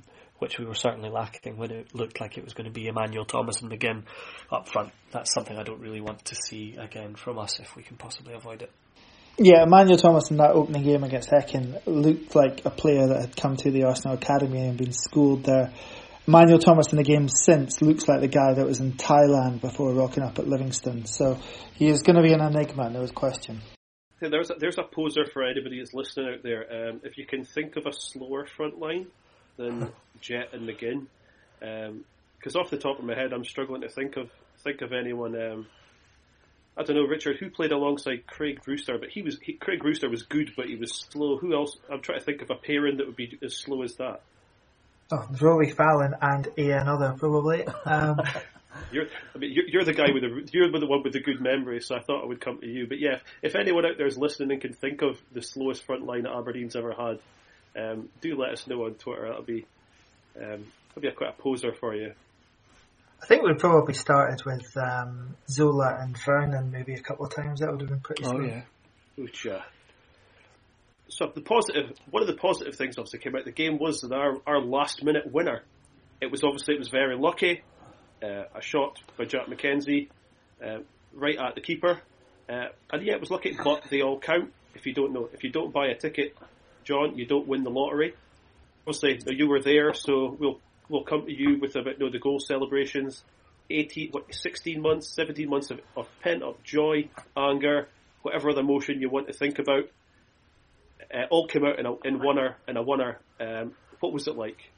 which 0.41 0.59
we 0.59 0.65
were 0.65 0.75
certainly 0.75 1.11
lacking 1.11 1.57
when 1.57 1.71
it 1.71 1.95
looked 1.95 2.21
like 2.21 2.37
it 2.37 2.45
was 2.45 2.55
going 2.55 2.65
to 2.65 2.73
be 2.73 2.89
Emmanuel 2.89 3.25
Thomas 3.25 3.61
and 3.61 3.71
McGinn 3.71 4.03
up 4.51 4.69
front. 4.69 4.91
That's 5.13 5.33
something 5.33 5.57
I 5.57 5.63
don't 5.63 5.81
really 5.81 6.01
want 6.01 6.25
to 6.27 6.35
see 6.35 6.77
again 6.79 7.15
from 7.15 7.39
us 7.39 7.61
if 7.61 7.77
we 7.77 7.83
can 7.83 7.97
possibly 7.97 8.35
avoid 8.35 8.63
it. 8.63 8.73
Yeah, 9.39 9.63
Emmanuel 9.63 9.97
Thomas 9.97 10.31
in 10.31 10.39
that 10.39 10.51
opening 10.51 10.83
game 10.83 11.05
against 11.05 11.31
Häcken 11.31 11.81
looked 11.87 12.35
like 12.35 12.65
a 12.65 12.71
player 12.71 13.07
that 13.07 13.21
had 13.21 13.37
come 13.37 13.57
to 13.59 13.71
the 13.71 13.85
Arsenal 13.85 14.17
Academy 14.17 14.67
and 14.67 14.77
been 14.77 14.93
schooled 14.93 15.45
there. 15.45 15.73
Emmanuel 16.27 16.59
Thomas 16.59 16.93
in 16.93 16.99
the 16.99 17.05
game 17.05 17.29
since 17.29 17.81
looks 17.81 18.07
like 18.07 18.21
the 18.21 18.29
guy 18.29 18.55
that 18.55 18.67
was 18.67 18.81
in 18.81 18.93
Thailand 18.93 19.61
before 19.61 19.93
rocking 19.93 20.23
up 20.23 20.39
at 20.39 20.47
Livingston. 20.47 21.07
So 21.07 21.39
he 21.75 21.89
is 21.89 22.03
going 22.03 22.17
to 22.17 22.23
be 22.23 22.33
an 22.33 22.41
enigma, 22.41 22.91
no 22.91 23.07
question. 23.09 23.61
there's 24.21 24.51
a, 24.51 24.55
there's 24.59 24.79
a 24.79 24.83
poser 24.83 25.25
for 25.33 25.43
anybody 25.43 25.79
that's 25.79 25.95
listening 25.95 26.35
out 26.35 26.43
there. 26.43 26.91
Um, 26.91 27.01
if 27.05 27.17
you 27.19 27.27
can 27.27 27.45
think 27.45 27.77
of 27.77 27.87
a 27.87 27.93
slower 27.93 28.47
front 28.47 28.79
line 28.79 29.07
than 29.57 29.91
Jet 30.21 30.51
and 30.53 30.69
McGinn, 30.69 31.07
because 31.59 32.57
um, 32.57 32.61
off 32.61 32.71
the 32.71 32.79
top 32.79 32.99
of 32.99 33.05
my 33.05 33.15
head, 33.15 33.33
I'm 33.33 33.45
struggling 33.45 33.83
to 33.83 33.89
think 33.89 34.17
of 34.17 34.31
think 34.59 34.83
of 34.83 34.93
anyone. 34.93 35.41
Um, 35.41 35.67
I 36.77 36.83
don't 36.83 36.97
know, 36.97 37.05
Richard, 37.05 37.39
who 37.39 37.51
played 37.51 37.73
alongside 37.73 38.27
Craig 38.27 38.61
Brewster, 38.65 38.97
but 38.99 39.11
he 39.11 39.23
was 39.23 39.39
he, 39.41 39.55
Craig 39.55 39.81
Brewster 39.81 40.09
was 40.09 40.23
good, 40.23 40.53
but 40.57 40.67
he 40.67 40.77
was 40.77 41.07
slow. 41.11 41.37
Who 41.37 41.55
else? 41.55 41.77
I'm 41.91 42.01
trying 42.01 42.21
to 42.21 42.25
think 42.25 42.43
of 42.43 42.51
a 42.51 42.55
pairing 42.55 42.99
that 42.99 43.07
would 43.07 43.17
be 43.17 43.39
as 43.43 43.57
slow 43.57 43.83
as 43.83 43.97
that. 43.97 44.23
Oh, 45.13 45.29
Rory 45.41 45.71
Fallon 45.71 46.15
and 46.21 46.49
Ian 46.57 46.83
another 46.83 47.15
probably. 47.19 47.67
Um, 47.85 48.21
you're, 48.93 49.07
I 49.35 49.39
mean, 49.39 49.53
you're, 49.53 49.67
you're, 49.67 49.85
the 49.85 49.93
guy 49.93 50.13
with 50.13 50.23
the 50.23 50.49
you're 50.53 50.71
the 50.71 50.87
one 50.87 51.03
with 51.03 51.13
the 51.13 51.21
good 51.21 51.41
memory, 51.41 51.81
so 51.81 51.97
I 51.97 52.01
thought 52.01 52.23
I 52.23 52.27
would 52.27 52.41
come 52.41 52.61
to 52.61 52.67
you. 52.67 52.87
But 52.87 53.01
yeah, 53.01 53.15
if, 53.15 53.23
if 53.43 53.57
anyone 53.57 53.85
out 53.85 53.99
there 53.99 54.07
is 54.07 54.17
listening 54.17 54.53
and 54.53 54.61
can 54.61 54.73
think 54.73 55.03
of 55.03 55.21
the 55.33 55.43
slowest 55.43 55.85
front 55.85 56.07
line 56.07 56.23
that 56.23 56.33
Aberdeen's 56.33 56.77
ever 56.77 56.93
had, 56.93 57.19
um, 57.77 58.09
do 58.21 58.37
let 58.37 58.51
us 58.51 58.67
know 58.67 58.85
on 58.85 58.95
Twitter. 58.95 59.27
That'll 59.29 59.43
be 59.43 59.67
um, 60.37 60.65
that'll 60.89 61.03
be 61.03 61.09
a, 61.09 61.13
quite 61.13 61.31
a 61.31 61.43
poser 61.43 61.73
for 61.73 61.95
you. 61.95 62.13
I 63.23 63.27
think 63.27 63.43
we 63.43 63.53
probably 63.55 63.95
started 63.95 64.45
with 64.45 64.75
um, 64.77 65.37
Zola 65.49 65.99
and 66.01 66.17
Vernon 66.17 66.71
maybe 66.71 66.95
a 66.95 67.01
couple 67.01 67.27
of 67.27 67.35
times. 67.35 67.61
That 67.61 67.71
would 67.71 67.81
have 67.81 67.91
been 67.91 68.01
pretty. 68.01 68.25
Oh 68.25 68.41
yeah. 68.41 68.63
Ucha. 69.19 69.63
So 71.09 71.31
the 71.35 71.43
positive, 71.43 71.99
one 72.11 72.23
of 72.23 72.29
the 72.29 72.37
positive 72.37 72.77
things 72.77 72.97
obviously 72.97 73.19
came 73.19 73.35
out 73.37 73.45
the 73.45 73.51
game 73.51 73.79
was 73.79 74.01
that 74.01 74.13
our, 74.13 74.37
our 74.47 74.61
last 74.61 75.05
minute 75.05 75.31
winner. 75.31 75.63
It 76.21 76.31
was 76.31 76.45
obviously 76.45 76.75
it 76.75 76.79
was 76.79 76.89
very 76.89 77.17
lucky. 77.17 77.63
Uh, 78.23 78.45
a 78.55 78.61
shot 78.61 78.99
by 79.17 79.25
Jack 79.25 79.47
McKenzie, 79.47 80.09
uh, 80.65 80.79
right 81.15 81.37
at 81.39 81.55
the 81.55 81.63
keeper, 81.63 82.01
uh, 82.51 82.67
and 82.93 83.07
yeah, 83.07 83.15
it 83.15 83.21
was 83.21 83.31
lucky, 83.31 83.57
but 83.65 83.85
they 83.91 84.03
all 84.03 84.21
count. 84.21 84.53
If 84.75 84.85
you 84.85 84.93
don't 84.93 85.13
know, 85.13 85.31
if 85.33 85.43
you 85.43 85.51
don't 85.51 85.73
buy 85.73 85.87
a 85.87 85.95
ticket, 85.95 86.37
John, 86.85 87.17
you 87.17 87.27
don't 87.27 87.47
win 87.47 87.63
the 87.63 87.71
lottery. 87.71 88.15
Obviously, 88.87 89.21
you 89.37 89.49
were 89.49 89.61
there, 89.61 89.95
so 89.95 90.37
we'll 90.39 90.61
we'll 90.89 91.05
come 91.05 91.27
to 91.27 91.33
you 91.33 91.59
with 91.61 91.77
about 91.77 91.99
you 91.99 92.07
know, 92.07 92.11
the 92.11 92.19
goal 92.19 92.41
celebrations. 92.41 93.23
18, 93.71 94.11
what, 94.11 94.35
16 94.35 94.83
months, 94.83 95.15
17 95.15 95.49
months 95.49 95.71
of, 95.71 95.81
of 95.97 96.09
pent 96.23 96.43
up 96.43 96.63
joy, 96.65 97.09
anger, 97.37 97.89
whatever 98.23 98.51
other 98.51 98.61
emotion 98.61 99.01
you 99.01 99.09
want 99.09 99.29
to 99.29 99.33
think 99.33 99.61
about, 99.61 99.85
uh, 101.15 101.27
all 101.31 101.47
came 101.47 101.65
out 101.65 101.79
in 101.79 101.87
a 101.87 101.97
in 102.01 102.19
winner 102.19 102.57
in 102.69 102.77
a 102.77 102.83
winner. 102.83 103.19
Um, 103.39 103.73
what 104.01 104.13
was 104.13 104.27
it 104.27 104.37
like? 104.37 104.70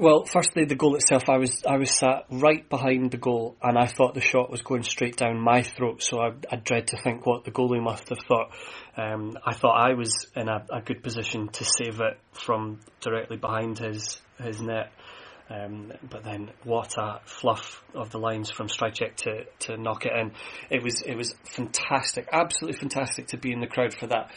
Well, 0.00 0.24
firstly, 0.24 0.64
the 0.64 0.76
goal 0.76 0.96
itself, 0.96 1.28
I 1.28 1.36
was 1.36 1.62
I 1.68 1.76
was 1.76 1.90
sat 1.90 2.24
right 2.30 2.66
behind 2.66 3.10
the 3.10 3.18
goal, 3.18 3.56
and 3.62 3.76
I 3.76 3.84
thought 3.84 4.14
the 4.14 4.22
shot 4.22 4.50
was 4.50 4.62
going 4.62 4.82
straight 4.82 5.18
down 5.18 5.38
my 5.38 5.60
throat. 5.60 6.02
So 6.02 6.20
I, 6.20 6.30
I 6.50 6.56
dread 6.56 6.86
to 6.86 6.96
think 6.96 7.26
what 7.26 7.44
the 7.44 7.50
goalie 7.50 7.82
must 7.82 8.08
have 8.08 8.20
thought. 8.26 8.48
Um, 8.96 9.36
I 9.44 9.52
thought 9.52 9.76
I 9.76 9.92
was 9.92 10.26
in 10.34 10.48
a, 10.48 10.64
a, 10.72 10.80
good 10.80 11.02
position 11.02 11.48
to 11.48 11.64
save 11.64 12.00
it 12.00 12.18
from 12.32 12.80
directly 13.02 13.36
behind 13.36 13.78
his 13.78 14.22
his 14.42 14.62
net. 14.62 14.90
Um, 15.50 15.92
but 16.08 16.24
then 16.24 16.50
what 16.64 16.96
a 16.96 17.20
fluff 17.26 17.82
of 17.92 18.10
the 18.10 18.18
lines 18.18 18.50
from 18.50 18.68
Stryjek 18.68 19.16
to, 19.16 19.44
to 19.66 19.76
knock 19.76 20.06
it 20.06 20.12
in. 20.18 20.32
It 20.70 20.82
was 20.82 21.02
it 21.02 21.14
was 21.14 21.34
fantastic, 21.44 22.26
absolutely 22.32 22.78
fantastic 22.80 23.26
to 23.28 23.36
be 23.36 23.52
in 23.52 23.60
the 23.60 23.66
crowd 23.66 23.92
for 23.92 24.06
that 24.06 24.30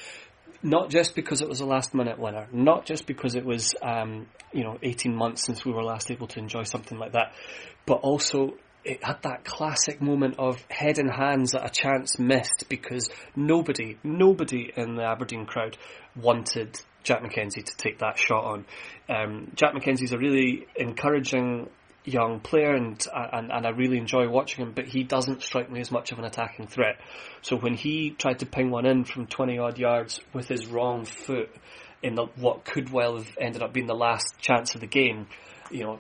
not 0.64 0.90
just 0.90 1.14
because 1.14 1.42
it 1.42 1.50
was 1.50 1.60
a 1.60 1.66
last 1.66 1.94
minute 1.94 2.18
winner, 2.18 2.48
not 2.52 2.86
just 2.86 3.06
because 3.06 3.36
it 3.36 3.46
was 3.46 3.76
um, 3.82 4.28
you 4.52 4.64
know 4.64 4.80
18 4.82 5.14
months 5.16 5.46
since 5.46 5.64
we 5.64 5.72
were 5.72 5.84
last 5.84 6.10
able 6.10 6.28
to 6.28 6.40
enjoy 6.40 6.64
something 6.64 6.98
like 6.98 7.12
that, 7.12 7.34
but 7.86 7.96
also 7.96 8.54
it 8.86 9.04
had 9.04 9.22
that 9.24 9.46
classic 9.46 10.02
moment 10.02 10.36
of 10.38 10.64
head 10.70 11.00
in 11.00 11.08
hands 11.08 11.56
at 11.56 11.66
a 11.66 11.70
chance 11.70 12.20
missed 12.20 12.66
because 12.68 13.10
nobody, 13.36 13.98
nobody 14.04 14.72
in 14.76 14.96
the 14.96 15.04
Aberdeen 15.04 15.46
crowd 15.46 15.78
wanted 16.16 16.80
Jack 17.04 17.22
McKenzie 17.22 17.64
to 17.64 17.78
take 17.78 18.00
that 18.00 18.18
shot 18.18 18.44
on. 18.44 18.66
Um, 19.10 19.52
Jack 19.56 19.74
McKenzie's 19.74 20.14
a 20.14 20.18
really 20.18 20.68
encouraging 20.76 21.70
young 22.06 22.40
player, 22.40 22.74
and, 22.76 23.06
uh, 23.14 23.28
and 23.34 23.52
and 23.52 23.66
I 23.66 23.70
really 23.70 23.98
enjoy 23.98 24.28
watching 24.28 24.66
him. 24.66 24.74
But 24.74 24.86
he 24.86 25.04
doesn't 25.04 25.42
strike 25.42 25.72
me 25.72 25.80
as 25.80 25.92
much 25.92 26.12
of 26.12 26.20
an 26.20 26.26
attacking 26.26 26.68
threat. 26.68 27.00
So 27.42 27.56
when 27.56 27.76
he 27.76 28.12
tried 28.12 28.40
to 28.40 28.46
ping 28.46 28.72
one 28.72 28.86
in 28.86 29.04
from 29.06 29.28
twenty 29.28 29.58
odd 29.58 29.78
yards 29.78 30.20
with 30.34 30.48
his 30.48 30.68
wrong 30.68 31.06
foot 31.06 31.50
in 32.02 32.16
the, 32.16 32.26
what 32.36 32.66
could 32.66 32.92
well 32.92 33.18
have 33.18 33.38
ended 33.40 33.64
up 33.64 33.74
being 33.74 33.88
the 33.88 33.96
last 33.96 34.38
chance 34.40 34.76
of 34.76 34.82
the 34.82 34.88
game, 34.88 35.28
you 35.72 35.84
know, 35.84 36.00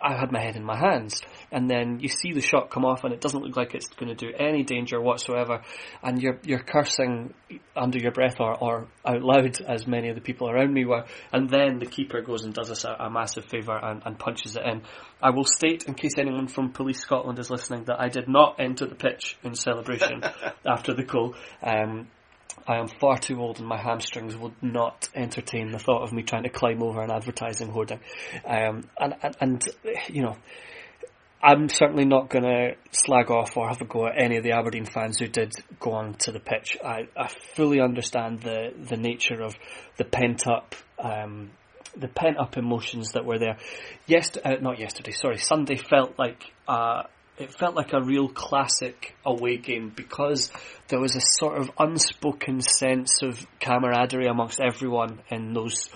I 0.00 0.14
had 0.18 0.32
my 0.32 0.40
head 0.40 0.56
in 0.56 0.64
my 0.64 0.76
hands. 0.76 1.22
And 1.50 1.68
then 1.68 2.00
you 2.00 2.08
see 2.08 2.32
the 2.32 2.40
shot 2.40 2.70
come 2.70 2.84
off 2.84 3.04
and 3.04 3.12
it 3.12 3.20
doesn't 3.20 3.42
look 3.42 3.56
like 3.56 3.74
it's 3.74 3.88
going 3.88 4.14
to 4.14 4.14
do 4.14 4.32
any 4.38 4.62
danger 4.62 5.00
whatsoever. 5.00 5.62
And 6.02 6.20
you're, 6.22 6.38
you're 6.44 6.62
cursing 6.62 7.34
under 7.76 7.98
your 7.98 8.12
breath 8.12 8.40
or, 8.40 8.56
or 8.56 8.88
out 9.04 9.22
loud, 9.22 9.60
as 9.62 9.86
many 9.86 10.08
of 10.08 10.14
the 10.14 10.20
people 10.20 10.48
around 10.48 10.72
me 10.72 10.84
were. 10.84 11.04
And 11.32 11.48
then 11.48 11.78
the 11.78 11.86
keeper 11.86 12.22
goes 12.22 12.44
and 12.44 12.54
does 12.54 12.70
us 12.70 12.84
a, 12.84 12.92
a 12.92 13.10
massive 13.10 13.44
favour 13.44 13.76
and, 13.76 14.02
and 14.04 14.18
punches 14.18 14.56
it 14.56 14.62
in. 14.64 14.82
I 15.20 15.30
will 15.30 15.44
state, 15.44 15.84
in 15.84 15.94
case 15.94 16.14
anyone 16.18 16.48
from 16.48 16.72
Police 16.72 17.00
Scotland 17.00 17.38
is 17.38 17.50
listening, 17.50 17.84
that 17.84 18.00
I 18.00 18.08
did 18.08 18.28
not 18.28 18.56
enter 18.58 18.86
the 18.86 18.94
pitch 18.94 19.36
in 19.42 19.54
celebration 19.54 20.22
after 20.66 20.94
the 20.94 21.04
goal. 21.04 21.34
Um, 21.62 22.08
I 22.66 22.78
am 22.78 22.88
far 22.88 23.18
too 23.18 23.40
old 23.40 23.58
and 23.58 23.66
my 23.66 23.78
hamstrings 23.78 24.36
would 24.36 24.54
not 24.62 25.08
entertain 25.14 25.70
the 25.70 25.78
thought 25.78 26.02
of 26.02 26.12
me 26.12 26.22
trying 26.22 26.44
to 26.44 26.48
climb 26.50 26.82
over 26.82 27.02
an 27.02 27.10
advertising 27.10 27.68
hoarding. 27.68 28.00
Um, 28.44 28.84
and, 28.98 29.14
and, 29.22 29.36
and, 29.40 29.64
you 30.08 30.22
know, 30.22 30.36
I'm 31.42 31.68
certainly 31.68 32.04
not 32.04 32.30
going 32.30 32.44
to 32.44 32.76
slag 32.92 33.30
off 33.30 33.56
or 33.56 33.68
have 33.68 33.80
a 33.80 33.84
go 33.84 34.06
at 34.06 34.14
any 34.16 34.36
of 34.36 34.44
the 34.44 34.52
Aberdeen 34.52 34.84
fans 34.84 35.18
who 35.18 35.26
did 35.26 35.52
go 35.80 35.92
on 35.92 36.14
to 36.20 36.30
the 36.30 36.38
pitch. 36.38 36.76
I, 36.84 37.08
I 37.16 37.28
fully 37.54 37.80
understand 37.80 38.42
the, 38.42 38.72
the 38.78 38.96
nature 38.96 39.42
of 39.42 39.54
the 39.96 40.04
pent 40.04 40.46
up, 40.46 40.76
um, 41.00 41.50
the 41.96 42.06
pent 42.06 42.38
up 42.38 42.56
emotions 42.56 43.12
that 43.14 43.24
were 43.24 43.40
there. 43.40 43.58
Yes, 44.06 44.30
uh, 44.44 44.54
not 44.60 44.78
yesterday. 44.78 45.10
Sorry, 45.10 45.38
Sunday 45.38 45.76
felt 45.76 46.16
like 46.16 46.44
uh, 46.68 47.04
it 47.38 47.52
felt 47.54 47.74
like 47.74 47.92
a 47.92 48.02
real 48.02 48.28
classic 48.28 49.16
away 49.24 49.56
game 49.56 49.92
because 49.94 50.52
there 50.88 51.00
was 51.00 51.16
a 51.16 51.20
sort 51.38 51.58
of 51.58 51.70
unspoken 51.78 52.60
sense 52.60 53.22
of 53.22 53.46
camaraderie 53.60 54.28
amongst 54.28 54.60
everyone 54.60 55.20
in 55.30 55.52
those 55.54 55.88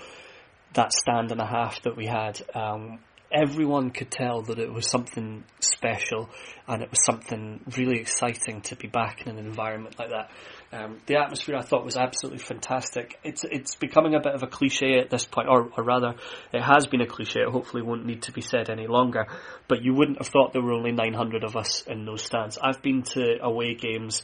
that 0.72 0.93
stand 0.93 1.32
and 1.32 1.41
a 1.41 1.47
half 1.47 1.82
that 1.82 1.97
we 1.97 2.07
had. 2.07 2.41
Um, 2.55 2.99
everyone 3.32 3.91
could 3.91 4.11
tell 4.11 4.43
that 4.43 4.59
it 4.59 4.72
was 4.72 4.89
something 4.89 5.45
special 5.61 6.28
and 6.66 6.82
it 6.82 6.91
was 6.91 7.05
something 7.05 7.61
really 7.76 7.99
exciting 7.99 8.61
to 8.62 8.76
be 8.76 8.89
back 8.89 9.26
in 9.26 9.37
an 9.37 9.39
environment 9.39 9.99
like 9.99 10.11
that. 10.11 10.30
Um, 10.73 11.01
the 11.07 11.17
atmosphere 11.17 11.57
I 11.57 11.62
thought 11.62 11.85
was 11.85 11.97
absolutely 11.97 12.41
fantastic. 12.41 13.19
It's 13.23 13.45
it's 13.45 13.77
becoming 13.77 14.14
a 14.14 14.21
bit 14.21 14.35
of 14.35 14.43
a 14.43 14.47
cliche 14.47 14.99
at 14.99 15.11
this 15.11 15.25
point, 15.25 15.49
or, 15.49 15.71
or 15.77 15.85
rather, 15.85 16.14
it 16.53 16.62
has 16.62 16.87
been 16.87 17.01
a 17.01 17.07
cliche. 17.07 17.41
It 17.41 17.51
hopefully 17.51 17.83
won't 17.83 18.05
need 18.05 18.23
to 18.23 18.33
be 18.33 18.41
said 18.41 18.69
any 18.69 18.87
longer. 18.87 19.27
But 19.69 19.83
you 19.83 19.95
wouldn't 19.95 20.19
have 20.19 20.29
thought 20.29 20.53
there 20.53 20.62
were 20.62 20.73
only 20.73 20.93
900 20.93 21.45
of 21.45 21.57
us 21.57 21.83
in 21.87 22.05
those 22.05 22.23
stands. 22.23 22.59
I've 22.59 22.83
been 22.83 23.03
to 23.14 23.39
away 23.43 23.75
games 23.75 24.23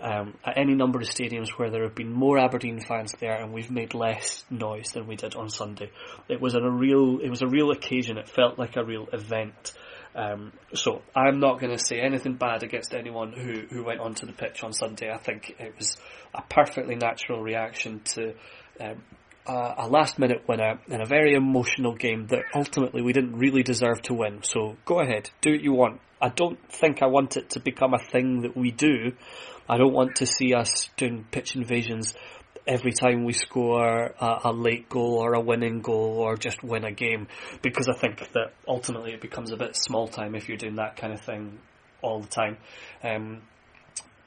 um, 0.00 0.34
at 0.44 0.58
any 0.58 0.74
number 0.74 0.98
of 0.98 1.06
stadiums 1.06 1.50
where 1.50 1.70
there 1.70 1.84
have 1.84 1.94
been 1.94 2.12
more 2.12 2.38
Aberdeen 2.38 2.80
fans 2.80 3.12
there, 3.20 3.40
and 3.40 3.52
we've 3.52 3.70
made 3.70 3.94
less 3.94 4.44
noise 4.50 4.90
than 4.92 5.06
we 5.06 5.16
did 5.16 5.36
on 5.36 5.48
Sunday. 5.48 5.90
It 6.28 6.40
was 6.40 6.54
a 6.54 6.62
real 6.62 7.20
it 7.22 7.30
was 7.30 7.42
a 7.42 7.46
real 7.46 7.70
occasion. 7.70 8.18
It 8.18 8.28
felt 8.28 8.58
like 8.58 8.76
a 8.76 8.84
real 8.84 9.08
event. 9.12 9.72
Um, 10.14 10.52
so 10.74 11.02
I'm 11.16 11.40
not 11.40 11.58
going 11.60 11.76
to 11.76 11.82
say 11.82 12.00
anything 12.00 12.34
bad 12.34 12.62
against 12.62 12.94
anyone 12.94 13.32
who, 13.32 13.62
who 13.70 13.84
went 13.84 14.00
onto 14.00 14.26
the 14.26 14.32
pitch 14.32 14.62
on 14.62 14.72
Sunday. 14.72 15.10
I 15.10 15.16
think 15.16 15.56
it 15.58 15.74
was 15.78 15.96
a 16.34 16.42
perfectly 16.42 16.96
natural 16.96 17.40
reaction 17.40 18.00
to 18.14 18.34
um, 18.80 19.02
a, 19.46 19.74
a 19.78 19.88
last 19.88 20.18
minute 20.18 20.46
winner 20.46 20.80
in 20.88 21.00
a 21.00 21.06
very 21.06 21.34
emotional 21.34 21.94
game 21.94 22.26
that 22.28 22.44
ultimately 22.54 23.02
we 23.02 23.12
didn't 23.12 23.36
really 23.38 23.62
deserve 23.62 24.02
to 24.02 24.14
win. 24.14 24.42
So 24.42 24.76
go 24.84 25.00
ahead, 25.00 25.30
do 25.40 25.52
what 25.52 25.62
you 25.62 25.72
want. 25.72 26.00
I 26.20 26.28
don't 26.28 26.58
think 26.70 27.02
I 27.02 27.06
want 27.06 27.36
it 27.36 27.50
to 27.50 27.60
become 27.60 27.94
a 27.94 27.98
thing 27.98 28.42
that 28.42 28.56
we 28.56 28.70
do. 28.70 29.12
I 29.68 29.76
don't 29.76 29.92
want 29.92 30.16
to 30.16 30.26
see 30.26 30.54
us 30.54 30.90
doing 30.96 31.26
pitch 31.30 31.56
invasions 31.56 32.14
every 32.66 32.92
time 32.92 33.24
we 33.24 33.32
score 33.32 34.14
a, 34.20 34.40
a, 34.44 34.52
late 34.52 34.88
goal 34.88 35.18
or 35.18 35.34
a 35.34 35.40
winning 35.40 35.80
goal 35.80 36.18
or 36.18 36.36
just 36.36 36.62
win 36.62 36.84
a 36.84 36.92
game 36.92 37.26
because 37.60 37.88
I 37.88 37.94
think 37.98 38.18
that 38.32 38.52
ultimately 38.68 39.12
it 39.12 39.20
becomes 39.20 39.50
a 39.50 39.56
bit 39.56 39.76
small 39.76 40.08
time 40.08 40.34
if 40.34 40.48
you're 40.48 40.58
doing 40.58 40.76
that 40.76 40.96
kind 40.96 41.12
of 41.12 41.20
thing 41.20 41.58
all 42.02 42.20
the 42.20 42.28
time. 42.28 42.58
Um, 43.02 43.42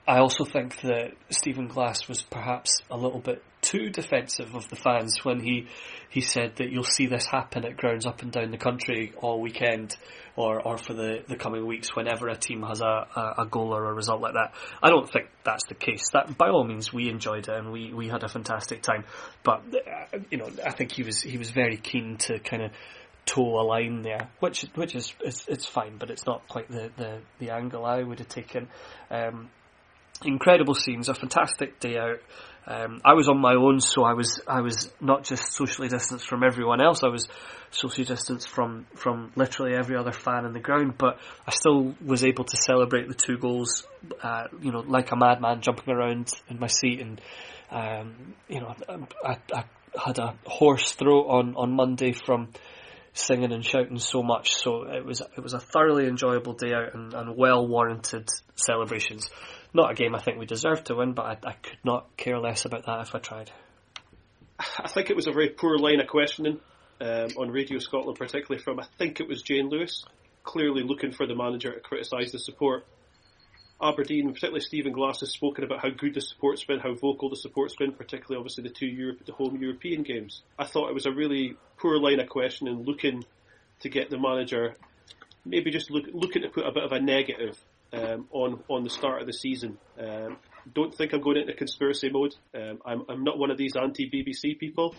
I 0.07 0.19
also 0.19 0.45
think 0.45 0.81
that 0.81 1.13
Stephen 1.29 1.67
Glass 1.67 2.07
was 2.07 2.21
perhaps 2.21 2.81
a 2.91 2.97
little 2.97 3.19
bit 3.19 3.41
too 3.61 3.89
defensive 3.89 4.53
of 4.53 4.69
the 4.69 4.75
fans 4.75 5.23
when 5.23 5.39
he 5.39 5.67
he 6.09 6.21
said 6.21 6.57
that 6.57 6.69
you'll 6.69 6.83
see 6.83 7.07
this 7.07 7.25
happen 7.25 7.65
at 7.65 7.75
grounds 7.75 8.05
up 8.05 8.21
and 8.21 8.31
down 8.31 8.51
the 8.51 8.57
country 8.57 9.11
all 9.17 9.41
weekend 9.41 9.95
or, 10.36 10.61
or 10.61 10.77
for 10.77 10.93
the, 10.93 11.23
the 11.27 11.36
coming 11.36 11.65
weeks 11.65 11.95
whenever 11.95 12.27
a 12.27 12.36
team 12.36 12.63
has 12.63 12.81
a, 12.81 13.07
a, 13.15 13.43
a 13.43 13.45
goal 13.45 13.73
or 13.73 13.86
a 13.86 13.93
result 13.93 14.21
like 14.21 14.33
that. 14.33 14.53
I 14.81 14.89
don't 14.89 15.09
think 15.09 15.27
that's 15.43 15.65
the 15.67 15.75
case. 15.75 16.09
That 16.13 16.38
by 16.38 16.49
all 16.49 16.63
means 16.63 16.91
we 16.91 17.09
enjoyed 17.09 17.47
it 17.47 17.55
and 17.55 17.71
we, 17.71 17.93
we 17.93 18.07
had 18.07 18.23
a 18.23 18.27
fantastic 18.27 18.81
time. 18.81 19.05
But 19.43 19.63
uh, 19.73 20.19
you 20.29 20.38
know, 20.38 20.49
I 20.65 20.71
think 20.71 20.91
he 20.91 21.03
was 21.03 21.21
he 21.21 21.38
was 21.38 21.51
very 21.51 21.77
keen 21.77 22.17
to 22.17 22.39
kind 22.39 22.63
of 22.63 22.71
toe 23.25 23.59
a 23.59 23.63
line 23.63 24.01
there, 24.01 24.29
which 24.39 24.65
which 24.75 24.95
is 24.95 25.13
it's, 25.21 25.47
it's 25.47 25.65
fine, 25.65 25.97
but 25.97 26.09
it's 26.09 26.25
not 26.25 26.47
quite 26.47 26.69
the, 26.69 26.91
the, 26.97 27.21
the 27.39 27.49
angle 27.51 27.86
I 27.86 28.03
would 28.03 28.19
have 28.19 28.29
taken. 28.29 28.67
Um, 29.09 29.49
incredible 30.23 30.75
scenes, 30.75 31.09
a 31.09 31.13
fantastic 31.13 31.79
day 31.79 31.97
out. 31.97 32.19
Um, 32.68 32.99
I 33.05 33.13
was 33.13 33.28
on 33.30 33.39
my 33.39 33.53
own, 33.53 33.80
so 33.80 34.03
I 34.03 34.13
was 34.13 34.41
I 34.47 34.61
was 34.61 34.91
not 34.99 35.24
just 35.24 35.53
socially 35.53 35.88
distanced 35.88 36.28
from 36.28 36.43
everyone 36.43 36.82
else. 36.82 37.03
I 37.03 37.09
was 37.09 37.28
socially 37.70 38.05
distanced 38.05 38.49
from 38.49 38.88
from 38.95 39.32
literally 39.36 39.76
every 39.76 39.95
other 39.95 40.11
fan 40.11 40.45
in 40.45 40.53
the 40.53 40.59
ground. 40.59 40.97
But 40.97 41.20
I 41.47 41.51
still 41.51 41.95
was 42.03 42.24
able 42.24 42.43
to 42.43 42.57
celebrate 42.57 43.07
the 43.07 43.13
two 43.13 43.38
goals, 43.38 43.86
uh, 44.24 44.45
you 44.61 44.72
know, 44.72 44.80
like 44.80 45.11
a 45.11 45.16
madman, 45.16 45.61
jumping 45.61 45.93
around 45.93 46.32
in 46.49 46.59
my 46.59 46.68
seat, 46.68 47.01
and 47.01 47.22
um, 47.70 48.34
you 48.47 48.61
know, 48.61 48.76
I, 49.24 49.38
I 49.53 49.66
had 50.03 50.18
a 50.18 50.36
hoarse 50.45 50.93
throat 50.93 51.28
on 51.28 51.55
on 51.55 51.76
Monday 51.76 52.13
from 52.13 52.49
singing 53.13 53.53
and 53.53 53.66
shouting 53.66 53.99
so 53.99 54.22
much. 54.22 54.55
So 54.55 54.84
it 54.84 55.05
was 55.05 55.22
it 55.22 55.41
was 55.41 55.53
a 55.53 55.59
thoroughly 55.59 56.07
enjoyable 56.07 56.53
day 56.53 56.74
out 56.74 56.93
and, 56.93 57.13
and 57.13 57.38
well 57.38 57.68
warranted 57.68 58.30
celebrations. 58.55 59.30
Not 59.76 59.91
a 59.91 59.93
game 59.93 60.15
I 60.15 60.21
think 60.21 60.39
we 60.39 60.45
deserved 60.45 60.86
to 60.86 60.95
win, 60.95 61.11
but 61.11 61.26
I, 61.26 61.49
I, 61.49 61.51
could 61.51 61.80
not 61.84 62.15
care 62.15 62.39
less 62.39 62.63
about 62.63 62.86
that 62.86 63.01
if 63.01 63.13
I 63.13 63.19
tried. 63.19 63.51
I 64.57 64.88
think 64.88 65.09
it 65.09 65.17
was 65.17 65.28
a 65.28 65.34
very 65.34 65.49
poor 65.49 65.78
line 65.78 65.99
of 65.99 66.07
questioning 66.07 66.61
um, 67.01 67.28
on 67.38 67.51
Radio 67.51 67.80
Scotland, 67.80 68.17
particularly 68.17 68.63
from 68.63 68.80
I 68.80 68.86
think 68.97 69.19
it 69.19 69.28
was 69.28 69.41
Jane 69.41 69.67
Lewis, 69.67 70.05
clearly 70.43 70.82
looking 70.82 71.11
for 71.11 71.28
the 71.28 71.36
manager 71.36 71.73
to 71.73 71.82
criticise 71.82 72.32
the 72.32 72.39
support. 72.39 72.86
Aberdeen, 73.82 74.30
particularly 74.30 74.61
Stephen 74.61 74.93
Glass, 74.93 75.19
has 75.19 75.34
spoken 75.34 75.65
about 75.65 75.82
how 75.82 75.89
good 75.89 76.13
the 76.13 76.21
support's 76.21 76.63
been, 76.63 76.80
how 76.80 76.93
vocal 76.93 77.30
the 77.30 77.36
support's 77.36 77.76
been, 77.76 77.91
particularly 77.91 78.39
obviously 78.39 78.63
the 78.63 78.73
two 78.73 78.88
Europe, 78.88 79.26
the 79.26 79.34
home 79.34 79.57
European 79.61 80.03
games. 80.03 80.41
I 80.57 80.63
thought 80.63 80.88
it 80.88 80.93
was 80.93 81.05
a 81.05 81.11
really 81.11 81.57
poor 81.76 81.99
line 81.99 82.21
of 82.21 82.30
questioning, 82.30 82.86
looking 82.86 83.26
to 83.82 83.89
get 83.89 84.09
the 84.09 84.17
manager 84.17 84.78
maybe 85.45 85.69
just 85.69 85.91
look, 85.91 86.05
looking 86.11 86.41
to 86.41 86.49
put 86.49 86.65
a 86.65 86.71
bit 86.71 86.84
of 86.84 86.91
a 86.91 86.99
negative 86.99 87.57
um, 87.93 88.27
on 88.31 88.63
on 88.69 88.83
the 88.83 88.89
start 88.89 89.21
of 89.21 89.27
the 89.27 89.33
season. 89.33 89.77
Um, 89.99 90.38
don't 90.73 90.93
think 90.93 91.13
I'm 91.13 91.21
going 91.21 91.38
into 91.38 91.53
conspiracy 91.53 92.09
mode. 92.09 92.36
Um, 92.53 92.79
I'm, 92.86 93.03
I'm 93.07 93.23
not 93.23 93.38
one 93.38 93.51
of 93.51 93.57
these 93.57 93.75
anti 93.75 94.09
BBC 94.09 94.57
people. 94.59 94.95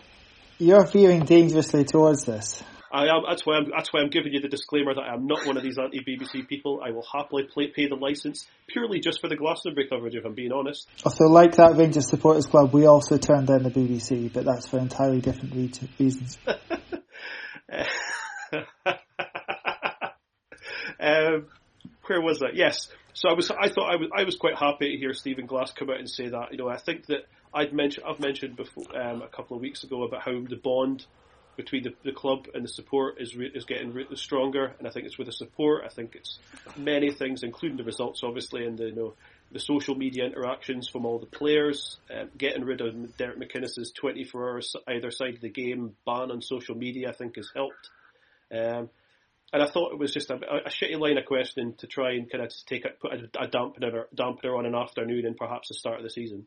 You're 0.58 0.86
veering 0.86 1.24
dangerously 1.24 1.84
towards 1.84 2.24
this. 2.24 2.62
I 2.90 3.08
am. 3.08 3.24
That's 3.28 3.44
why 3.44 3.56
I'm. 3.56 3.70
That's 3.70 3.92
why 3.92 4.00
I'm 4.00 4.10
giving 4.10 4.32
you 4.32 4.40
the 4.40 4.48
disclaimer 4.48 4.94
that 4.94 5.02
I'm 5.02 5.26
not 5.26 5.44
one 5.44 5.56
of 5.56 5.62
these 5.62 5.76
anti 5.76 6.00
BBC 6.00 6.48
people. 6.48 6.80
I 6.84 6.92
will 6.92 7.04
happily 7.12 7.42
play, 7.42 7.66
pay 7.66 7.88
the 7.88 7.96
license 7.96 8.46
purely 8.68 9.00
just 9.00 9.20
for 9.20 9.28
the 9.28 9.36
Glastonbury 9.36 9.88
coverage. 9.88 10.14
If 10.14 10.24
I'm 10.24 10.34
being 10.34 10.52
honest. 10.52 10.88
Also, 11.04 11.24
like 11.24 11.56
that 11.56 11.76
Rangers 11.76 12.08
supporters 12.08 12.46
club, 12.46 12.72
we 12.72 12.86
also 12.86 13.18
turned 13.18 13.48
down 13.48 13.64
the 13.64 13.70
BBC, 13.70 14.32
but 14.32 14.44
that's 14.44 14.68
for 14.68 14.78
entirely 14.78 15.20
different 15.20 15.52
reasons. 15.98 16.38
um, 21.00 21.46
where 22.08 22.20
was 22.20 22.40
that? 22.40 22.54
Yes. 22.54 22.88
So 23.14 23.28
I 23.28 23.32
was, 23.32 23.50
I 23.50 23.68
thought 23.68 23.90
I 23.90 23.96
was, 23.96 24.08
I 24.16 24.24
was 24.24 24.36
quite 24.36 24.56
happy 24.56 24.92
to 24.92 24.98
hear 24.98 25.14
Stephen 25.14 25.46
Glass 25.46 25.72
come 25.72 25.90
out 25.90 25.98
and 25.98 26.08
say 26.08 26.28
that. 26.28 26.52
You 26.52 26.58
know, 26.58 26.68
I 26.68 26.76
think 26.76 27.06
that 27.06 27.26
I'd 27.52 27.72
mentioned, 27.72 28.06
I've 28.06 28.20
mentioned 28.20 28.56
before 28.56 28.84
um, 28.96 29.22
a 29.22 29.28
couple 29.28 29.56
of 29.56 29.62
weeks 29.62 29.84
ago 29.84 30.04
about 30.04 30.22
how 30.22 30.32
the 30.32 30.56
bond 30.56 31.06
between 31.56 31.82
the, 31.82 31.94
the 32.04 32.12
club 32.12 32.46
and 32.52 32.62
the 32.62 32.68
support 32.68 33.20
is 33.20 33.34
re- 33.34 33.50
is 33.54 33.64
getting 33.64 33.92
re- 33.92 34.06
stronger, 34.14 34.74
and 34.78 34.86
I 34.86 34.90
think 34.90 35.06
it's 35.06 35.18
with 35.18 35.26
the 35.26 35.32
support. 35.32 35.84
I 35.84 35.88
think 35.88 36.14
it's 36.14 36.38
many 36.76 37.10
things, 37.10 37.42
including 37.42 37.78
the 37.78 37.84
results, 37.84 38.20
obviously, 38.22 38.66
and 38.66 38.78
the 38.78 38.86
you 38.86 38.94
know 38.94 39.14
the 39.52 39.60
social 39.60 39.94
media 39.94 40.24
interactions 40.24 40.88
from 40.88 41.06
all 41.06 41.18
the 41.18 41.26
players, 41.26 41.98
um, 42.14 42.28
getting 42.36 42.64
rid 42.64 42.80
of 42.80 43.16
Derek 43.16 43.38
McInnes's 43.38 43.92
24 43.92 44.50
hours 44.50 44.76
either 44.88 45.10
side 45.10 45.34
of 45.34 45.40
the 45.40 45.48
game 45.48 45.96
ban 46.04 46.30
on 46.30 46.42
social 46.42 46.74
media. 46.74 47.08
I 47.08 47.12
think 47.12 47.36
has 47.36 47.50
helped. 47.54 47.90
Um, 48.52 48.90
and 49.52 49.62
I 49.62 49.66
thought 49.66 49.92
it 49.92 49.98
was 49.98 50.12
just 50.12 50.30
a, 50.30 50.34
a 50.34 50.68
shitty 50.68 50.98
line 50.98 51.18
of 51.18 51.24
questioning 51.24 51.74
to 51.78 51.86
try 51.86 52.12
and 52.12 52.30
kind 52.30 52.44
of 52.44 52.52
take 52.66 52.84
a, 52.84 52.90
put 52.90 53.12
a, 53.12 53.44
a 53.44 53.48
dampener, 53.48 54.04
dampener 54.14 54.58
on 54.58 54.66
an 54.66 54.74
afternoon 54.74 55.24
and 55.24 55.36
perhaps 55.36 55.68
the 55.68 55.74
start 55.74 55.98
of 55.98 56.02
the 56.02 56.10
season. 56.10 56.46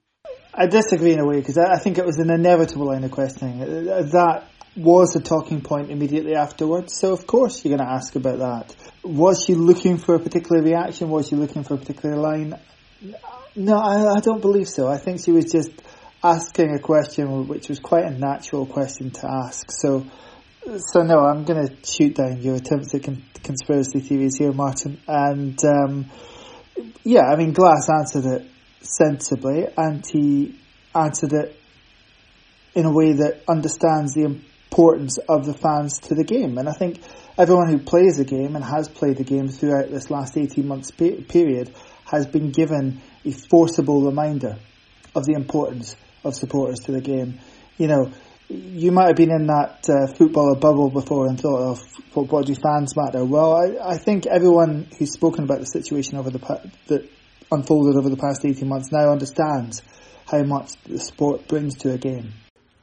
I 0.53 0.67
disagree 0.67 1.13
in 1.13 1.19
a 1.19 1.25
way 1.25 1.39
because 1.39 1.57
I, 1.57 1.73
I 1.73 1.77
think 1.79 1.97
it 1.97 2.05
was 2.05 2.17
an 2.17 2.29
inevitable 2.29 2.87
line 2.87 3.03
of 3.03 3.11
questioning. 3.11 3.61
Uh, 3.61 3.91
uh, 3.91 4.01
that 4.03 4.49
was 4.75 5.15
a 5.15 5.21
talking 5.21 5.61
point 5.61 5.91
immediately 5.91 6.35
afterwards, 6.35 6.95
so 6.95 7.13
of 7.13 7.25
course 7.25 7.63
you're 7.63 7.75
going 7.75 7.87
to 7.87 7.93
ask 7.93 8.15
about 8.15 8.39
that. 8.39 8.75
Was 9.03 9.43
she 9.45 9.55
looking 9.55 9.97
for 9.97 10.15
a 10.15 10.19
particular 10.19 10.61
reaction? 10.61 11.09
Was 11.09 11.29
she 11.29 11.35
looking 11.35 11.63
for 11.63 11.75
a 11.75 11.77
particular 11.77 12.17
line? 12.17 12.59
No, 13.55 13.77
I, 13.77 14.17
I 14.17 14.19
don't 14.19 14.41
believe 14.41 14.67
so. 14.67 14.87
I 14.87 14.97
think 14.97 15.23
she 15.23 15.31
was 15.31 15.45
just 15.51 15.71
asking 16.21 16.75
a 16.75 16.79
question 16.79 17.47
which 17.47 17.69
was 17.69 17.79
quite 17.79 18.03
a 18.03 18.11
natural 18.11 18.65
question 18.65 19.11
to 19.11 19.27
ask. 19.45 19.71
So 19.71 20.05
so 20.77 21.01
no, 21.01 21.19
I'm 21.19 21.45
going 21.45 21.67
to 21.67 21.75
shoot 21.83 22.15
down 22.15 22.41
your 22.41 22.55
attempts 22.55 22.93
at 22.93 23.03
con- 23.03 23.23
conspiracy 23.43 24.01
theories 24.01 24.37
here, 24.37 24.51
Martin. 24.51 24.99
And 25.07 25.57
um, 25.65 26.05
yeah, 27.03 27.23
I 27.23 27.35
mean, 27.35 27.53
Glass 27.53 27.89
answered 27.89 28.25
it 28.25 28.47
sensibly, 28.81 29.65
and 29.75 30.05
he 30.05 30.59
answered 30.93 31.33
it 31.33 31.59
in 32.75 32.85
a 32.85 32.91
way 32.91 33.13
that 33.13 33.43
understands 33.47 34.13
the 34.13 34.25
importance 34.25 35.17
of 35.27 35.45
the 35.45 35.53
fans 35.53 35.99
to 36.01 36.15
the 36.15 36.23
game. 36.23 36.57
And 36.59 36.69
I 36.69 36.73
think 36.73 37.01
everyone 37.37 37.69
who 37.69 37.79
plays 37.79 38.17
the 38.17 38.25
game 38.25 38.55
and 38.55 38.63
has 38.63 38.87
played 38.87 39.17
the 39.17 39.23
game 39.23 39.47
throughout 39.47 39.89
this 39.89 40.11
last 40.11 40.37
18 40.37 40.67
months 40.67 40.91
pe- 40.91 41.23
period 41.23 41.73
has 42.05 42.27
been 42.27 42.51
given 42.51 43.01
a 43.25 43.31
forcible 43.31 44.05
reminder 44.05 44.57
of 45.15 45.25
the 45.25 45.33
importance 45.33 45.95
of 46.23 46.35
supporters 46.35 46.79
to 46.81 46.91
the 46.91 47.01
game. 47.01 47.39
You 47.77 47.87
know, 47.87 48.11
you 48.49 48.91
might 48.91 49.07
have 49.07 49.15
been 49.15 49.31
in 49.31 49.45
that 49.47 49.87
uh, 49.87 50.11
footballer 50.13 50.55
bubble 50.55 50.89
before 50.89 51.27
and 51.27 51.39
thought 51.39 51.71
of 51.71 51.81
what, 52.13 52.31
what 52.31 52.45
do 52.47 52.55
fans 52.55 52.95
matter. 52.95 53.23
Well, 53.23 53.53
I, 53.55 53.91
I 53.91 53.97
think 53.97 54.25
everyone 54.25 54.87
who's 54.97 55.13
spoken 55.13 55.43
about 55.43 55.59
the 55.59 55.67
situation 55.67 56.17
over 56.17 56.31
the 56.31 56.39
that 56.87 57.07
unfolded 57.51 57.95
over 57.95 58.09
the 58.09 58.17
past 58.17 58.43
eighteen 58.45 58.67
months 58.67 58.91
now 58.91 59.11
understands 59.11 59.81
how 60.25 60.43
much 60.43 60.71
the 60.83 60.99
sport 60.99 61.47
brings 61.47 61.75
to 61.77 61.91
a 61.91 61.97
game. 61.97 62.33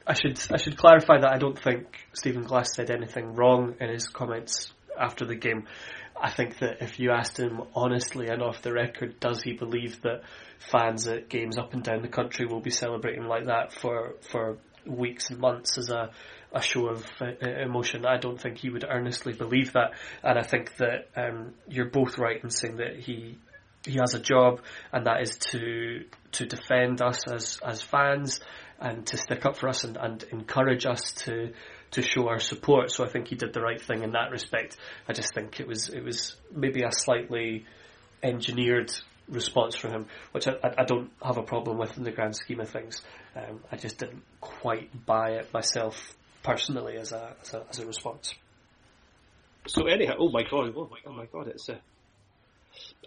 I 0.05 0.13
should 0.13 0.39
I 0.49 0.57
should 0.57 0.77
clarify 0.77 1.19
that 1.19 1.33
I 1.33 1.37
don't 1.37 1.61
think 1.61 1.85
Stephen 2.13 2.43
Glass 2.43 2.73
said 2.73 2.89
anything 2.89 3.35
wrong 3.35 3.75
in 3.81 3.89
his 3.89 4.07
comments 4.07 4.71
after 4.97 5.25
the 5.25 5.35
game. 5.35 5.67
I 6.19 6.31
think 6.31 6.59
that 6.59 6.81
if 6.81 6.99
you 6.99 7.11
asked 7.11 7.37
him 7.37 7.61
honestly 7.75 8.29
and 8.29 8.41
off 8.41 8.61
the 8.61 8.73
record, 8.73 9.19
does 9.19 9.43
he 9.43 9.53
believe 9.53 10.01
that 10.01 10.21
fans 10.71 11.07
at 11.07 11.29
games 11.29 11.57
up 11.57 11.73
and 11.73 11.83
down 11.83 12.01
the 12.01 12.07
country 12.07 12.45
will 12.45 12.61
be 12.61 12.71
celebrating 12.71 13.25
like 13.25 13.45
that 13.45 13.73
for 13.73 14.15
for 14.21 14.57
weeks 14.87 15.29
and 15.29 15.39
months 15.39 15.77
as 15.77 15.89
a, 15.89 16.11
a 16.51 16.61
show 16.61 16.87
of 16.87 17.05
uh, 17.21 17.25
emotion. 17.41 18.05
I 18.05 18.17
don't 18.17 18.39
think 18.39 18.57
he 18.57 18.69
would 18.69 18.85
earnestly 18.87 19.33
believe 19.33 19.73
that, 19.73 19.91
and 20.23 20.37
I 20.37 20.43
think 20.43 20.75
that 20.77 21.09
um, 21.15 21.53
you're 21.67 21.89
both 21.89 22.17
right 22.17 22.41
in 22.43 22.49
saying 22.49 22.77
that 22.77 22.97
he 22.97 23.37
he 23.85 23.97
has 23.99 24.13
a 24.13 24.19
job, 24.19 24.61
and 24.91 25.05
that 25.05 25.21
is 25.21 25.37
to 25.51 26.05
to 26.33 26.45
defend 26.45 27.01
us 27.01 27.27
as 27.27 27.59
as 27.65 27.81
fans 27.81 28.39
and 28.79 29.05
to 29.07 29.17
stick 29.17 29.45
up 29.45 29.57
for 29.57 29.69
us 29.69 29.83
and, 29.83 29.97
and 29.97 30.23
encourage 30.31 30.85
us 30.85 31.11
to 31.13 31.53
to 31.91 32.01
show 32.01 32.27
our 32.27 32.39
support. 32.39 32.91
So 32.91 33.05
I 33.05 33.09
think 33.09 33.27
he 33.27 33.35
did 33.35 33.53
the 33.53 33.61
right 33.61 33.81
thing 33.81 34.03
in 34.03 34.11
that 34.11 34.31
respect. 34.31 34.77
I 35.07 35.13
just 35.13 35.33
think 35.33 35.59
it 35.59 35.67
was 35.67 35.89
it 35.89 36.03
was 36.03 36.35
maybe 36.53 36.83
a 36.83 36.91
slightly 36.91 37.65
engineered 38.21 38.91
response 39.29 39.75
from 39.75 39.91
him, 39.91 40.05
which 40.31 40.47
I, 40.47 40.53
I, 40.77 40.85
don't 40.85 41.11
have 41.21 41.37
a 41.37 41.43
problem 41.43 41.77
with 41.77 41.97
in 41.97 42.03
the 42.03 42.11
grand 42.11 42.35
scheme 42.35 42.61
of 42.61 42.69
things. 42.69 43.01
Um, 43.37 43.59
I 43.71 43.75
just 43.75 43.99
didn't 43.99 44.23
quite 44.41 45.05
buy 45.05 45.31
it 45.31 45.53
myself 45.53 46.15
personally 46.43 46.97
as 46.97 47.11
a, 47.11 47.35
as 47.41 47.53
a, 47.53 47.65
as 47.69 47.79
a 47.79 47.85
response. 47.85 48.33
So 49.67 49.85
anyhow, 49.87 50.13
oh 50.19 50.29
my 50.29 50.43
god, 50.43 50.73
oh 50.75 50.89
my, 50.89 50.97
oh 51.05 51.13
my 51.13 51.25
god, 51.25 51.47
it's 51.47 51.69
a. 51.69 51.73
Uh, 51.73 51.77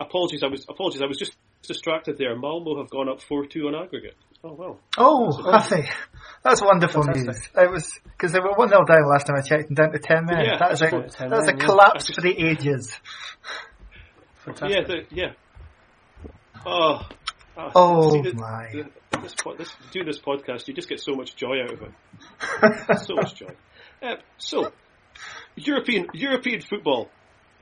apologies, 0.00 0.42
I 0.42 0.48
was 0.48 0.66
apologies, 0.68 1.00
I 1.02 1.06
was 1.06 1.18
just 1.18 1.32
distracted 1.66 2.18
there. 2.18 2.36
Malmo 2.36 2.78
have 2.78 2.90
gone 2.90 3.08
up 3.08 3.22
four 3.22 3.46
two 3.46 3.66
on 3.66 3.74
aggregate. 3.74 4.14
Oh 4.44 4.52
well. 4.52 4.78
Oh, 4.96 5.50
have 5.50 5.68
they? 5.68 5.88
That's 6.44 6.62
wonderful 6.62 7.02
Fantastic. 7.02 7.54
news. 7.54 7.64
It 7.64 7.70
was 7.70 8.00
because 8.04 8.32
they 8.32 8.40
were 8.40 8.52
one 8.52 8.68
0 8.68 8.84
down 8.84 9.08
last 9.08 9.26
time 9.26 9.36
I 9.36 9.42
checked, 9.42 9.68
and 9.68 9.76
down 9.76 9.92
to 9.92 9.98
ten 9.98 10.26
men. 10.26 10.44
Yeah, 10.44 10.58
that 10.58 10.72
is 10.72 10.82
a 10.82 11.28
that's 11.28 11.48
a 11.48 11.54
collapse 11.54 12.06
just, 12.06 12.14
for 12.14 12.22
the 12.22 12.38
ages. 12.38 12.98
Fantastic. 14.44 14.70
Yeah, 14.70 14.86
the, 14.86 15.14
yeah. 15.14 15.32
Oh, 16.64 17.08
oh, 17.56 17.70
oh 17.74 18.22
the, 18.22 18.34
my! 18.34 18.68
The, 18.72 18.90
this, 19.22 19.34
this, 19.58 19.72
doing 19.92 20.06
this 20.06 20.18
podcast, 20.18 20.68
you 20.68 20.74
just 20.74 20.88
get 20.88 21.00
so 21.00 21.14
much 21.14 21.36
joy 21.36 21.62
out 21.62 21.72
of 21.72 21.82
it. 21.82 22.98
so 23.04 23.14
much 23.14 23.34
joy. 23.34 23.54
Uh, 24.02 24.16
so, 24.38 24.72
European 25.56 26.06
European 26.14 26.60
football. 26.60 27.08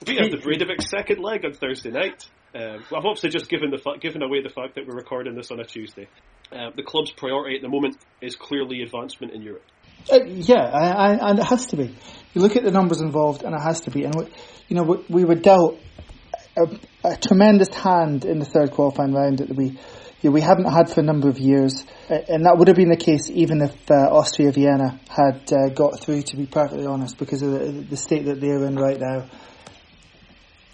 We 0.06 0.16
have 0.16 0.30
the 0.30 0.36
Breidablik 0.36 0.82
second 0.82 1.18
leg 1.18 1.44
on 1.44 1.54
Thursday 1.54 1.90
night. 1.90 2.24
Um, 2.54 2.84
I've 2.96 3.04
obviously 3.04 3.30
just 3.30 3.48
given 3.48 3.70
the 3.70 3.78
fa- 3.78 3.98
given 4.00 4.22
away 4.22 4.42
the 4.42 4.48
fact 4.48 4.76
that 4.76 4.86
we're 4.86 4.94
recording 4.94 5.34
this 5.34 5.50
on 5.50 5.60
a 5.60 5.64
Tuesday. 5.64 6.08
Uh, 6.52 6.70
the 6.74 6.82
club's 6.82 7.10
priority 7.10 7.56
at 7.56 7.62
the 7.62 7.68
moment 7.68 7.96
is 8.22 8.36
clearly 8.36 8.82
advancement 8.82 9.32
in 9.34 9.42
Europe. 9.42 9.64
Uh, 10.10 10.20
yeah, 10.24 10.62
I, 10.62 10.88
I, 10.88 11.30
and 11.30 11.38
it 11.38 11.44
has 11.44 11.66
to 11.66 11.76
be. 11.76 11.94
You 12.32 12.40
look 12.40 12.56
at 12.56 12.62
the 12.62 12.70
numbers 12.70 13.00
involved, 13.00 13.42
and 13.42 13.54
it 13.54 13.60
has 13.60 13.82
to 13.82 13.90
be. 13.90 14.04
And 14.04 14.14
we, 14.14 14.26
you 14.68 14.76
know, 14.76 14.82
we, 14.82 15.04
we 15.08 15.24
were 15.24 15.34
dealt 15.34 15.78
a, 16.56 16.66
a, 17.04 17.16
tremendous 17.16 17.68
hand 17.68 18.24
in 18.24 18.38
the 18.38 18.44
third 18.44 18.70
qualifying 18.70 19.12
round 19.12 19.38
that 19.38 19.54
we 19.54 19.78
you 20.20 20.30
know, 20.30 20.34
we 20.34 20.40
haven't 20.40 20.70
had 20.70 20.90
for 20.90 21.00
a 21.00 21.04
number 21.04 21.28
of 21.28 21.38
years, 21.38 21.84
and 22.08 22.44
that 22.44 22.56
would 22.58 22.68
have 22.68 22.76
been 22.76 22.88
the 22.88 22.96
case 22.96 23.30
even 23.30 23.60
if 23.62 23.72
uh, 23.90 23.94
Austria 23.94 24.50
Vienna 24.50 24.98
had 25.08 25.52
uh, 25.52 25.68
got 25.68 26.00
through. 26.00 26.22
To 26.22 26.36
be 26.36 26.46
perfectly 26.46 26.86
honest, 26.86 27.18
because 27.18 27.42
of 27.42 27.52
the, 27.52 27.86
the 27.88 27.96
state 27.96 28.24
that 28.26 28.40
they're 28.40 28.64
in 28.64 28.76
right 28.76 28.98
now. 28.98 29.28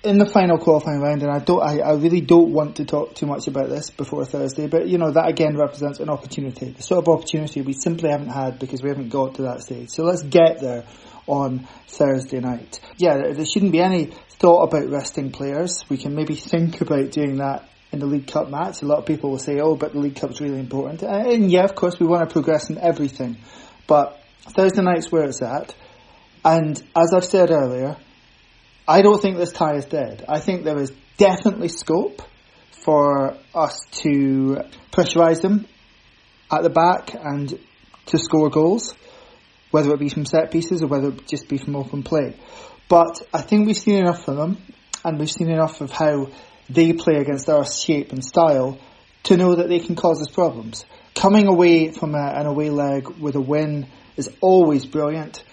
in 0.02 0.18
the 0.18 0.26
final 0.26 0.58
qualifying 0.58 1.00
round, 1.00 1.22
and 1.22 1.30
I 1.30 1.38
don't, 1.38 1.62
I, 1.62 1.80
I 1.80 1.94
really 1.94 2.20
don't 2.20 2.52
want 2.52 2.76
to 2.76 2.84
talk 2.84 3.14
too 3.14 3.26
much 3.26 3.46
about 3.46 3.68
this 3.68 3.90
before 3.90 4.24
Thursday, 4.24 4.66
but 4.66 4.86
you 4.88 4.98
know 4.98 5.10
that 5.10 5.28
again 5.28 5.56
represents 5.56 5.98
an 6.00 6.08
opportunity, 6.08 6.70
the 6.70 6.82
sort 6.82 7.06
of 7.06 7.08
opportunity 7.08 7.62
we 7.62 7.72
simply 7.74 8.10
haven't 8.10 8.28
had 8.28 8.58
because 8.58 8.82
we 8.82 8.88
haven't 8.88 9.08
got 9.08 9.34
to 9.36 9.42
that 9.42 9.62
stage. 9.62 9.90
So 9.90 10.04
let's 10.04 10.22
get 10.22 10.60
there 10.60 10.84
on 11.26 11.66
Thursday 11.88 12.40
night. 12.40 12.80
Yeah, 12.98 13.32
there 13.32 13.46
shouldn't 13.46 13.72
be 13.72 13.80
any 13.80 14.12
thought 14.38 14.64
about 14.64 14.90
resting 14.90 15.32
players. 15.32 15.84
We 15.88 15.96
can 15.96 16.14
maybe 16.14 16.34
think 16.34 16.80
about 16.80 17.10
doing 17.10 17.36
that 17.36 17.68
in 17.92 17.98
the 17.98 18.06
League 18.06 18.26
Cup 18.26 18.50
match. 18.50 18.82
A 18.82 18.86
lot 18.86 18.98
of 18.98 19.06
people 19.06 19.30
will 19.30 19.38
say, 19.38 19.60
"Oh, 19.60 19.76
but 19.76 19.92
the 19.92 20.00
League 20.00 20.16
Cup's 20.16 20.40
really 20.40 20.58
important," 20.58 21.02
uh, 21.02 21.06
and 21.08 21.50
yeah, 21.50 21.64
of 21.64 21.74
course, 21.74 21.98
we 21.98 22.06
want 22.06 22.28
to 22.28 22.32
progress 22.32 22.70
in 22.70 22.78
everything, 22.78 23.36
but 23.86 24.20
Thursday 24.40 24.82
night's 24.82 25.10
where 25.10 25.24
it's 25.24 25.42
at. 25.42 25.74
And 26.44 26.76
as 26.94 27.14
I've 27.14 27.24
said 27.24 27.50
earlier, 27.50 27.96
I 28.86 29.00
don't 29.00 29.20
think 29.20 29.38
this 29.38 29.52
tie 29.52 29.76
is 29.76 29.86
dead. 29.86 30.24
I 30.28 30.40
think 30.40 30.64
there 30.64 30.78
is 30.78 30.92
definitely 31.16 31.68
scope 31.68 32.20
for 32.70 33.36
us 33.54 33.78
to 34.02 34.58
pressurise 34.92 35.40
them 35.40 35.66
at 36.50 36.62
the 36.62 36.70
back 36.70 37.14
and 37.14 37.58
to 38.06 38.18
score 38.18 38.50
goals, 38.50 38.94
whether 39.70 39.90
it 39.94 39.98
be 39.98 40.10
from 40.10 40.26
set 40.26 40.50
pieces 40.50 40.82
or 40.82 40.86
whether 40.88 41.08
it 41.08 41.26
just 41.26 41.48
be 41.48 41.56
from 41.56 41.76
open 41.76 42.02
play. 42.02 42.36
But 42.88 43.22
I 43.32 43.40
think 43.40 43.66
we've 43.66 43.76
seen 43.76 43.96
enough 43.96 44.24
from 44.24 44.36
them, 44.36 44.58
and 45.02 45.18
we've 45.18 45.30
seen 45.30 45.50
enough 45.50 45.80
of 45.80 45.90
how 45.90 46.28
they 46.68 46.92
play 46.92 47.16
against 47.16 47.48
our 47.48 47.64
shape 47.64 48.12
and 48.12 48.24
style 48.24 48.78
to 49.24 49.36
know 49.36 49.54
that 49.54 49.68
they 49.68 49.80
can 49.80 49.96
cause 49.96 50.20
us 50.20 50.30
problems. 50.32 50.84
Coming 51.14 51.46
away 51.46 51.90
from 51.92 52.14
a, 52.14 52.32
an 52.36 52.46
away 52.46 52.70
leg 52.70 53.08
with 53.08 53.36
a 53.36 53.40
win 53.40 53.86
is 54.16 54.30
always 54.40 54.86
brilliant. 54.86 55.44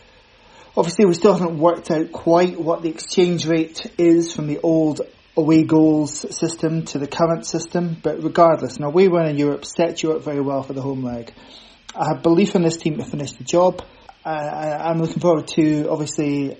Obviously, 0.75 1.05
we 1.05 1.13
still 1.13 1.33
haven't 1.33 1.57
worked 1.57 1.91
out 1.91 2.11
quite 2.11 2.59
what 2.59 2.81
the 2.81 2.89
exchange 2.89 3.45
rate 3.45 3.91
is 3.97 4.33
from 4.33 4.47
the 4.47 4.59
old 4.59 5.01
away 5.35 5.63
goals 5.63 6.25
system 6.35 6.83
to 6.85 6.99
the 6.99 7.07
current 7.07 7.45
system, 7.45 7.97
but 8.01 8.23
regardless, 8.23 8.77
an 8.77 8.83
away 8.83 9.07
win 9.07 9.27
in 9.27 9.37
Europe 9.37 9.65
sets 9.65 10.03
you 10.03 10.13
up 10.13 10.23
very 10.23 10.41
well 10.41 10.63
for 10.63 10.73
the 10.73 10.81
home 10.81 11.03
leg. 11.03 11.33
I 11.95 12.13
have 12.13 12.23
belief 12.23 12.55
in 12.55 12.61
this 12.63 12.77
team 12.77 12.97
to 12.97 13.05
finish 13.05 13.31
the 13.33 13.43
job. 13.43 13.81
Uh, 14.25 14.29
I, 14.29 14.91
am 14.91 15.01
looking 15.01 15.19
forward 15.19 15.47
to, 15.49 15.89
obviously, 15.89 16.57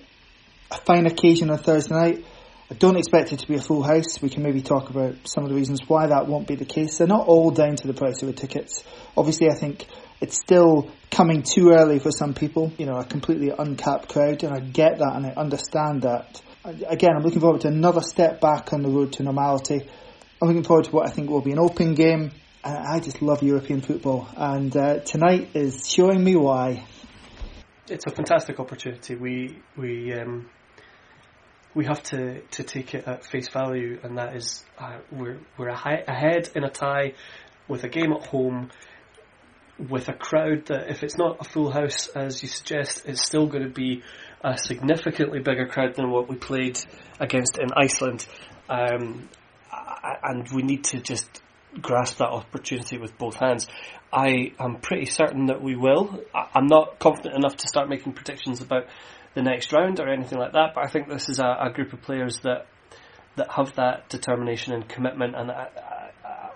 a 0.72 0.78
fine 0.86 1.06
occasion 1.06 1.50
on 1.50 1.58
Thursday 1.58 1.96
night. 1.96 2.26
I 2.72 2.74
don't 2.76 2.96
expect 2.96 3.34
it 3.34 3.40
to 3.40 3.48
be 3.50 3.56
a 3.56 3.62
full 3.62 3.84
house. 3.84 4.22
We 4.22 4.30
can 4.30 4.44
maybe 4.44 4.62
talk 4.62 4.90
about 4.90 5.28
some 5.28 5.44
of 5.44 5.50
the 5.50 5.56
reasons 5.58 5.82
why 5.90 6.08
that 6.08 6.28
won't 6.28 6.48
be 6.48 6.56
the 6.56 6.64
case. 6.64 6.98
They're 6.98 7.06
not 7.06 7.28
all 7.28 7.52
down 7.52 7.76
to 7.76 7.86
the 7.86 7.94
price 7.94 8.22
of 8.22 8.30
the 8.30 8.34
tickets. 8.34 8.86
Obviously, 9.18 9.50
I 9.50 9.56
think 9.56 9.86
it's 10.22 10.38
still 10.38 10.90
coming 11.10 11.44
too 11.44 11.72
early 11.72 12.00
for 12.00 12.12
some 12.12 12.34
people, 12.34 12.72
you 12.78 12.86
know, 12.86 12.96
a 12.96 13.04
completely 13.04 13.50
uncapped 13.50 14.08
crowd, 14.08 14.44
and 14.44 14.54
I 14.54 14.62
get 14.62 15.00
that 15.00 15.12
and 15.16 15.26
I 15.26 15.32
understand 15.32 16.04
that. 16.04 16.42
Again, 16.64 17.10
I'm 17.18 17.24
looking 17.24 17.42
forward 17.42 17.60
to 17.62 17.68
another 17.68 18.00
step 18.00 18.40
back 18.40 18.72
on 18.72 18.84
the 18.84 18.90
road 18.90 19.12
to 19.14 19.24
normality. 19.24 19.82
I'm 20.42 20.48
looking 20.48 20.64
forward 20.64 20.86
to 20.86 20.92
what 20.92 21.10
I 21.10 21.12
think 21.12 21.30
will 21.30 21.42
be 21.42 21.52
an 21.52 21.60
open 21.60 21.94
game. 21.94 22.32
I 22.64 23.02
just 23.02 23.22
love 23.22 23.44
European 23.44 23.82
football, 23.82 24.30
and 24.38 24.74
uh, 24.78 25.00
tonight 25.00 25.50
is 25.56 25.92
showing 25.92 26.24
me 26.24 26.38
why. 26.38 26.86
It's 27.90 28.06
a 28.06 28.12
fantastic 28.12 28.62
opportunity. 28.62 29.16
We 29.16 29.60
we 29.76 30.14
um, 30.14 30.50
we 31.74 31.86
have 31.86 32.04
to, 32.04 32.42
to 32.42 32.64
take 32.64 32.94
it 32.94 33.08
at 33.08 33.26
face 33.26 33.50
value, 33.50 34.00
and 34.04 34.18
that 34.18 34.36
is 34.36 34.66
uh, 34.78 34.98
we're 35.12 35.40
we're 35.58 35.70
ahead 35.70 36.50
in 36.56 36.64
a 36.64 36.70
tie 36.70 37.14
with 37.68 37.84
a 37.84 37.90
game 37.90 38.12
at 38.12 38.26
home 38.28 38.70
with 39.90 40.10
a 40.10 40.14
crowd 40.14 40.66
that, 40.68 40.90
if 40.90 41.04
it's 41.04 41.18
not 41.18 41.38
a 41.40 41.44
full 41.44 41.72
house, 41.72 42.08
as 42.10 42.42
you 42.44 42.50
suggest, 42.50 43.04
it's 43.06 43.26
still 43.26 43.48
going 43.48 43.64
to 43.64 43.70
be 43.70 44.04
a 44.44 44.58
significantly 44.58 45.40
bigger 45.40 45.66
crowd 45.66 45.96
than 45.96 46.12
what 46.12 46.30
we 46.30 46.36
played 46.36 46.78
against 47.20 47.58
in 47.58 47.70
Iceland. 47.76 48.28
Um, 48.70 49.30
and 50.24 50.48
we 50.52 50.62
need 50.62 50.84
to 50.86 51.00
just 51.00 51.42
grasp 51.82 52.18
that 52.18 52.30
opportunity 52.30 52.98
with 52.98 53.18
both 53.18 53.36
hands. 53.36 53.68
I 54.12 54.52
am 54.60 54.78
pretty 54.78 55.06
certain 55.06 55.46
that 55.48 55.62
we 55.62 55.76
will. 55.76 56.22
I'm 56.34 56.68
not 56.68 57.00
confident 57.00 57.36
enough 57.36 57.56
to 57.58 57.68
start 57.68 57.90
making 57.90 58.14
predictions 58.14 58.62
about 58.62 58.88
the 59.34 59.42
next 59.42 59.72
round 59.72 60.00
or 60.00 60.10
anything 60.10 60.38
like 60.38 60.54
that, 60.54 60.74
but 60.76 60.84
I 60.84 60.88
think 60.88 61.08
this 61.08 61.30
is 61.30 61.40
a, 61.40 61.58
a 61.68 61.72
group 61.72 61.94
of 61.94 62.02
players 62.02 62.40
that 62.40 62.68
that 63.38 63.50
have 63.50 63.76
that 63.76 64.10
determination 64.10 64.74
and 64.74 64.90
commitment, 64.90 65.36
and 65.36 65.50
I, 65.50 65.70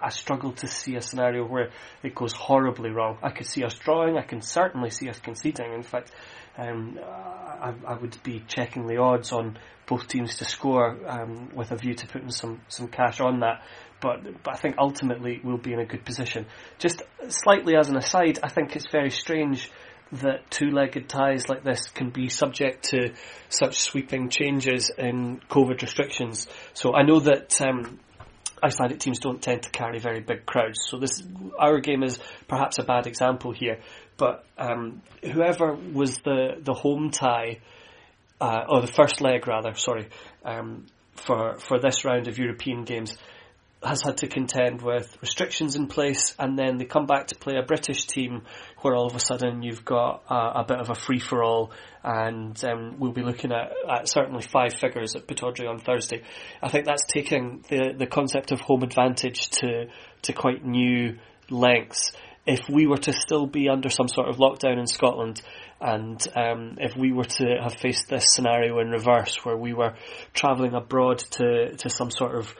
I 0.01 0.09
struggle 0.09 0.51
to 0.53 0.67
see 0.67 0.95
a 0.95 1.01
scenario 1.01 1.45
where 1.45 1.69
it 2.03 2.13
goes 2.13 2.33
horribly 2.33 2.89
wrong. 2.89 3.17
I 3.23 3.31
could 3.31 3.47
see 3.47 3.63
us 3.63 3.73
drawing. 3.75 4.17
I 4.17 4.23
can 4.23 4.41
certainly 4.41 4.89
see 4.89 5.09
us 5.09 5.19
conceding. 5.19 5.73
In 5.73 5.83
fact, 5.83 6.11
um, 6.57 6.99
I, 7.03 7.73
I, 7.87 7.97
would 7.97 8.21
be 8.23 8.43
checking 8.47 8.87
the 8.87 8.97
odds 8.97 9.31
on 9.31 9.57
both 9.87 10.07
teams 10.07 10.37
to 10.37 10.45
score 10.45 10.97
um, 11.07 11.49
with 11.55 11.71
a 11.71 11.75
view 11.75 11.95
to 11.95 12.07
putting 12.07 12.29
some, 12.29 12.61
some 12.67 12.87
cash 12.87 13.19
on 13.19 13.39
that. 13.39 13.63
But, 14.01 14.43
but 14.43 14.53
I 14.53 14.57
think 14.57 14.75
ultimately 14.77 15.41
we'll 15.43 15.57
be 15.57 15.73
in 15.73 15.79
a 15.79 15.85
good 15.85 16.05
position. 16.05 16.45
Just 16.77 17.01
slightly 17.29 17.75
as 17.75 17.89
an 17.89 17.97
aside, 17.97 18.39
I 18.43 18.49
think 18.49 18.75
it's 18.75 18.87
very 18.91 19.09
strange 19.09 19.71
that 20.11 20.49
two-legged 20.51 21.09
ties 21.09 21.49
like 21.49 21.63
this 21.63 21.89
can 21.89 22.09
be 22.09 22.29
subject 22.29 22.85
to 22.89 23.13
such 23.49 23.79
sweeping 23.79 24.29
changes 24.29 24.91
in 24.97 25.41
COVID 25.49 25.81
restrictions. 25.81 26.47
So 26.73 26.93
I 26.93 27.03
know 27.03 27.19
that 27.19 27.59
um, 27.61 27.99
Icelandic 28.63 28.99
teams 28.99 29.19
don't 29.19 29.41
tend 29.41 29.63
to 29.63 29.69
carry 29.69 29.99
very 29.99 30.21
big 30.21 30.45
crowds. 30.45 30.79
So 30.89 30.97
this 30.97 31.23
our 31.59 31.79
game 31.79 32.03
is 32.03 32.19
perhaps 32.47 32.79
a 32.79 32.83
bad 32.83 33.07
example 33.07 33.51
here. 33.51 33.79
But 34.17 34.45
um, 34.57 35.01
whoever 35.23 35.73
was 35.73 36.19
the 36.19 36.55
the 36.61 36.73
home 36.73 37.11
tie, 37.11 37.59
uh, 38.39 38.65
or 38.69 38.81
the 38.81 38.91
first 38.91 39.21
leg 39.21 39.47
rather, 39.47 39.73
sorry, 39.75 40.07
um, 40.43 40.85
for 41.15 41.57
for 41.59 41.79
this 41.79 42.05
round 42.05 42.27
of 42.27 42.37
European 42.37 42.85
games, 42.85 43.17
has 43.85 44.01
had 44.01 44.17
to 44.17 44.27
contend 44.27 44.81
with 44.81 45.17
restrictions 45.21 45.75
in 45.75 45.87
place, 45.87 46.35
and 46.39 46.57
then 46.57 46.77
they 46.77 46.85
come 46.85 47.05
back 47.05 47.27
to 47.27 47.35
play 47.35 47.55
a 47.57 47.63
British 47.63 48.05
team 48.05 48.43
where 48.81 48.95
all 48.95 49.07
of 49.07 49.15
a 49.15 49.19
sudden 49.19 49.61
you've 49.63 49.85
got 49.85 50.23
a, 50.29 50.59
a 50.59 50.65
bit 50.67 50.79
of 50.79 50.89
a 50.89 50.95
free 50.95 51.19
for 51.19 51.43
all, 51.43 51.71
and 52.03 52.63
um, 52.65 52.95
we'll 52.99 53.11
be 53.11 53.23
looking 53.23 53.51
at, 53.51 53.71
at, 53.89 54.09
certainly 54.09 54.41
five 54.41 54.73
figures 54.73 55.15
at 55.15 55.27
Pittodrie 55.27 55.69
on 55.69 55.79
Thursday. 55.79 56.23
I 56.61 56.69
think 56.69 56.85
that's 56.85 57.05
taking 57.05 57.63
the 57.69 57.93
the 57.97 58.07
concept 58.07 58.51
of 58.51 58.59
home 58.61 58.83
advantage 58.83 59.49
to 59.61 59.87
to 60.23 60.33
quite 60.33 60.65
new 60.65 61.17
lengths. 61.49 62.11
If 62.47 62.69
we 62.69 62.85
were 62.85 62.97
to 62.97 63.13
still 63.13 63.47
be 63.47 63.69
under 63.69 63.89
some 63.89 64.07
sort 64.07 64.29
of 64.29 64.37
lockdown 64.37 64.79
in 64.79 64.85
Scotland, 64.85 65.41
and 65.81 66.25
um, 66.35 66.77
if 66.79 66.95
we 66.95 67.11
were 67.11 67.25
to 67.25 67.57
have 67.61 67.73
faced 67.73 68.07
this 68.07 68.25
scenario 68.27 68.79
in 68.79 68.89
reverse, 68.89 69.43
where 69.43 69.57
we 69.57 69.73
were 69.73 69.95
travelling 70.33 70.73
abroad 70.73 71.19
to 71.31 71.75
to 71.75 71.89
some 71.89 72.11
sort 72.11 72.35
of 72.35 72.53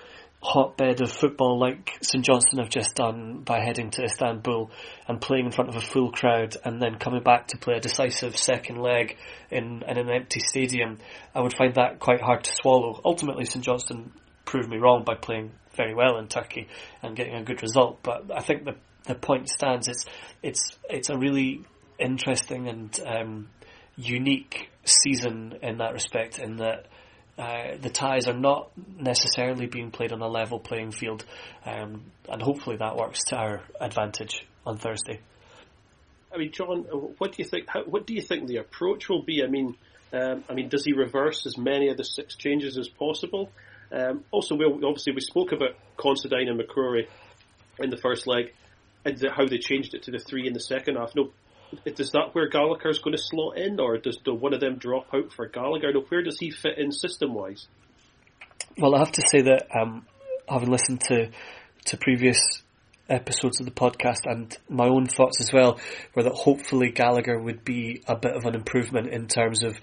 hotbed 0.45 1.01
of 1.01 1.11
football 1.11 1.59
like 1.59 1.97
St 2.01 2.23
Johnstone 2.23 2.59
have 2.59 2.69
just 2.69 2.93
done 2.95 3.39
by 3.39 3.63
heading 3.63 3.89
to 3.91 4.03
Istanbul 4.03 4.69
and 5.07 5.19
playing 5.19 5.45
in 5.45 5.51
front 5.51 5.69
of 5.69 5.75
a 5.75 5.81
full 5.81 6.11
crowd 6.11 6.55
and 6.63 6.79
then 6.79 6.99
coming 6.99 7.23
back 7.23 7.47
to 7.47 7.57
play 7.57 7.77
a 7.77 7.79
decisive 7.79 8.37
second 8.37 8.79
leg 8.79 9.17
in, 9.49 9.83
in 9.87 9.97
an 9.97 10.09
empty 10.09 10.39
stadium, 10.39 10.99
I 11.33 11.41
would 11.41 11.57
find 11.57 11.73
that 11.75 11.99
quite 11.99 12.21
hard 12.21 12.43
to 12.43 12.53
swallow. 12.53 13.01
Ultimately, 13.03 13.45
St 13.45 13.65
Johnstone 13.65 14.11
proved 14.45 14.69
me 14.69 14.77
wrong 14.77 15.03
by 15.03 15.15
playing 15.15 15.51
very 15.75 15.95
well 15.95 16.17
in 16.17 16.27
Turkey 16.27 16.67
and 17.01 17.15
getting 17.15 17.35
a 17.35 17.43
good 17.43 17.63
result, 17.63 17.99
but 18.03 18.31
I 18.33 18.41
think 18.41 18.65
the 18.65 18.75
the 19.05 19.15
point 19.15 19.49
stands. 19.49 19.87
It's 19.87 20.05
it's 20.41 20.77
it's 20.89 21.09
a 21.09 21.17
really 21.17 21.63
interesting 21.99 22.67
and 22.67 22.99
um, 23.05 23.49
unique 23.95 24.69
season 24.83 25.59
in 25.61 25.77
that 25.77 25.93
respect, 25.93 26.39
in 26.39 26.57
that 26.57 26.87
uh, 27.37 27.75
the 27.81 27.89
ties 27.89 28.27
are 28.27 28.37
not 28.37 28.71
necessarily 28.97 29.65
being 29.65 29.91
played 29.91 30.13
on 30.13 30.21
a 30.21 30.27
level 30.27 30.59
playing 30.59 30.91
field, 30.91 31.25
um, 31.65 32.03
and 32.29 32.41
hopefully 32.41 32.77
that 32.77 32.95
works 32.95 33.19
to 33.27 33.35
our 33.35 33.61
advantage 33.79 34.45
on 34.65 34.77
Thursday. 34.77 35.19
I 36.33 36.37
mean, 36.37 36.51
John, 36.51 36.83
what 37.17 37.31
do 37.31 37.43
you 37.43 37.49
think? 37.49 37.65
How, 37.67 37.83
what 37.83 38.05
do 38.07 38.13
you 38.13 38.21
think 38.21 38.47
the 38.47 38.57
approach 38.57 39.09
will 39.09 39.21
be? 39.21 39.43
I 39.43 39.47
mean, 39.47 39.75
um, 40.13 40.43
I 40.49 40.53
mean, 40.53 40.69
does 40.69 40.85
he 40.85 40.93
reverse 40.93 41.45
as 41.45 41.57
many 41.57 41.89
of 41.89 41.97
the 41.97 42.03
six 42.03 42.35
changes 42.35 42.77
as 42.77 42.87
possible? 42.87 43.51
Um, 43.91 44.23
also, 44.31 44.55
we 44.55 44.65
obviously 44.65 45.13
we 45.13 45.21
spoke 45.21 45.51
about 45.51 45.75
Considine 45.97 46.47
and 46.47 46.59
McCrorie 46.59 47.07
in 47.79 47.89
the 47.89 47.97
first 47.97 48.27
leg, 48.27 48.53
and 49.03 49.21
how 49.35 49.45
they 49.45 49.57
changed 49.57 49.93
it 49.93 50.03
to 50.03 50.11
the 50.11 50.19
three 50.19 50.47
in 50.47 50.53
the 50.53 50.59
second 50.59 50.95
half. 50.95 51.15
No, 51.15 51.31
is 51.85 52.11
that 52.11 52.29
where 52.33 52.47
Gallagher's 52.47 52.99
going 52.99 53.15
to 53.15 53.21
slot 53.21 53.57
in, 53.57 53.79
or 53.79 53.97
does 53.97 54.19
one 54.25 54.53
of 54.53 54.59
them 54.59 54.77
drop 54.77 55.07
out 55.13 55.31
for 55.33 55.47
Gallagher? 55.47 55.91
Where 56.09 56.23
does 56.23 56.39
he 56.39 56.51
fit 56.51 56.77
in 56.77 56.91
system 56.91 57.33
wise? 57.33 57.67
Well, 58.77 58.95
I 58.95 58.99
have 58.99 59.11
to 59.13 59.23
say 59.29 59.41
that 59.43 59.67
um, 59.79 60.05
having 60.47 60.69
listened 60.69 61.01
to 61.07 61.29
to 61.85 61.97
previous 61.97 62.39
episodes 63.07 63.59
of 63.59 63.65
the 63.67 63.71
podcast 63.71 64.21
and 64.25 64.57
my 64.67 64.87
own 64.87 65.05
thoughts 65.05 65.39
as 65.39 65.53
well 65.53 65.79
were 66.15 66.23
that 66.23 66.33
hopefully 66.33 66.89
Gallagher 66.89 67.39
would 67.39 67.63
be 67.63 68.01
a 68.07 68.15
bit 68.15 68.35
of 68.35 68.45
an 68.45 68.55
improvement 68.55 69.09
in 69.09 69.27
terms 69.27 69.63
of 69.63 69.79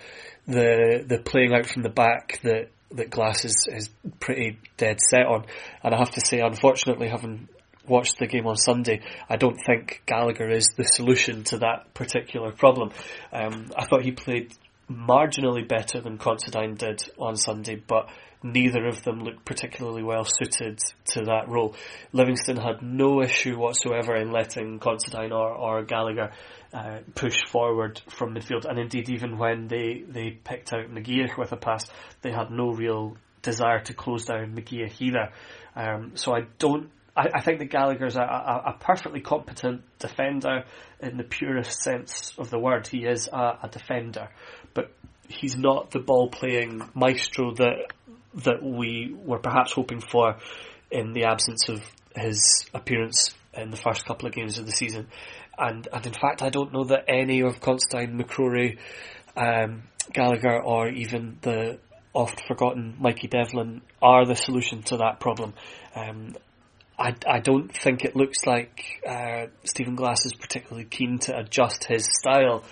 the 0.46 1.04
the 1.06 1.18
playing 1.18 1.54
out 1.54 1.66
from 1.66 1.82
the 1.82 1.88
back 1.88 2.40
that 2.42 2.70
that 2.90 3.10
Glass 3.10 3.44
is, 3.44 3.66
is 3.68 3.90
pretty 4.20 4.58
dead 4.76 4.98
set 5.00 5.26
on. 5.26 5.46
And 5.82 5.94
I 5.94 5.98
have 5.98 6.10
to 6.10 6.20
say, 6.20 6.40
unfortunately, 6.40 7.08
having 7.08 7.48
watched 7.86 8.18
the 8.18 8.26
game 8.26 8.46
on 8.46 8.56
Sunday, 8.56 9.00
I 9.28 9.36
don't 9.36 9.58
think 9.66 10.02
Gallagher 10.06 10.50
is 10.50 10.68
the 10.76 10.84
solution 10.84 11.44
to 11.44 11.58
that 11.58 11.94
particular 11.94 12.52
problem. 12.52 12.90
Um, 13.32 13.70
I 13.76 13.84
thought 13.86 14.02
he 14.02 14.12
played 14.12 14.52
marginally 14.90 15.66
better 15.66 16.00
than 16.00 16.18
Considine 16.18 16.74
did 16.74 17.02
on 17.18 17.36
Sunday, 17.36 17.76
but 17.76 18.08
neither 18.42 18.86
of 18.86 19.02
them 19.04 19.20
looked 19.20 19.44
particularly 19.44 20.02
well 20.02 20.24
suited 20.24 20.78
to 21.04 21.24
that 21.24 21.48
role. 21.48 21.74
Livingston 22.12 22.56
had 22.56 22.82
no 22.82 23.22
issue 23.22 23.56
whatsoever 23.56 24.16
in 24.16 24.32
letting 24.32 24.78
Considine 24.78 25.32
or, 25.32 25.50
or 25.50 25.82
Gallagher 25.84 26.32
uh, 26.72 26.98
push 27.14 27.38
forward 27.46 28.00
from 28.08 28.34
midfield, 28.34 28.64
and 28.64 28.78
indeed 28.78 29.08
even 29.10 29.38
when 29.38 29.68
they, 29.68 30.02
they 30.08 30.30
picked 30.30 30.72
out 30.72 30.90
McGeouch 30.90 31.36
with 31.36 31.52
a 31.52 31.56
pass, 31.56 31.86
they 32.22 32.32
had 32.32 32.50
no 32.50 32.70
real 32.72 33.16
desire 33.42 33.80
to 33.80 33.94
close 33.94 34.24
down 34.26 34.54
McGeouch 34.54 35.00
either. 35.00 35.30
Um, 35.74 36.12
so 36.14 36.34
I 36.34 36.42
don't 36.58 36.90
I, 37.16 37.28
I, 37.34 37.40
think 37.42 37.58
that 37.58 37.66
Gallagher's 37.66 38.16
a, 38.16 38.22
a, 38.22 38.62
a, 38.70 38.76
perfectly 38.78 39.20
competent 39.20 39.82
defender 39.98 40.64
in 41.00 41.18
the 41.18 41.24
purest 41.24 41.82
sense 41.82 42.32
of 42.38 42.50
the 42.50 42.58
word. 42.58 42.86
He 42.86 43.04
is 43.04 43.28
a, 43.30 43.58
a 43.62 43.68
defender, 43.70 44.30
but 44.72 44.92
he's 45.28 45.56
not 45.56 45.90
the 45.90 45.98
ball 45.98 46.30
playing 46.30 46.82
maestro 46.94 47.54
that 47.54 47.92
that 48.44 48.62
we 48.62 49.14
were 49.14 49.38
perhaps 49.38 49.72
hoping 49.72 50.00
for 50.00 50.36
in 50.90 51.12
the 51.12 51.24
absence 51.24 51.68
of 51.68 51.82
his 52.16 52.66
appearance 52.72 53.34
in 53.52 53.70
the 53.70 53.76
first 53.76 54.06
couple 54.06 54.26
of 54.26 54.34
games 54.34 54.58
of 54.58 54.64
the 54.64 54.72
season. 54.72 55.08
And 55.58 55.86
and 55.92 56.06
in 56.06 56.14
fact, 56.14 56.42
I 56.42 56.48
don't 56.48 56.72
know 56.72 56.84
that 56.84 57.04
any 57.08 57.42
of 57.42 57.60
Considine, 57.60 58.18
McCrorie, 58.18 58.78
um, 59.36 59.82
Gallagher, 60.12 60.62
or 60.62 60.88
even 60.88 61.36
the 61.42 61.78
oft 62.14 62.42
forgotten 62.46 62.96
Mikey 62.98 63.28
Devlin 63.28 63.82
are 64.00 64.24
the 64.24 64.34
solution 64.34 64.82
to 64.84 64.98
that 64.98 65.20
problem. 65.20 65.54
Um, 65.94 66.34
I, 67.02 67.16
I 67.26 67.40
don't 67.40 67.76
think 67.76 68.04
it 68.04 68.14
looks 68.14 68.46
like 68.46 69.00
uh, 69.06 69.46
Stephen 69.64 69.96
Glass 69.96 70.24
is 70.24 70.34
particularly 70.34 70.84
keen 70.84 71.18
to 71.20 71.36
adjust 71.36 71.84
his 71.84 72.06
style. 72.06 72.62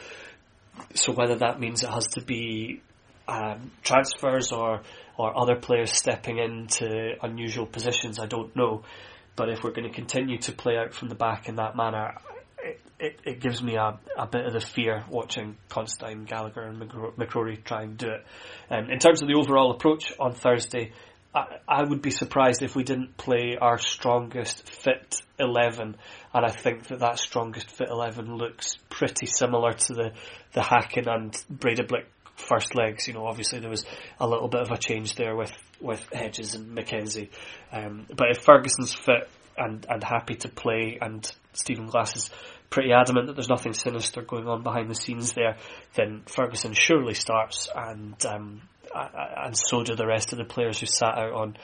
So 0.94 1.12
whether 1.12 1.34
that 1.36 1.58
means 1.58 1.82
it 1.82 1.90
has 1.90 2.06
to 2.14 2.20
be 2.20 2.80
um, 3.26 3.72
transfers 3.82 4.52
or 4.52 4.82
or 5.18 5.38
other 5.38 5.56
players 5.56 5.92
stepping 5.92 6.38
into 6.38 7.12
unusual 7.22 7.66
positions, 7.66 8.18
I 8.18 8.26
don't 8.26 8.54
know. 8.56 8.84
But 9.36 9.50
if 9.50 9.62
we're 9.62 9.72
going 9.72 9.88
to 9.88 9.94
continue 9.94 10.38
to 10.38 10.52
play 10.52 10.76
out 10.78 10.94
from 10.94 11.08
the 11.08 11.14
back 11.14 11.46
in 11.46 11.56
that 11.56 11.76
manner, 11.76 12.14
it, 12.62 12.80
it, 12.98 13.20
it 13.24 13.40
gives 13.40 13.62
me 13.62 13.76
a, 13.76 13.98
a 14.16 14.26
bit 14.26 14.46
of 14.46 14.54
the 14.54 14.60
fear 14.60 15.04
watching 15.10 15.56
Considine, 15.68 16.24
Gallagher, 16.24 16.62
and 16.62 16.80
McCrorie 16.80 17.62
try 17.62 17.82
and 17.82 17.98
do 17.98 18.08
it. 18.08 18.24
Um, 18.70 18.90
in 18.90 18.98
terms 18.98 19.20
of 19.20 19.28
the 19.28 19.34
overall 19.34 19.72
approach 19.72 20.12
on 20.18 20.32
Thursday, 20.32 20.92
I, 21.32 21.84
would 21.84 22.02
be 22.02 22.10
surprised 22.10 22.62
if 22.62 22.74
we 22.74 22.82
didn't 22.82 23.16
play 23.16 23.56
our 23.60 23.78
strongest 23.78 24.68
fit 24.68 25.22
11 25.38 25.96
and 26.34 26.44
I 26.44 26.50
think 26.50 26.88
that 26.88 26.98
that 27.00 27.20
strongest 27.20 27.70
fit 27.70 27.88
11 27.88 28.36
looks 28.36 28.76
pretty 28.88 29.26
similar 29.26 29.72
to 29.72 29.94
the, 29.94 30.12
the 30.52 30.60
Häcken 30.60 31.06
and 31.06 31.32
Breidablik 31.52 32.06
first 32.34 32.74
legs. 32.74 33.06
You 33.06 33.14
know, 33.14 33.26
obviously 33.26 33.60
there 33.60 33.70
was 33.70 33.84
a 34.18 34.26
little 34.26 34.48
bit 34.48 34.62
of 34.62 34.70
a 34.72 34.76
change 34.76 35.14
there 35.14 35.36
with, 35.36 35.52
with 35.80 36.04
Hedges 36.12 36.54
and 36.56 36.76
McKenzie. 36.76 37.28
Um, 37.70 38.06
but 38.08 38.30
if 38.30 38.38
Ferguson's 38.38 38.92
fit 38.92 39.28
and, 39.56 39.86
and 39.88 40.02
happy 40.02 40.34
to 40.36 40.48
play 40.48 40.98
and 41.00 41.30
Stephen 41.52 41.86
Glass 41.86 42.16
is 42.16 42.30
pretty 42.70 42.92
adamant 42.92 43.26
that 43.26 43.34
there's 43.34 43.48
nothing 43.48 43.72
sinister 43.72 44.22
going 44.22 44.48
on 44.48 44.62
behind 44.62 44.90
the 44.90 44.94
scenes 44.94 45.32
there, 45.32 45.56
then 45.94 46.22
Ferguson 46.26 46.72
surely 46.72 47.14
starts 47.14 47.68
and 47.74 48.14
um, 48.26 48.62
and 48.94 49.56
so 49.56 49.82
do 49.82 49.94
the 49.94 50.06
rest 50.06 50.32
of 50.32 50.38
the 50.38 50.44
players 50.44 50.80
who 50.80 50.86
sat 50.86 51.16
out 51.16 51.32
on 51.32 51.56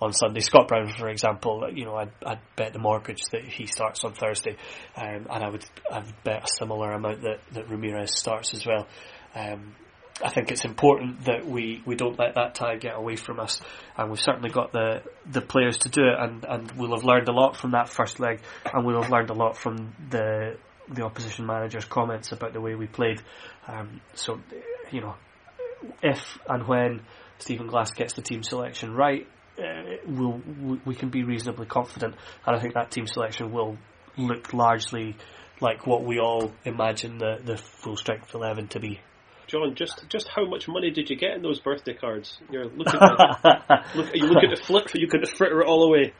on 0.00 0.12
Sunday. 0.12 0.40
Scott 0.40 0.68
Brown, 0.68 0.88
for 0.88 1.08
example, 1.08 1.68
you 1.72 1.84
know, 1.84 1.94
I'd, 1.94 2.10
I'd 2.24 2.40
bet 2.56 2.72
the 2.72 2.78
mortgage 2.78 3.22
that 3.32 3.44
he 3.44 3.66
starts 3.66 4.04
on 4.04 4.12
Thursday, 4.12 4.56
um, 4.96 5.26
and 5.30 5.44
I 5.44 5.48
would 5.48 5.64
I'd 5.90 6.24
bet 6.24 6.44
a 6.44 6.48
similar 6.58 6.92
amount 6.92 7.22
that, 7.22 7.40
that 7.52 7.70
Ramirez 7.70 8.16
starts 8.16 8.54
as 8.54 8.66
well. 8.66 8.86
Um, 9.34 9.74
I 10.22 10.30
think 10.30 10.52
it's 10.52 10.64
important 10.64 11.24
that 11.24 11.44
we, 11.44 11.82
we 11.84 11.96
don't 11.96 12.16
let 12.18 12.36
that 12.36 12.54
tie 12.54 12.76
get 12.76 12.94
away 12.94 13.16
from 13.16 13.40
us, 13.40 13.60
and 13.96 14.10
we've 14.10 14.20
certainly 14.20 14.50
got 14.50 14.72
the 14.72 15.02
the 15.26 15.40
players 15.40 15.78
to 15.78 15.88
do 15.88 16.02
it, 16.02 16.18
and, 16.18 16.44
and 16.44 16.72
we'll 16.72 16.94
have 16.94 17.04
learned 17.04 17.28
a 17.28 17.32
lot 17.32 17.56
from 17.56 17.72
that 17.72 17.88
first 17.88 18.20
leg, 18.20 18.40
and 18.72 18.84
we'll 18.84 19.00
have 19.02 19.10
learned 19.10 19.30
a 19.30 19.34
lot 19.34 19.56
from 19.56 19.94
the 20.10 20.56
the 20.88 21.02
opposition 21.02 21.46
manager's 21.46 21.84
comments 21.84 22.32
about 22.32 22.52
the 22.52 22.60
way 22.60 22.74
we 22.74 22.86
played. 22.86 23.20
Um, 23.66 24.02
so, 24.14 24.38
you 24.90 25.00
know, 25.00 25.14
if 26.02 26.38
and 26.48 26.66
when 26.66 27.02
Stephen 27.38 27.66
Glass 27.66 27.90
gets 27.92 28.14
the 28.14 28.22
team 28.22 28.42
selection 28.42 28.94
right, 28.94 29.26
uh, 29.58 29.96
we'll, 30.06 30.40
we 30.84 30.94
can 30.94 31.10
be 31.10 31.22
reasonably 31.22 31.66
confident, 31.66 32.14
and 32.46 32.56
I 32.56 32.60
think 32.60 32.74
that 32.74 32.90
team 32.90 33.06
selection 33.06 33.52
will 33.52 33.78
look 34.16 34.52
largely 34.52 35.16
like 35.60 35.86
what 35.86 36.04
we 36.04 36.18
all 36.18 36.52
imagine 36.64 37.18
the, 37.18 37.38
the 37.44 37.56
full 37.56 37.96
strength 37.96 38.34
eleven 38.34 38.68
to 38.68 38.80
be. 38.80 39.00
John, 39.46 39.74
just 39.74 40.04
just 40.08 40.28
how 40.28 40.46
much 40.46 40.68
money 40.68 40.90
did 40.90 41.10
you 41.10 41.16
get 41.16 41.32
in 41.32 41.42
those 41.42 41.60
birthday 41.60 41.94
cards? 41.94 42.38
You're 42.50 42.64
looking 42.76 43.00
at 43.00 43.94
look, 43.94 44.10
you 44.14 44.26
look 44.26 44.42
at 44.44 44.56
the 44.56 44.62
flip, 44.62 44.88
you 44.94 45.06
could 45.06 45.28
fritter 45.36 45.60
it 45.60 45.66
all 45.66 45.84
away. 45.84 46.12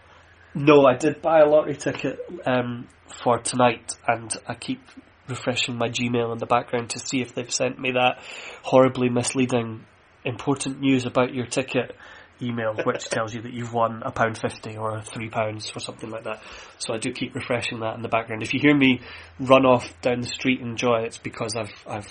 No, 0.54 0.86
I 0.86 0.96
did 0.96 1.20
buy 1.20 1.40
a 1.40 1.46
lottery 1.46 1.74
ticket 1.74 2.20
um, 2.46 2.86
for 3.08 3.38
tonight, 3.38 3.92
and 4.06 4.32
I 4.46 4.54
keep 4.54 4.80
refreshing 5.28 5.76
my 5.76 5.88
Gmail 5.88 6.32
in 6.32 6.38
the 6.38 6.46
background 6.46 6.90
to 6.90 6.98
see 6.98 7.20
if 7.20 7.34
they've 7.34 7.52
sent 7.52 7.78
me 7.78 7.92
that 7.92 8.22
horribly 8.62 9.08
misleading 9.08 9.84
important 10.24 10.80
news 10.80 11.06
about 11.06 11.34
your 11.34 11.46
ticket 11.46 11.94
email 12.42 12.74
which 12.84 13.04
tells 13.04 13.34
you 13.34 13.42
that 13.42 13.52
you've 13.52 13.72
won 13.72 14.02
a 14.04 14.10
pound 14.10 14.36
fifty 14.36 14.76
or 14.76 15.00
three 15.02 15.30
pounds 15.30 15.70
or 15.74 15.80
something 15.80 16.10
like 16.10 16.24
that. 16.24 16.42
So 16.78 16.94
I 16.94 16.98
do 16.98 17.12
keep 17.12 17.34
refreshing 17.34 17.80
that 17.80 17.94
in 17.94 18.02
the 18.02 18.08
background. 18.08 18.42
If 18.42 18.54
you 18.54 18.60
hear 18.60 18.76
me 18.76 19.00
run 19.38 19.64
off 19.64 20.00
down 20.02 20.20
the 20.20 20.26
street 20.26 20.60
in 20.60 20.76
joy, 20.76 21.02
it's 21.04 21.18
because 21.18 21.54
I've 21.56 21.72
I've 21.86 22.08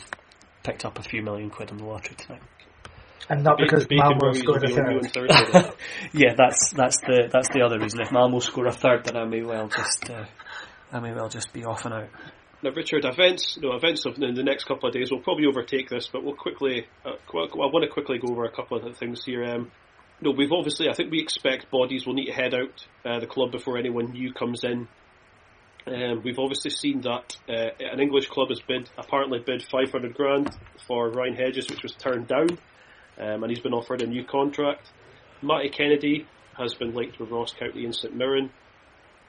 picked 0.64 0.86
up 0.86 0.98
a 0.98 1.04
few 1.04 1.22
million 1.22 1.50
quid 1.50 1.72
in 1.72 1.78
the 1.78 1.84
lottery 1.84 2.16
tonight. 2.16 2.42
And 3.30 3.44
not 3.44 3.58
because 3.58 3.88
Malmo 3.90 4.34
scored 4.34 4.64
a 4.66 4.70
third. 4.70 5.30
yeah, 6.14 6.34
that's 6.36 6.74
that's 6.76 7.00
the 7.00 7.30
that's 7.32 7.50
the 7.50 7.62
other 7.62 7.80
reason. 7.80 8.02
If 8.02 8.12
Malmo 8.12 8.40
score 8.40 8.68
a 8.68 8.72
third, 8.72 9.06
then 9.06 9.16
I 9.16 9.26
may 9.26 9.44
well 9.44 9.68
just 9.68 10.10
uh, 10.10 10.26
I 10.92 11.00
may 11.00 11.14
well 11.14 11.30
just 11.30 11.54
be 11.54 11.64
off 11.64 11.86
and 11.86 11.94
out. 11.94 12.10
Now, 12.64 12.72
Richard, 12.72 13.04
events, 13.04 13.60
no, 13.62 13.74
events 13.76 14.06
of 14.06 14.18
in 14.18 14.36
the 14.36 14.42
next 14.42 14.64
couple 14.64 14.88
of 14.88 14.96
days 14.96 15.12
will 15.12 15.20
probably 15.20 15.48
overtake 15.48 15.90
this, 15.90 16.08
but 16.08 16.24
we'll 16.24 16.34
quickly, 16.34 16.88
uh, 17.06 17.10
I 17.10 17.68
want 17.68 17.84
to 17.84 17.90
quickly 17.90 18.20
go 18.20 18.32
over 18.32 18.46
a 18.46 18.52
couple 18.52 18.78
of 18.78 18.98
things 18.98 19.26
here. 19.26 19.44
Um, 19.44 19.70
no, 20.22 20.32
we've 20.32 20.54
obviously, 20.54 20.88
I 20.88 20.94
think 20.94 21.12
we 21.12 21.20
expect 21.20 21.70
bodies 21.70 22.06
will 22.06 22.14
need 22.14 22.28
to 22.28 22.32
head 22.32 22.54
out 22.54 22.88
uh, 23.04 23.20
the 23.20 23.28
club 23.28 23.52
before 23.52 23.78
anyone 23.78 24.14
new 24.14 24.32
comes 24.32 24.64
in. 24.64 24.88
Um, 25.86 26.22
we've 26.24 26.40
obviously 26.40 26.72
seen 26.72 27.02
that 27.02 27.36
uh, 27.50 27.72
an 27.82 28.00
English 28.00 28.28
club 28.28 28.48
has 28.48 28.62
bid, 28.62 28.90
apparently 28.98 29.40
bid 29.46 29.62
500 29.62 30.14
grand 30.14 30.56
for 30.88 31.10
Ryan 31.10 31.36
Hedges, 31.36 31.70
which 31.70 31.84
was 31.84 31.92
turned 31.92 32.30
down, 32.30 32.48
um, 33.20 33.44
and 33.44 33.50
he's 33.50 33.60
been 33.60 33.74
offered 33.74 34.02
a 34.02 34.08
new 34.08 34.24
contract. 34.24 34.90
Matty 35.42 35.68
Kennedy 35.68 36.28
has 36.58 36.76
been 36.76 36.96
linked 36.96 37.20
with 37.20 37.30
Ross 37.30 37.52
County 37.52 37.84
and 37.84 37.94
St 37.94 38.16
Mirren 38.16 38.52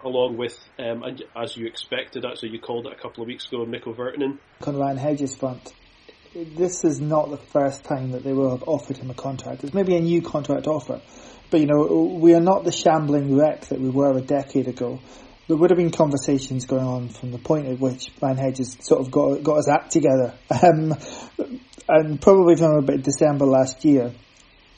along 0.05 0.36
with, 0.36 0.57
um, 0.78 1.02
as 1.36 1.57
you 1.57 1.66
expected, 1.66 2.24
actually 2.24 2.50
you 2.50 2.61
called 2.61 2.86
it 2.86 2.92
a 2.92 2.96
couple 2.96 3.22
of 3.22 3.28
weeks 3.28 3.46
ago, 3.48 3.64
Mikko 3.64 3.94
Virtanen. 3.94 4.38
Conrad 4.61 4.98
Hedges 4.98 5.34
front. 5.34 5.72
This 6.34 6.84
is 6.84 7.00
not 7.00 7.30
the 7.30 7.36
first 7.36 7.84
time 7.84 8.11
that 8.11 8.24
they 8.24 8.32
will 8.32 8.50
have 8.50 8.64
offered 8.66 8.96
him 8.96 9.11
a 9.11 9.14
contract. 9.14 9.62
It's 9.64 9.74
maybe 9.74 9.96
a 9.96 10.00
new 10.00 10.20
contract 10.20 10.66
offer, 10.66 11.00
but 11.50 11.61
you 11.61 11.66
know 11.66 12.18
we 12.20 12.34
are 12.34 12.40
not 12.40 12.64
the 12.64 12.72
shambling 12.72 13.36
wreck 13.36 13.66
that 13.66 13.80
we 13.80 13.88
were 13.88 14.16
a 14.16 14.20
decade 14.20 14.66
ago. 14.66 15.00
There 15.46 15.57
would 15.57 15.70
have 15.70 15.76
been 15.76 15.90
conversations 15.90 16.64
going 16.64 16.84
on 16.84 17.09
from 17.11 17.30
the 17.30 17.38
point 17.38 17.68
at 17.68 17.78
which 17.78 18.11
Ryan 18.20 18.38
Hedges 18.38 18.76
sort 18.80 19.00
of 19.00 19.12
got 19.12 19.44
got 19.44 19.57
his 19.59 19.68
act 19.68 19.92
together, 19.92 20.34
um, 20.50 20.94
and 21.88 22.20
probably 22.20 22.57
from 22.57 22.78
about 22.78 23.02
December 23.02 23.46
last 23.46 23.84
year 23.84 24.12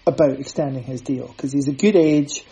about 0.06 0.38
extending 0.38 0.82
his 0.82 1.00
deal 1.00 1.28
because 1.28 1.52
he's 1.52 1.68
a 1.68 1.72
good 1.72 1.96
age 1.96 2.44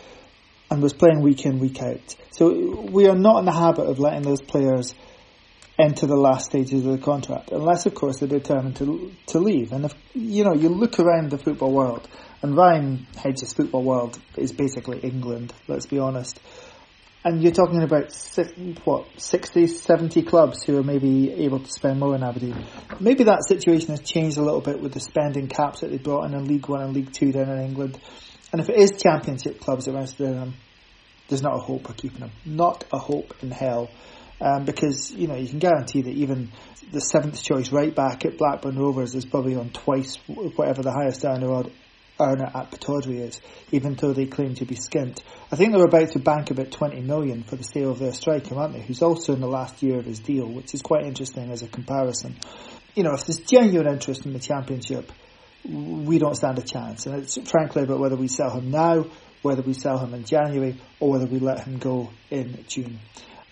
and 0.75 0.83
was 0.83 0.93
playing 0.93 1.23
week 1.23 1.47
in, 1.47 1.61
week 1.61 1.81
out. 1.81 2.17
So 2.33 2.81
we 2.91 3.07
are 3.07 3.15
not 3.15 3.39
in 3.39 3.45
the 3.45 3.53
habit 3.53 3.85
of 3.85 4.01
letting 4.01 4.23
those 4.23 4.43
players 4.43 4.95
enter 5.79 6.07
the 6.07 6.17
last 6.17 6.47
stages 6.47 6.85
of 6.85 6.93
the 6.93 6.99
contract, 6.99 7.51
unless 7.51 7.87
of 7.87 7.95
course 7.95 8.19
they're 8.19 8.29
determined 8.29 8.77
to 8.77 9.13
to 9.27 9.39
leave. 9.39 9.73
And 9.73 9.85
if 9.85 9.95
you 10.13 10.45
know, 10.45 10.55
you 10.55 10.69
look 10.69 10.99
around 10.99 11.31
the 11.31 11.39
football 11.39 11.73
world, 11.73 12.09
and 12.43 12.57
Ryan 12.57 13.07
Hedges' 13.17 13.53
football 13.53 13.83
world 13.83 14.19
is 14.37 14.53
basically 14.53 14.99
England. 14.99 15.53
Let's 15.69 15.87
be 15.87 15.99
honest. 15.99 16.41
And 17.27 17.43
you're 17.43 17.53
talking 17.53 17.83
about 17.83 18.13
what 18.85 19.07
60, 19.17 19.67
70 19.69 20.23
clubs 20.25 20.63
who 20.63 20.77
are 20.79 20.83
maybe 20.83 21.33
able 21.33 21.61
to 21.61 21.71
spend 21.71 21.99
more 21.99 22.15
in 22.15 22.23
Aberdeen. 22.23 22.67
Maybe 23.01 23.25
that 23.25 23.49
situation 23.49 23.91
has 23.91 24.01
changed 24.01 24.37
a 24.37 24.43
little 24.43 24.61
bit 24.61 24.79
with 24.79 24.93
the 24.93 25.01
spending 25.01 25.49
caps 25.49 25.81
that 25.81 25.91
they 25.91 25.97
brought 25.97 26.27
in 26.27 26.35
in 26.35 26.45
League 26.45 26.69
One 26.69 26.83
and 26.83 26.93
League 26.93 27.13
Two 27.13 27.33
down 27.33 27.49
in 27.49 27.65
England. 27.65 27.99
And 28.53 28.61
if 28.61 28.69
it 28.69 28.77
is 28.77 28.93
championship 29.03 29.59
clubs 29.59 29.87
that 29.87 29.97
are 29.97 29.99
interested 29.99 30.27
in 30.29 30.37
them, 30.37 30.55
there's 31.29 31.43
not 31.43 31.55
a 31.55 31.61
hope 31.61 31.89
of 31.89 31.97
keeping 31.97 32.21
him. 32.21 32.31
Not 32.45 32.85
a 32.93 32.99
hope 32.99 33.35
in 33.43 33.51
hell. 33.51 33.91
Um, 34.41 34.65
because, 34.65 35.13
you 35.13 35.27
know, 35.27 35.37
you 35.37 35.49
can 35.49 35.59
guarantee 35.59 36.03
that 36.03 36.11
even 36.11 36.51
the 36.93 37.01
seventh 37.01 37.43
choice 37.43 37.73
right 37.73 37.95
back 37.95 38.25
at 38.25 38.37
Blackburn 38.37 38.79
Rovers 38.79 39.15
is 39.15 39.25
probably 39.25 39.57
on 39.57 39.71
twice 39.71 40.17
whatever 40.27 40.83
the 40.83 40.93
highest 40.93 41.25
earner, 41.25 41.65
earner 42.21 42.51
at 42.55 42.71
Pittodrie 42.71 43.21
is, 43.21 43.41
even 43.73 43.95
though 43.95 44.13
they 44.13 44.27
claim 44.27 44.55
to 44.57 44.65
be 44.65 44.75
skint. 44.75 45.21
I 45.51 45.57
think 45.57 45.73
they're 45.73 45.85
about 45.85 46.11
to 46.13 46.19
bank 46.19 46.51
about 46.51 46.71
20 46.73 47.01
million 47.03 47.43
for 47.43 47.57
the 47.57 47.65
sale 47.65 47.91
of 47.91 47.99
their 47.99 48.13
striker, 48.13 48.57
aren't 48.57 48.75
they? 48.75 48.83
Who's 48.83 49.03
also 49.03 49.33
in 49.35 49.41
the 49.41 49.49
last 49.49 49.83
year 49.83 49.99
of 49.99 50.05
his 50.05 50.19
deal, 50.19 50.47
which 50.47 50.75
is 50.75 50.83
quite 50.83 51.05
interesting 51.05 51.51
as 51.51 51.63
a 51.63 51.69
comparison. 51.69 52.37
you 52.95 53.03
know, 53.03 53.15
if 53.15 53.27
there's 53.27 53.41
genuine 53.41 53.89
interest 53.89 54.27
in 54.27 54.33
the 54.33 54.39
championship, 54.39 55.11
we 55.65 56.19
don't 56.19 56.37
stand 56.37 56.59
a 56.59 56.63
chance. 56.63 57.07
And 57.07 57.17
it's 57.17 57.39
frankly 57.51 57.83
about 57.83 57.99
whether 57.99 58.17
we 58.17 58.29
sell 58.29 58.51
him 58.51 58.71
now, 58.71 59.07
whether 59.45 59.63
we 59.63 59.75
sell 59.75 59.99
him 59.99 60.15
in 60.15 60.25
January, 60.25 60.81
or 60.99 61.11
whether 61.11 61.27
we 61.27 61.39
let 61.39 61.65
him 61.65 61.79
go 61.79 62.11
in 62.31 62.65
June. 62.67 62.99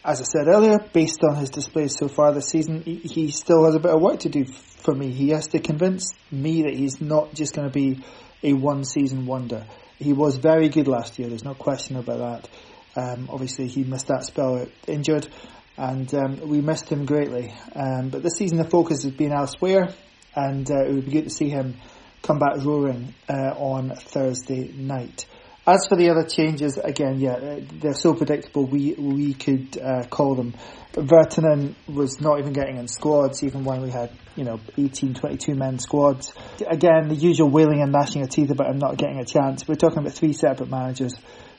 As 0.04 0.20
I 0.20 0.24
said 0.24 0.48
earlier, 0.48 0.78
based 0.92 1.22
on 1.22 1.36
his 1.36 1.50
displays 1.50 1.96
so 1.96 2.08
far 2.08 2.32
this 2.32 2.48
season, 2.48 2.82
he 2.82 3.30
still 3.30 3.64
has 3.66 3.76
a 3.76 3.78
bit 3.78 3.92
of 3.92 4.00
work 4.00 4.20
to 4.20 4.28
do 4.28 4.44
for 4.46 4.94
me. 4.94 5.12
He 5.12 5.28
has 5.28 5.46
to 5.48 5.60
convince 5.60 6.12
me 6.30 6.62
that 6.62 6.74
he's 6.74 7.00
not 7.00 7.34
just 7.34 7.54
going 7.54 7.68
to 7.68 7.72
be 7.72 8.02
a 8.42 8.52
one 8.54 8.84
season 8.84 9.26
wonder. 9.26 9.66
He 9.98 10.12
was 10.12 10.38
very 10.38 10.68
good 10.68 10.88
last 10.88 11.18
year, 11.18 11.28
there's 11.28 11.44
no 11.44 11.54
question 11.54 11.96
about 11.96 12.18
that. 12.18 12.48
Um, 12.94 13.28
obviously, 13.30 13.68
he 13.68 13.84
missed 13.84 14.08
that 14.08 14.24
spell 14.24 14.66
injured, 14.88 15.28
and 15.76 16.12
um, 16.14 16.48
we 16.48 16.60
missed 16.60 16.88
him 16.88 17.06
greatly. 17.06 17.54
Um, 17.74 18.08
but 18.08 18.22
this 18.22 18.34
season, 18.36 18.58
the 18.58 18.68
focus 18.68 19.04
has 19.04 19.12
been 19.12 19.32
elsewhere, 19.32 19.94
and 20.34 20.68
uh, 20.70 20.84
it 20.84 20.92
would 20.92 21.04
be 21.06 21.12
good 21.12 21.24
to 21.24 21.30
see 21.30 21.48
him 21.48 21.76
come 22.22 22.38
back 22.38 22.56
roaring 22.64 23.14
uh, 23.28 23.54
on 23.56 23.94
Thursday 23.94 24.72
night. 24.72 25.26
As 25.64 25.86
for 25.86 25.96
the 25.96 26.10
other 26.10 26.24
changes, 26.24 26.76
again, 26.76 27.20
yeah, 27.20 27.60
they're 27.74 27.94
so 27.94 28.14
predictable. 28.14 28.66
We 28.66 28.94
we 28.94 29.32
could 29.34 29.78
uh, 29.78 30.04
call 30.10 30.34
them. 30.34 30.54
Virtanen 30.92 31.74
was 31.86 32.20
not 32.20 32.40
even 32.40 32.52
getting 32.52 32.78
in 32.78 32.88
squads, 32.88 33.44
even 33.44 33.62
when 33.62 33.80
we 33.80 33.90
had 33.90 34.10
you 34.34 34.42
know 34.42 34.58
18, 34.76 35.14
22 35.14 35.54
men 35.54 35.78
squads. 35.78 36.34
Again, 36.66 37.08
the 37.08 37.14
usual 37.14 37.48
wailing 37.48 37.80
and 37.80 37.92
gnashing 37.92 38.22
of 38.22 38.30
teeth 38.30 38.50
about 38.50 38.70
him 38.70 38.78
not 38.78 38.96
getting 38.96 39.20
a 39.20 39.24
chance. 39.24 39.68
We're 39.68 39.76
talking 39.76 39.98
about 39.98 40.14
three 40.14 40.32
separate 40.32 40.68
managers 40.68 41.14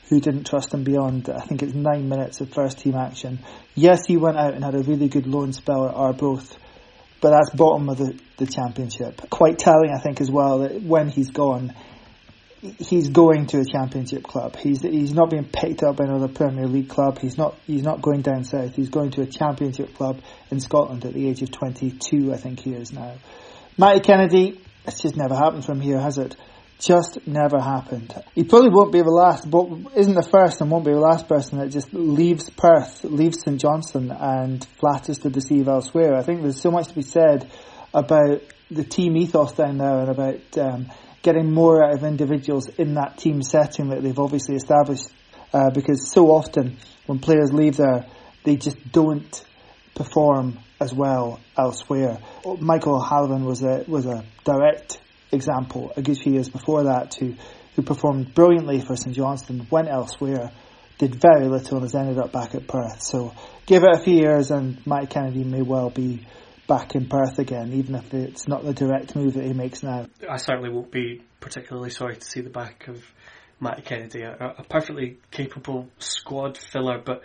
who 0.08 0.20
didn't 0.20 0.44
trust 0.44 0.74
him 0.74 0.84
beyond, 0.84 1.30
I 1.30 1.40
think 1.40 1.62
it's 1.62 1.72
nine 1.72 2.08
minutes 2.08 2.40
of 2.40 2.52
first 2.52 2.78
team 2.78 2.94
action. 2.94 3.38
Yes, 3.74 4.00
he 4.06 4.18
went 4.18 4.36
out 4.36 4.52
and 4.54 4.62
had 4.62 4.74
a 4.74 4.82
really 4.82 5.08
good 5.08 5.26
loan 5.26 5.52
spell 5.54 5.88
at 5.88 5.94
Arbroath, 5.94 6.58
but 7.22 7.30
that's 7.30 7.50
bottom 7.54 7.88
of 7.88 7.96
the, 7.96 8.18
the 8.36 8.46
championship. 8.46 9.30
Quite 9.30 9.58
telling, 9.58 9.90
I 9.96 10.00
think, 10.00 10.20
as 10.20 10.30
well, 10.30 10.58
that 10.58 10.82
when 10.82 11.08
he's 11.08 11.30
gone, 11.30 11.72
he's 12.78 13.10
going 13.10 13.46
to 13.46 13.60
a 13.60 13.64
championship 13.64 14.22
club. 14.22 14.56
He's 14.56 14.80
he's 14.82 15.12
not 15.12 15.30
being 15.30 15.44
picked 15.44 15.82
up 15.82 15.96
by 15.96 16.04
another 16.04 16.28
Premier 16.28 16.66
League 16.66 16.88
club. 16.88 17.18
He's 17.18 17.36
not 17.36 17.56
he's 17.66 17.82
not 17.82 18.00
going 18.00 18.22
down 18.22 18.44
south. 18.44 18.74
He's 18.74 18.88
going 18.88 19.10
to 19.12 19.22
a 19.22 19.26
championship 19.26 19.94
club 19.94 20.20
in 20.50 20.60
Scotland 20.60 21.04
at 21.04 21.12
the 21.12 21.28
age 21.28 21.42
of 21.42 21.50
22, 21.50 22.32
I 22.32 22.36
think 22.36 22.60
he 22.60 22.72
is 22.72 22.92
now. 22.92 23.14
Matty 23.76 24.00
Kennedy, 24.00 24.60
it's 24.86 25.02
just 25.02 25.16
never 25.16 25.34
happened 25.34 25.64
from 25.64 25.80
here, 25.80 26.00
has 26.00 26.18
it? 26.18 26.36
Just 26.78 27.26
never 27.26 27.60
happened. 27.60 28.14
He 28.34 28.44
probably 28.44 28.70
won't 28.70 28.92
be 28.92 29.00
the 29.00 29.10
last, 29.10 29.48
but 29.48 29.68
isn't 29.96 30.14
the 30.14 30.22
first 30.22 30.60
and 30.60 30.70
won't 30.70 30.84
be 30.84 30.92
the 30.92 30.98
last 30.98 31.28
person 31.28 31.58
that 31.58 31.68
just 31.68 31.92
leaves 31.92 32.50
Perth, 32.50 33.04
leaves 33.04 33.38
St 33.44 33.60
Johnstone 33.60 34.10
and 34.10 34.66
flatters 34.78 35.18
to 35.18 35.30
deceive 35.30 35.68
elsewhere. 35.68 36.14
I 36.14 36.22
think 36.22 36.42
there's 36.42 36.60
so 36.60 36.70
much 36.70 36.88
to 36.88 36.94
be 36.94 37.02
said 37.02 37.50
about 37.92 38.42
the 38.70 38.84
team 38.84 39.16
ethos 39.16 39.52
down 39.52 39.78
there 39.78 40.00
and 40.00 40.08
about 40.08 40.58
um, 40.58 40.86
getting 41.24 41.52
more 41.52 41.82
out 41.82 41.94
of 41.94 42.04
individuals 42.04 42.68
in 42.68 42.94
that 42.94 43.18
team 43.18 43.42
setting 43.42 43.88
that 43.88 44.02
they've 44.02 44.18
obviously 44.18 44.54
established. 44.54 45.08
Uh, 45.52 45.70
because 45.70 46.12
so 46.12 46.26
often 46.26 46.76
when 47.06 47.18
players 47.18 47.52
leave 47.52 47.76
there, 47.76 48.06
they 48.44 48.56
just 48.56 48.76
don't 48.92 49.44
perform 49.94 50.58
as 50.80 50.92
well 50.92 51.40
elsewhere. 51.56 52.18
Michael 52.60 52.96
O'Halloran 52.96 53.44
was 53.44 53.62
a 53.62 53.84
was 53.88 54.06
a 54.06 54.24
direct 54.44 55.00
example 55.32 55.92
a 55.96 56.02
good 56.02 56.18
few 56.18 56.32
years 56.32 56.48
before 56.48 56.84
that 56.84 57.14
who 57.14 57.34
who 57.74 57.82
performed 57.82 58.34
brilliantly 58.34 58.80
for 58.80 58.96
St 58.96 59.16
Johnstone, 59.16 59.66
went 59.70 59.88
elsewhere, 59.88 60.52
did 60.98 61.20
very 61.20 61.48
little 61.48 61.78
and 61.78 61.84
has 61.84 61.94
ended 61.94 62.18
up 62.18 62.32
back 62.32 62.54
at 62.54 62.66
Perth. 62.68 63.02
So 63.02 63.34
give 63.66 63.82
it 63.82 63.96
a 63.96 63.98
few 63.98 64.14
years 64.14 64.50
and 64.50 64.84
Mike 64.86 65.10
Kennedy 65.10 65.42
may 65.44 65.62
well 65.62 65.90
be 65.90 66.26
back 66.66 66.94
in 66.94 67.06
Perth 67.06 67.38
again, 67.38 67.72
even 67.72 67.94
if 67.94 68.12
it's 68.14 68.48
not 68.48 68.64
the 68.64 68.72
direct 68.72 69.14
move 69.16 69.34
that 69.34 69.44
he 69.44 69.52
makes 69.52 69.82
now. 69.82 70.06
I 70.28 70.36
certainly 70.36 70.70
won't 70.70 70.90
be 70.90 71.22
particularly 71.40 71.90
sorry 71.90 72.16
to 72.16 72.24
see 72.24 72.40
the 72.40 72.50
back 72.50 72.88
of 72.88 73.02
Matty 73.60 73.82
Kennedy, 73.82 74.22
a, 74.22 74.54
a 74.58 74.64
perfectly 74.64 75.18
capable 75.30 75.88
squad 75.98 76.58
filler, 76.58 77.00
but 77.04 77.22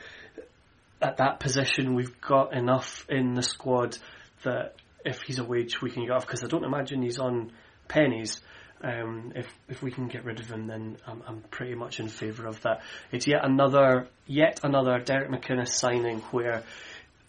at 1.01 1.17
that 1.17 1.39
position 1.39 1.95
we've 1.95 2.19
got 2.21 2.53
enough 2.53 3.05
in 3.09 3.33
the 3.33 3.43
squad 3.43 3.97
that 4.43 4.75
if 5.05 5.21
he's 5.21 5.39
a 5.39 5.43
wage 5.43 5.81
we 5.81 5.89
can 5.89 6.05
get 6.05 6.11
off, 6.11 6.25
because 6.25 6.43
I 6.43 6.47
don't 6.47 6.63
imagine 6.63 7.01
he's 7.01 7.19
on 7.19 7.51
pennies. 7.87 8.41
Um, 8.81 9.33
if 9.35 9.47
if 9.67 9.81
we 9.81 9.91
can 9.91 10.07
get 10.07 10.23
rid 10.23 10.39
of 10.39 10.49
him, 10.49 10.67
then 10.67 10.97
I'm, 11.05 11.21
I'm 11.27 11.41
pretty 11.51 11.75
much 11.75 11.99
in 11.99 12.07
favour 12.07 12.47
of 12.47 12.61
that. 12.61 12.81
It's 13.11 13.27
yet 13.27 13.43
another 13.43 14.07
yet 14.25 14.61
another 14.63 14.99
Derek 14.99 15.29
McInnes 15.29 15.69
signing 15.69 16.19
where 16.31 16.63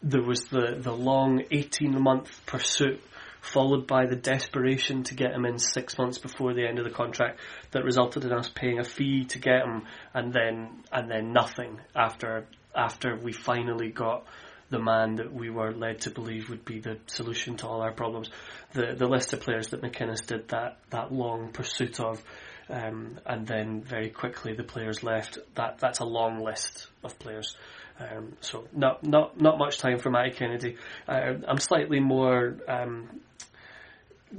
there 0.02 0.22
was 0.22 0.44
the, 0.46 0.76
the 0.78 0.92
long 0.92 1.42
18 1.50 2.00
month 2.00 2.44
pursuit 2.46 3.02
followed 3.40 3.86
by 3.86 4.06
the 4.06 4.16
desperation 4.16 5.02
to 5.02 5.14
get 5.14 5.32
him 5.32 5.46
in 5.46 5.58
six 5.58 5.96
months 5.96 6.18
before 6.18 6.52
the 6.52 6.66
end 6.66 6.78
of 6.78 6.84
the 6.84 6.90
contract 6.90 7.40
that 7.70 7.84
resulted 7.84 8.24
in 8.24 8.32
us 8.32 8.50
paying 8.54 8.78
a 8.78 8.84
fee 8.84 9.24
to 9.24 9.38
get 9.38 9.62
him 9.62 9.82
and 10.12 10.32
then 10.32 10.68
and 10.92 11.10
then 11.10 11.32
nothing 11.32 11.80
after 11.94 12.46
after 12.74 13.16
we 13.16 13.32
finally 13.32 13.90
got 13.90 14.26
the 14.68 14.78
man 14.78 15.16
that 15.16 15.32
we 15.32 15.50
were 15.50 15.72
led 15.72 16.00
to 16.00 16.10
believe 16.10 16.48
would 16.48 16.64
be 16.64 16.78
the 16.78 16.96
solution 17.06 17.56
to 17.56 17.66
all 17.66 17.80
our 17.80 17.92
problems. 17.92 18.30
The 18.72 18.94
the 18.96 19.06
list 19.06 19.32
of 19.32 19.40
players 19.40 19.68
that 19.68 19.82
McInnes 19.82 20.24
did 20.26 20.48
that, 20.48 20.78
that 20.90 21.12
long 21.12 21.50
pursuit 21.50 21.98
of 21.98 22.22
um, 22.68 23.18
and 23.26 23.46
then 23.46 23.82
very 23.82 24.10
quickly 24.10 24.54
the 24.54 24.62
players 24.62 25.02
left. 25.02 25.38
That 25.56 25.78
that's 25.78 25.98
a 25.98 26.04
long 26.04 26.40
list 26.40 26.86
of 27.02 27.18
players. 27.18 27.56
Um, 28.00 28.32
so 28.40 28.66
not 28.72 29.04
not 29.04 29.40
not 29.40 29.58
much 29.58 29.78
time 29.78 29.98
for 29.98 30.10
Matty 30.10 30.30
Kennedy. 30.30 30.76
Uh, 31.06 31.34
I'm 31.46 31.58
slightly 31.58 32.00
more, 32.00 32.56
um, 32.66 33.20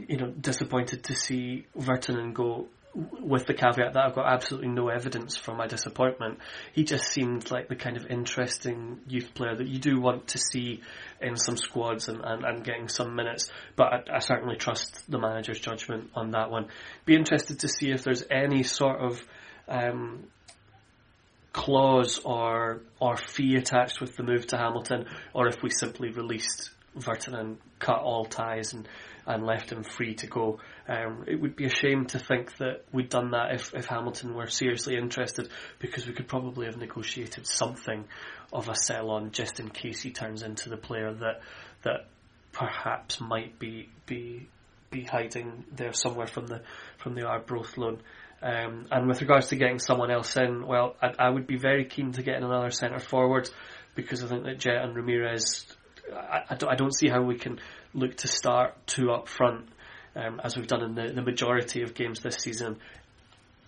you 0.07 0.17
know, 0.17 0.27
disappointed 0.31 1.03
to 1.05 1.15
see 1.15 1.67
Virtanen 1.77 2.33
go. 2.33 2.67
With 2.93 3.45
the 3.45 3.53
caveat 3.53 3.93
that 3.93 4.03
I've 4.03 4.15
got 4.15 4.25
absolutely 4.25 4.67
no 4.67 4.89
evidence 4.89 5.37
for 5.37 5.55
my 5.55 5.65
disappointment, 5.65 6.39
he 6.73 6.83
just 6.83 7.05
seemed 7.05 7.49
like 7.49 7.69
the 7.69 7.75
kind 7.77 7.95
of 7.95 8.05
interesting 8.07 8.99
youth 9.07 9.33
player 9.33 9.55
that 9.55 9.65
you 9.65 9.79
do 9.79 10.01
want 10.01 10.27
to 10.27 10.37
see 10.37 10.81
in 11.21 11.37
some 11.37 11.55
squads 11.55 12.09
and, 12.09 12.19
and, 12.21 12.43
and 12.43 12.65
getting 12.65 12.89
some 12.89 13.15
minutes. 13.15 13.49
But 13.77 13.93
I, 13.93 14.15
I 14.15 14.19
certainly 14.19 14.57
trust 14.57 15.09
the 15.09 15.19
manager's 15.19 15.61
judgment 15.61 16.09
on 16.15 16.31
that 16.31 16.51
one. 16.51 16.67
Be 17.05 17.15
interested 17.15 17.59
to 17.59 17.69
see 17.69 17.91
if 17.91 18.03
there's 18.03 18.25
any 18.29 18.63
sort 18.63 18.99
of 18.99 19.23
um, 19.69 20.27
clause 21.53 22.19
or 22.23 22.81
or 22.99 23.17
fee 23.17 23.55
attached 23.55 23.99
with 23.99 24.15
the 24.15 24.23
move 24.23 24.47
to 24.47 24.57
Hamilton, 24.57 25.05
or 25.33 25.47
if 25.47 25.61
we 25.61 25.69
simply 25.69 26.11
released 26.11 26.71
and 27.27 27.57
cut 27.79 27.99
all 27.99 28.25
ties 28.25 28.73
and, 28.73 28.87
and 29.25 29.45
left 29.45 29.71
him 29.71 29.83
free 29.83 30.15
to 30.15 30.27
go. 30.27 30.59
Um, 30.87 31.23
it 31.27 31.39
would 31.39 31.55
be 31.55 31.65
a 31.65 31.69
shame 31.69 32.05
to 32.07 32.19
think 32.19 32.57
that 32.57 32.83
we'd 32.91 33.09
done 33.09 33.31
that 33.31 33.53
if, 33.53 33.73
if 33.73 33.85
Hamilton 33.85 34.33
were 34.33 34.47
seriously 34.47 34.97
interested, 34.97 35.49
because 35.79 36.05
we 36.05 36.13
could 36.13 36.27
probably 36.27 36.65
have 36.65 36.77
negotiated 36.77 37.47
something 37.47 38.05
of 38.51 38.67
a 38.67 38.75
sell 38.75 39.09
on 39.09 39.31
just 39.31 39.59
in 39.59 39.69
case 39.69 40.01
he 40.01 40.11
turns 40.11 40.43
into 40.43 40.69
the 40.69 40.77
player 40.77 41.13
that 41.13 41.41
that 41.83 42.07
perhaps 42.51 43.21
might 43.21 43.57
be 43.57 43.89
be 44.05 44.47
be 44.89 45.03
hiding 45.03 45.63
there 45.71 45.93
somewhere 45.93 46.27
from 46.27 46.47
the 46.47 46.61
from 46.97 47.15
the 47.15 47.25
Arbroath 47.25 47.77
loan. 47.77 48.01
Um, 48.41 48.87
and 48.89 49.07
with 49.07 49.21
regards 49.21 49.49
to 49.49 49.55
getting 49.55 49.79
someone 49.79 50.09
else 50.09 50.35
in, 50.35 50.65
well, 50.65 50.95
I, 51.01 51.27
I 51.27 51.29
would 51.29 51.45
be 51.45 51.57
very 51.57 51.85
keen 51.85 52.11
to 52.13 52.23
get 52.23 52.35
in 52.35 52.43
another 52.43 52.71
centre 52.71 52.99
forward 52.99 53.49
because 53.95 54.23
I 54.23 54.27
think 54.27 54.45
that 54.45 54.57
Jet 54.57 54.83
and 54.83 54.95
Ramirez, 54.95 55.65
I, 56.11 56.41
I, 56.49 56.55
don't, 56.55 56.71
I 56.71 56.75
don't 56.75 56.95
see 56.95 57.07
how 57.07 57.21
we 57.21 57.37
can 57.37 57.59
look 57.93 58.15
to 58.17 58.27
start 58.27 58.75
two 58.87 59.11
up 59.11 59.27
front 59.27 59.67
um, 60.15 60.41
as 60.43 60.55
we've 60.55 60.67
done 60.67 60.83
in 60.83 60.95
the, 60.95 61.13
the 61.13 61.21
majority 61.21 61.83
of 61.83 61.93
games 61.93 62.21
this 62.21 62.37
season 62.37 62.77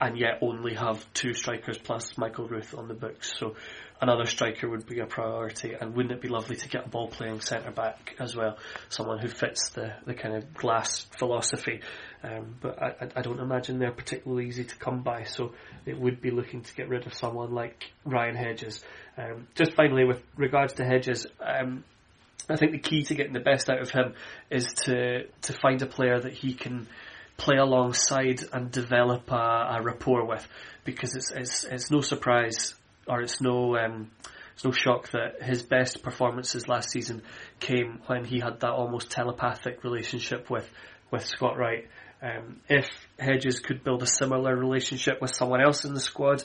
and 0.02 0.18
yet 0.18 0.40
only 0.42 0.74
have 0.74 1.06
two 1.14 1.34
strikers 1.34 1.78
plus 1.78 2.18
Michael 2.18 2.48
Ruth 2.48 2.76
on 2.78 2.88
the 2.90 2.94
books. 2.94 3.32
So 3.38 3.56
another 4.02 4.26
striker 4.26 4.70
would 4.70 4.86
be 4.86 5.00
a 5.00 5.06
priority, 5.06 5.76
and 5.80 5.96
wouldn't 5.96 6.14
it 6.14 6.22
be 6.22 6.28
lovely 6.28 6.58
to 6.58 6.68
get 6.68 6.86
a 6.86 6.90
ball 6.90 7.08
playing 7.08 7.40
centre 7.40 7.72
back 7.72 8.16
as 8.20 8.36
well, 8.36 8.58
someone 8.90 9.20
who 9.20 9.30
fits 9.30 9.70
the, 9.70 9.94
the 10.06 10.14
kind 10.14 10.36
of 10.36 10.54
glass 10.54 11.06
philosophy. 11.18 11.80
Um, 12.24 12.56
but 12.62 12.82
I, 12.82 13.10
I 13.18 13.22
don't 13.22 13.40
imagine 13.40 13.80
they're 13.80 13.92
particularly 13.92 14.48
easy 14.48 14.64
to 14.64 14.76
come 14.78 15.04
by, 15.04 15.24
so 15.24 15.54
it 15.86 16.00
would 16.00 16.22
be 16.22 16.32
looking 16.32 16.62
to 16.62 16.76
get 16.76 16.88
rid 16.88 17.06
of 17.06 17.14
someone 17.14 17.54
like 17.54 17.92
Ryan 18.06 18.36
Hedges. 18.36 18.82
Um, 19.18 19.48
just 19.56 19.74
finally, 19.74 20.06
with 20.06 20.24
regards 20.38 20.74
to 20.76 20.86
Hedges, 20.86 21.28
um, 21.42 21.84
I 22.50 22.56
think 22.56 22.72
the 22.72 22.80
key 22.80 23.04
to 23.04 23.16
getting 23.16 23.34
the 23.34 23.40
best 23.40 23.70
out 23.70 23.82
of 23.82 23.90
him 23.92 24.14
is 24.50 24.68
to 24.86 25.28
to 25.44 25.54
find 25.54 25.82
a 25.82 25.86
player 25.86 26.20
that 26.20 26.34
he 26.34 26.54
can 26.54 26.88
play 27.36 27.58
alongside 27.58 28.44
and 28.54 28.72
develop 28.72 29.30
a, 29.32 29.78
a 29.78 29.82
rapport 29.82 30.26
with, 30.26 30.48
because 30.86 31.16
it's, 31.16 31.32
it's 31.32 31.64
it's 31.66 31.92
no 31.92 32.02
surprise 32.02 32.76
or 33.08 33.22
it's 33.22 33.42
no 33.42 33.78
um, 33.78 34.12
it's 34.54 34.64
no 34.64 34.72
shock 34.72 35.10
that 35.12 35.42
his 35.42 35.62
best 35.62 36.04
performances 36.04 36.68
last 36.68 36.92
season 36.92 37.22
came 37.60 38.00
when 38.06 38.24
he 38.24 38.40
had 38.40 38.60
that 38.62 38.72
almost 38.72 39.12
telepathic 39.12 39.84
relationship 39.84 40.50
with 40.50 40.70
with 41.12 41.26
Scott 41.26 41.58
Wright. 41.58 41.88
Um, 42.24 42.62
if 42.70 42.90
Hedges 43.20 43.60
could 43.60 43.84
build 43.84 44.02
a 44.02 44.08
similar 44.08 44.56
relationship 44.56 45.22
with 45.22 45.36
someone 45.36 45.62
else 45.62 45.84
in 45.84 45.94
the 45.94 46.00
squad, 46.00 46.42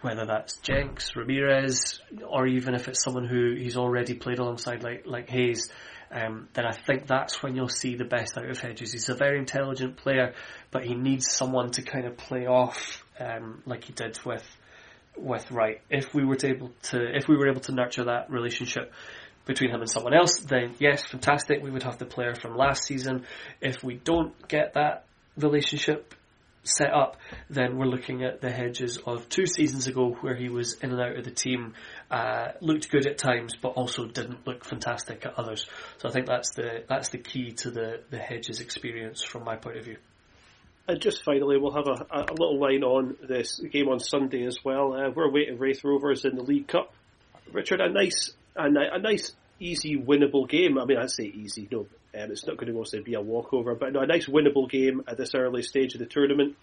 whether 0.00 0.26
that's 0.26 0.56
Jenks, 0.56 1.14
Ramirez, 1.14 2.00
or 2.28 2.48
even 2.48 2.74
if 2.74 2.88
it's 2.88 3.04
someone 3.04 3.26
who 3.26 3.54
he's 3.54 3.76
already 3.76 4.14
played 4.14 4.40
alongside, 4.40 4.82
like 4.82 5.06
like 5.06 5.28
Hayes, 5.30 5.70
um, 6.10 6.48
then 6.54 6.66
I 6.66 6.72
think 6.72 7.06
that's 7.06 7.44
when 7.44 7.54
you'll 7.54 7.68
see 7.68 7.94
the 7.94 8.04
best 8.04 8.36
out 8.36 8.50
of 8.50 8.58
Hedges. 8.58 8.92
He's 8.92 9.08
a 9.08 9.14
very 9.14 9.38
intelligent 9.38 9.96
player, 9.96 10.34
but 10.72 10.84
he 10.84 10.94
needs 10.94 11.30
someone 11.30 11.70
to 11.72 11.82
kind 11.82 12.06
of 12.06 12.16
play 12.16 12.46
off 12.46 13.04
um, 13.20 13.62
like 13.66 13.84
he 13.84 13.92
did 13.92 14.18
with 14.24 14.44
with 15.16 15.48
Wright. 15.52 15.80
If 15.90 16.12
we 16.12 16.24
were 16.24 16.36
to 16.36 16.48
able 16.48 16.72
to, 16.84 17.16
if 17.16 17.28
we 17.28 17.36
were 17.36 17.48
able 17.48 17.60
to 17.62 17.72
nurture 17.72 18.06
that 18.06 18.30
relationship 18.30 18.92
between 19.44 19.70
him 19.70 19.80
and 19.80 19.90
someone 19.90 20.14
else, 20.14 20.40
then 20.40 20.74
yes, 20.80 21.04
fantastic. 21.04 21.62
We 21.62 21.70
would 21.70 21.84
have 21.84 21.98
the 21.98 22.06
player 22.06 22.34
from 22.34 22.56
last 22.56 22.84
season. 22.84 23.26
If 23.60 23.84
we 23.84 23.94
don't 23.94 24.48
get 24.48 24.74
that 24.74 25.04
relationship 25.36 26.14
set 26.62 26.92
up, 26.92 27.16
then 27.48 27.78
we're 27.78 27.86
looking 27.86 28.22
at 28.22 28.40
the 28.40 28.50
hedges 28.50 28.98
of 28.98 29.28
two 29.28 29.46
seasons 29.46 29.86
ago 29.86 30.16
where 30.20 30.34
he 30.34 30.48
was 30.48 30.74
in 30.74 30.90
and 30.90 31.00
out 31.00 31.16
of 31.16 31.24
the 31.24 31.30
team, 31.30 31.74
uh, 32.10 32.48
looked 32.60 32.90
good 32.90 33.06
at 33.06 33.18
times, 33.18 33.54
but 33.60 33.70
also 33.70 34.06
didn't 34.06 34.46
look 34.46 34.64
fantastic 34.64 35.24
at 35.24 35.38
others. 35.38 35.66
So 35.98 36.08
I 36.08 36.12
think 36.12 36.26
that's 36.26 36.50
the 36.50 36.84
that's 36.88 37.08
the 37.10 37.18
key 37.18 37.52
to 37.52 37.70
the, 37.70 38.00
the 38.10 38.18
hedges 38.18 38.60
experience 38.60 39.22
from 39.22 39.44
my 39.44 39.56
point 39.56 39.78
of 39.78 39.84
view. 39.84 39.96
And 40.86 41.00
just 41.00 41.24
finally, 41.24 41.56
we'll 41.56 41.74
have 41.74 41.86
a, 41.86 42.04
a 42.10 42.32
little 42.32 42.58
line 42.58 42.82
on 42.82 43.16
this 43.26 43.60
game 43.70 43.88
on 43.88 44.00
Sunday 44.00 44.44
as 44.44 44.58
well. 44.64 44.92
Uh, 44.92 45.10
we're 45.10 45.30
waiting 45.30 45.58
Raith 45.58 45.84
Rovers 45.84 46.24
in 46.24 46.34
the 46.34 46.42
League 46.42 46.66
Cup. 46.66 46.92
Richard, 47.52 47.80
a 47.80 47.88
nice, 47.88 48.32
a, 48.56 48.64
a 48.64 48.98
nice, 48.98 49.32
easy, 49.60 49.96
winnable 49.96 50.48
game. 50.48 50.78
I 50.78 50.84
mean, 50.84 50.98
I'd 50.98 51.10
say 51.10 51.24
easy. 51.24 51.68
No, 51.70 51.86
um, 52.14 52.30
it's 52.30 52.46
not 52.46 52.56
going 52.56 52.72
to 52.72 52.78
mostly 52.78 53.00
be 53.00 53.14
a 53.14 53.20
walkover, 53.20 53.74
but 53.74 53.92
no, 53.92 54.00
a 54.00 54.06
nice 54.06 54.26
winnable 54.26 54.68
game 54.68 55.02
at 55.06 55.16
this 55.16 55.34
early 55.34 55.62
stage 55.62 55.94
of 55.94 56.00
the 56.00 56.06
tournament. 56.06 56.56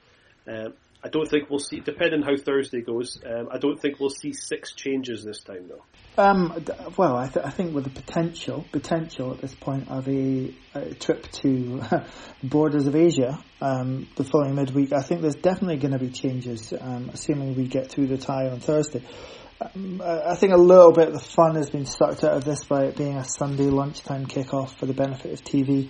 Um, 0.47 0.73
I 1.03 1.09
don't 1.09 1.29
think 1.29 1.49
we'll 1.49 1.59
see, 1.59 1.79
depending 1.79 2.23
how 2.23 2.35
Thursday 2.35 2.81
goes, 2.81 3.19
um, 3.23 3.49
I 3.51 3.59
don't 3.59 3.79
think 3.79 3.99
we'll 3.99 4.09
see 4.09 4.33
six 4.33 4.73
changes 4.73 5.23
this 5.23 5.41
time 5.41 5.69
though. 5.69 5.83
Um, 6.21 6.65
well, 6.97 7.15
I, 7.15 7.27
th- 7.27 7.45
I, 7.45 7.51
think 7.51 7.75
with 7.75 7.83
the 7.83 7.91
potential, 7.91 8.65
potential 8.71 9.31
at 9.31 9.39
this 9.39 9.53
point 9.53 9.89
of 9.89 10.07
a, 10.09 10.55
a 10.73 10.95
trip 10.95 11.31
to 11.43 11.83
borders 12.43 12.87
of 12.87 12.95
Asia 12.95 13.43
um, 13.61 14.07
the 14.15 14.23
following 14.23 14.55
midweek, 14.55 14.91
I 14.91 15.01
think 15.01 15.21
there's 15.21 15.35
definitely 15.35 15.77
going 15.77 15.93
to 15.93 15.99
be 15.99 16.09
changes, 16.09 16.73
um, 16.79 17.11
assuming 17.13 17.55
we 17.55 17.67
get 17.67 17.89
through 17.91 18.07
the 18.07 18.17
tie 18.17 18.49
on 18.49 18.59
Thursday. 18.59 19.03
I 19.59 20.35
think 20.35 20.53
a 20.53 20.57
little 20.57 20.91
bit 20.91 21.07
of 21.07 21.13
the 21.13 21.19
fun 21.19 21.55
has 21.55 21.69
been 21.69 21.85
sucked 21.85 22.23
out 22.23 22.33
of 22.33 22.43
this 22.43 22.63
by 22.65 22.85
it 22.85 22.95
being 22.95 23.17
a 23.17 23.23
Sunday 23.23 23.65
lunchtime 23.65 24.27
kickoff 24.27 24.77
for 24.77 24.85
the 24.85 24.93
benefit 24.93 25.33
of 25.33 25.43
TV. 25.43 25.89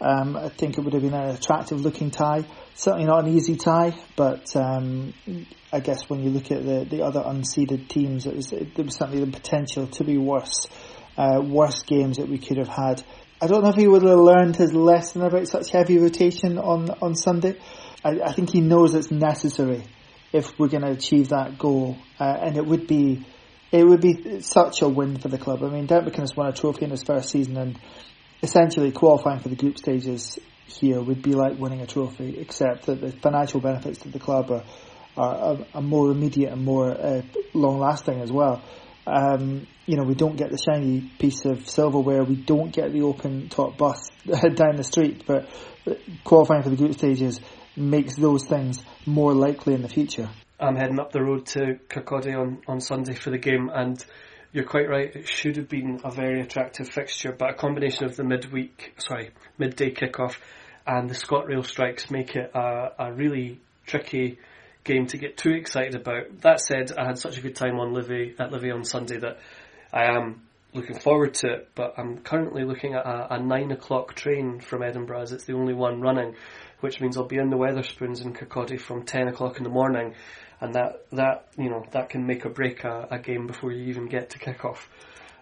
Um, 0.00 0.36
I 0.36 0.48
think 0.48 0.76
it 0.76 0.80
would 0.84 0.94
have 0.94 1.02
been 1.02 1.14
an 1.14 1.30
attractive 1.30 1.80
looking 1.80 2.10
tie. 2.10 2.44
Certainly 2.74 3.06
not 3.06 3.24
an 3.24 3.32
easy 3.32 3.54
tie, 3.54 3.96
but 4.16 4.56
um, 4.56 5.14
I 5.72 5.78
guess 5.78 6.10
when 6.10 6.24
you 6.24 6.30
look 6.30 6.50
at 6.50 6.64
the, 6.64 6.84
the 6.90 7.02
other 7.02 7.20
unseeded 7.20 7.88
teams, 7.88 8.26
it 8.26 8.34
was, 8.34 8.52
it, 8.52 8.74
there 8.74 8.84
was 8.84 8.96
certainly 8.96 9.24
the 9.24 9.30
potential 9.30 9.86
to 9.86 10.04
be 10.04 10.18
worse, 10.18 10.66
uh, 11.16 11.40
worse 11.40 11.84
games 11.84 12.16
that 12.16 12.28
we 12.28 12.38
could 12.38 12.58
have 12.58 12.68
had. 12.68 13.04
I 13.40 13.46
don't 13.46 13.62
know 13.62 13.70
if 13.70 13.76
he 13.76 13.86
would 13.86 14.02
have 14.02 14.18
learned 14.18 14.56
his 14.56 14.72
lesson 14.72 15.22
about 15.22 15.46
such 15.46 15.70
heavy 15.70 15.98
rotation 15.98 16.58
on, 16.58 16.90
on 17.00 17.14
Sunday. 17.14 17.60
I, 18.04 18.18
I 18.24 18.32
think 18.32 18.50
he 18.50 18.60
knows 18.60 18.92
it's 18.94 19.12
necessary 19.12 19.84
if 20.34 20.58
we're 20.58 20.68
going 20.68 20.82
to 20.82 20.90
achieve 20.90 21.28
that 21.28 21.58
goal, 21.58 21.96
uh, 22.18 22.24
and 22.42 22.56
it 22.56 22.66
would 22.66 22.88
be 22.88 23.24
it 23.70 23.84
would 23.86 24.00
be 24.00 24.40
such 24.40 24.82
a 24.82 24.88
win 24.88 25.16
for 25.16 25.28
the 25.28 25.38
club. 25.38 25.62
I 25.62 25.68
mean, 25.68 25.86
Derek 25.86 26.06
McInnes 26.06 26.36
won 26.36 26.48
a 26.48 26.52
trophy 26.52 26.84
in 26.84 26.90
his 26.90 27.04
first 27.04 27.30
season, 27.30 27.56
and 27.56 27.78
essentially 28.42 28.90
qualifying 28.90 29.40
for 29.40 29.48
the 29.48 29.56
group 29.56 29.78
stages 29.78 30.38
here 30.66 31.00
would 31.00 31.22
be 31.22 31.32
like 31.34 31.58
winning 31.58 31.80
a 31.82 31.86
trophy, 31.86 32.36
except 32.38 32.86
that 32.86 33.00
the 33.00 33.12
financial 33.12 33.60
benefits 33.60 34.00
to 34.00 34.08
the 34.08 34.18
club 34.18 34.50
are 34.50 34.64
are, 35.16 35.58
are 35.72 35.82
more 35.82 36.10
immediate 36.10 36.52
and 36.52 36.64
more 36.64 36.90
uh, 36.90 37.22
long 37.52 37.78
lasting 37.78 38.20
as 38.20 38.32
well. 38.32 38.60
Um, 39.06 39.68
you 39.86 39.96
know, 39.96 40.02
we 40.04 40.14
don't 40.14 40.36
get 40.36 40.50
the 40.50 40.58
shiny 40.58 41.12
piece 41.20 41.44
of 41.44 41.68
silverware, 41.68 42.24
we 42.24 42.34
don't 42.34 42.72
get 42.72 42.92
the 42.92 43.02
open 43.02 43.48
top 43.50 43.76
bus 43.76 44.10
down 44.26 44.76
the 44.76 44.82
street, 44.82 45.22
but 45.26 45.48
qualifying 46.24 46.64
for 46.64 46.70
the 46.70 46.76
group 46.76 46.94
stages 46.94 47.40
makes 47.76 48.16
those 48.16 48.44
things 48.44 48.84
more 49.06 49.34
likely 49.34 49.74
in 49.74 49.82
the 49.82 49.88
future. 49.88 50.28
I'm 50.60 50.76
heading 50.76 51.00
up 51.00 51.12
the 51.12 51.22
road 51.22 51.46
to 51.46 51.78
Kirkcaldy 51.88 52.38
on, 52.38 52.62
on 52.68 52.80
Sunday 52.80 53.14
for 53.14 53.30
the 53.30 53.38
game, 53.38 53.70
and 53.74 54.02
you're 54.52 54.64
quite 54.64 54.88
right. 54.88 55.14
It 55.14 55.28
should 55.28 55.56
have 55.56 55.68
been 55.68 56.00
a 56.04 56.10
very 56.10 56.40
attractive 56.40 56.88
fixture, 56.88 57.32
but 57.32 57.50
a 57.50 57.54
combination 57.54 58.04
of 58.04 58.16
the 58.16 58.24
midweek, 58.24 58.94
sorry, 58.98 59.30
midday 59.58 59.90
kickoff 59.90 60.36
and 60.86 61.08
the 61.08 61.14
ScotRail 61.14 61.64
strikes 61.64 62.10
make 62.10 62.36
it 62.36 62.50
a, 62.54 62.92
a 62.98 63.12
really 63.12 63.60
tricky 63.86 64.38
game 64.84 65.06
to 65.06 65.16
get 65.16 65.36
too 65.36 65.52
excited 65.52 65.94
about. 65.94 66.40
That 66.42 66.60
said, 66.60 66.92
I 66.96 67.06
had 67.06 67.18
such 67.18 67.38
a 67.38 67.40
good 67.40 67.56
time 67.56 67.80
on 67.80 67.94
Livy 67.94 68.34
at 68.38 68.52
Livy 68.52 68.70
on 68.70 68.84
Sunday 68.84 69.18
that 69.18 69.38
I 69.92 70.04
am 70.14 70.42
looking 70.74 70.98
forward 70.98 71.34
to 71.34 71.52
it. 71.52 71.68
But 71.74 71.94
I'm 71.96 72.18
currently 72.18 72.64
looking 72.64 72.94
at 72.94 73.06
a, 73.06 73.34
a 73.34 73.42
nine 73.42 73.70
o'clock 73.72 74.14
train 74.14 74.60
from 74.60 74.82
Edinburgh, 74.82 75.22
as 75.22 75.32
it's 75.32 75.44
the 75.44 75.54
only 75.54 75.74
one 75.74 76.00
running, 76.00 76.34
which 76.84 77.00
means 77.00 77.16
I'll 77.16 77.24
be 77.24 77.38
in 77.38 77.48
the 77.48 77.56
Wetherspoons 77.56 78.22
in 78.22 78.34
Kirkcaldy 78.34 78.78
from 78.78 79.04
ten 79.06 79.26
o'clock 79.26 79.56
in 79.56 79.64
the 79.64 79.70
morning, 79.70 80.14
and 80.60 80.74
that 80.74 81.06
that 81.12 81.48
you 81.56 81.70
know 81.70 81.82
that 81.92 82.10
can 82.10 82.26
make 82.26 82.44
or 82.44 82.50
break 82.50 82.84
a, 82.84 83.08
a 83.10 83.18
game 83.18 83.46
before 83.46 83.72
you 83.72 83.84
even 83.86 84.06
get 84.06 84.30
to 84.30 84.38
kick 84.38 84.66
off. 84.66 84.86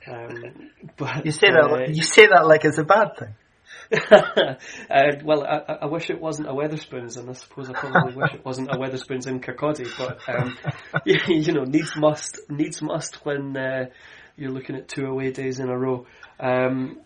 Um, 0.06 0.70
but 0.96 1.26
you 1.26 1.32
say 1.32 1.48
that 1.48 1.68
uh, 1.68 1.92
you 1.92 2.04
say 2.04 2.28
that 2.28 2.46
like 2.46 2.64
it's 2.64 2.78
a 2.78 2.84
bad 2.84 3.16
thing. 3.18 3.34
uh, 4.10 4.54
well, 5.24 5.44
I, 5.44 5.78
I, 5.82 5.86
wish 5.86 6.10
it 6.10 6.20
wasn't 6.20 6.48
a 6.48 6.52
Wetherspoons, 6.52 7.16
and 7.16 7.28
I 7.28 7.32
suppose 7.32 7.68
I 7.68 7.72
probably 7.72 8.14
wish 8.16 8.34
it 8.34 8.44
wasn't 8.44 8.70
a 8.70 8.76
Wetherspoons 8.76 9.26
in 9.26 9.40
Kirkcaldy. 9.40 9.88
But 9.98 10.20
um, 10.32 10.56
you, 11.04 11.18
you, 11.26 11.52
know, 11.52 11.64
needs 11.64 11.92
must, 11.96 12.38
needs 12.48 12.80
must 12.80 13.24
when 13.26 13.56
uh, 13.56 13.86
you're 14.36 14.52
looking 14.52 14.76
at 14.76 14.88
two 14.88 15.06
away 15.06 15.32
days 15.32 15.58
in 15.58 15.68
a 15.68 15.76
row. 15.76 16.06
Um, 16.38 17.00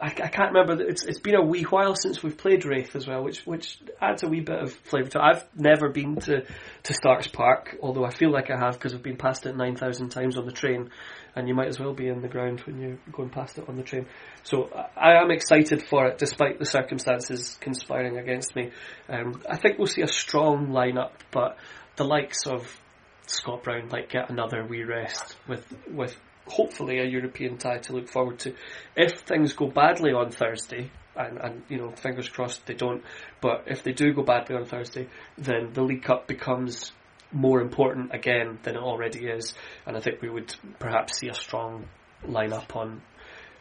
I, 0.00 0.06
I, 0.06 0.28
can't 0.28 0.52
remember. 0.52 0.82
It's 0.82 1.04
it's 1.04 1.20
been 1.20 1.36
a 1.36 1.42
wee 1.42 1.62
while 1.62 1.94
since 1.94 2.22
we've 2.22 2.36
played 2.36 2.64
Raith 2.64 2.96
as 2.96 3.06
well, 3.06 3.22
which 3.22 3.46
which 3.46 3.78
adds 4.00 4.24
a 4.24 4.28
wee 4.28 4.40
bit 4.40 4.58
of 4.58 4.72
flavour 4.72 5.08
to 5.10 5.18
it. 5.18 5.22
I've 5.22 5.44
never 5.54 5.88
been 5.88 6.16
to, 6.16 6.44
to 6.82 6.94
Starks 6.94 7.28
Park, 7.28 7.76
although 7.80 8.04
I 8.04 8.10
feel 8.10 8.32
like 8.32 8.50
I 8.50 8.58
have 8.58 8.74
because 8.74 8.92
I've 8.92 9.04
been 9.04 9.16
past 9.16 9.46
it 9.46 9.56
nine 9.56 9.76
thousand 9.76 10.08
times 10.08 10.36
on 10.36 10.46
the 10.46 10.52
train, 10.52 10.90
and 11.36 11.46
you 11.46 11.54
might 11.54 11.68
as 11.68 11.78
well 11.78 11.94
be 11.94 12.08
in 12.08 12.22
the 12.22 12.28
ground 12.28 12.60
when 12.60 12.80
you're 12.80 12.98
going 13.12 13.30
past 13.30 13.56
it 13.58 13.68
on 13.68 13.76
the 13.76 13.84
train. 13.84 14.06
So 14.42 14.68
I 14.96 15.12
am 15.22 15.30
excited 15.30 15.86
for 15.86 16.06
it, 16.08 16.18
despite 16.18 16.58
the 16.58 16.66
circumstances 16.66 17.56
conspiring 17.60 18.18
against 18.18 18.56
me. 18.56 18.72
Um, 19.08 19.42
I 19.48 19.56
think 19.56 19.78
we'll 19.78 19.86
see 19.86 20.02
a 20.02 20.08
strong 20.08 20.68
lineup, 20.68 21.12
but 21.30 21.56
the 21.94 22.04
likes 22.04 22.46
of 22.46 22.80
Scott 23.26 23.62
Brown 23.62 23.88
might 23.90 24.10
get 24.10 24.28
another 24.28 24.66
wee 24.66 24.82
rest 24.82 25.36
with 25.46 25.64
with 25.88 26.16
hopefully 26.46 26.98
a 26.98 27.04
European 27.04 27.56
tie 27.58 27.78
to 27.78 27.92
look 27.92 28.08
forward 28.08 28.38
to. 28.40 28.54
If 28.96 29.20
things 29.20 29.52
go 29.52 29.68
badly 29.68 30.12
on 30.12 30.30
Thursday, 30.30 30.90
and, 31.16 31.38
and 31.38 31.62
you 31.68 31.78
know, 31.78 31.90
fingers 31.92 32.28
crossed 32.28 32.66
they 32.66 32.74
don't, 32.74 33.02
but 33.40 33.64
if 33.66 33.82
they 33.82 33.92
do 33.92 34.12
go 34.12 34.22
badly 34.22 34.56
on 34.56 34.64
Thursday, 34.64 35.08
then 35.38 35.72
the 35.72 35.82
League 35.82 36.02
Cup 36.02 36.26
becomes 36.26 36.92
more 37.32 37.60
important 37.60 38.14
again 38.14 38.58
than 38.62 38.76
it 38.76 38.82
already 38.82 39.26
is, 39.26 39.54
and 39.86 39.96
I 39.96 40.00
think 40.00 40.22
we 40.22 40.30
would 40.30 40.54
perhaps 40.78 41.18
see 41.18 41.28
a 41.28 41.34
strong 41.34 41.86
lineup 42.26 42.74
on 42.76 43.02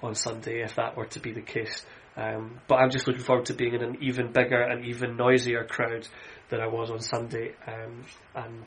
on 0.02 0.16
Sunday 0.16 0.62
if 0.62 0.76
that 0.76 0.98
were 0.98 1.06
to 1.06 1.20
be 1.20 1.32
the 1.32 1.42
case. 1.42 1.86
Um, 2.16 2.60
but 2.68 2.76
I'm 2.76 2.92
just 2.92 3.08
looking 3.08 3.24
forward 3.24 3.46
to 3.48 3.54
being 3.54 3.74
in 3.74 3.82
an 3.82 3.98
even 4.02 4.32
bigger 4.32 4.62
and 4.62 4.86
even 4.86 5.18
noisier 5.18 5.64
crowd 5.64 6.08
than 6.50 6.60
I 6.60 6.68
was 6.68 6.92
on 6.92 7.00
Sunday, 7.00 7.54
um, 7.66 8.04
and 8.36 8.64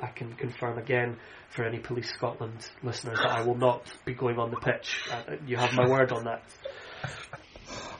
I 0.00 0.08
can 0.08 0.34
confirm 0.34 0.78
again 0.78 1.18
for 1.50 1.64
any 1.64 1.78
Police 1.78 2.10
Scotland 2.14 2.66
listeners 2.82 3.18
that 3.18 3.30
I 3.30 3.42
will 3.42 3.56
not 3.56 3.92
be 4.04 4.14
going 4.14 4.38
on 4.38 4.50
the 4.50 4.56
pitch. 4.56 5.02
Uh, 5.12 5.36
you 5.46 5.56
have 5.56 5.72
my 5.74 5.88
word 5.88 6.12
on 6.12 6.24
that. 6.24 6.42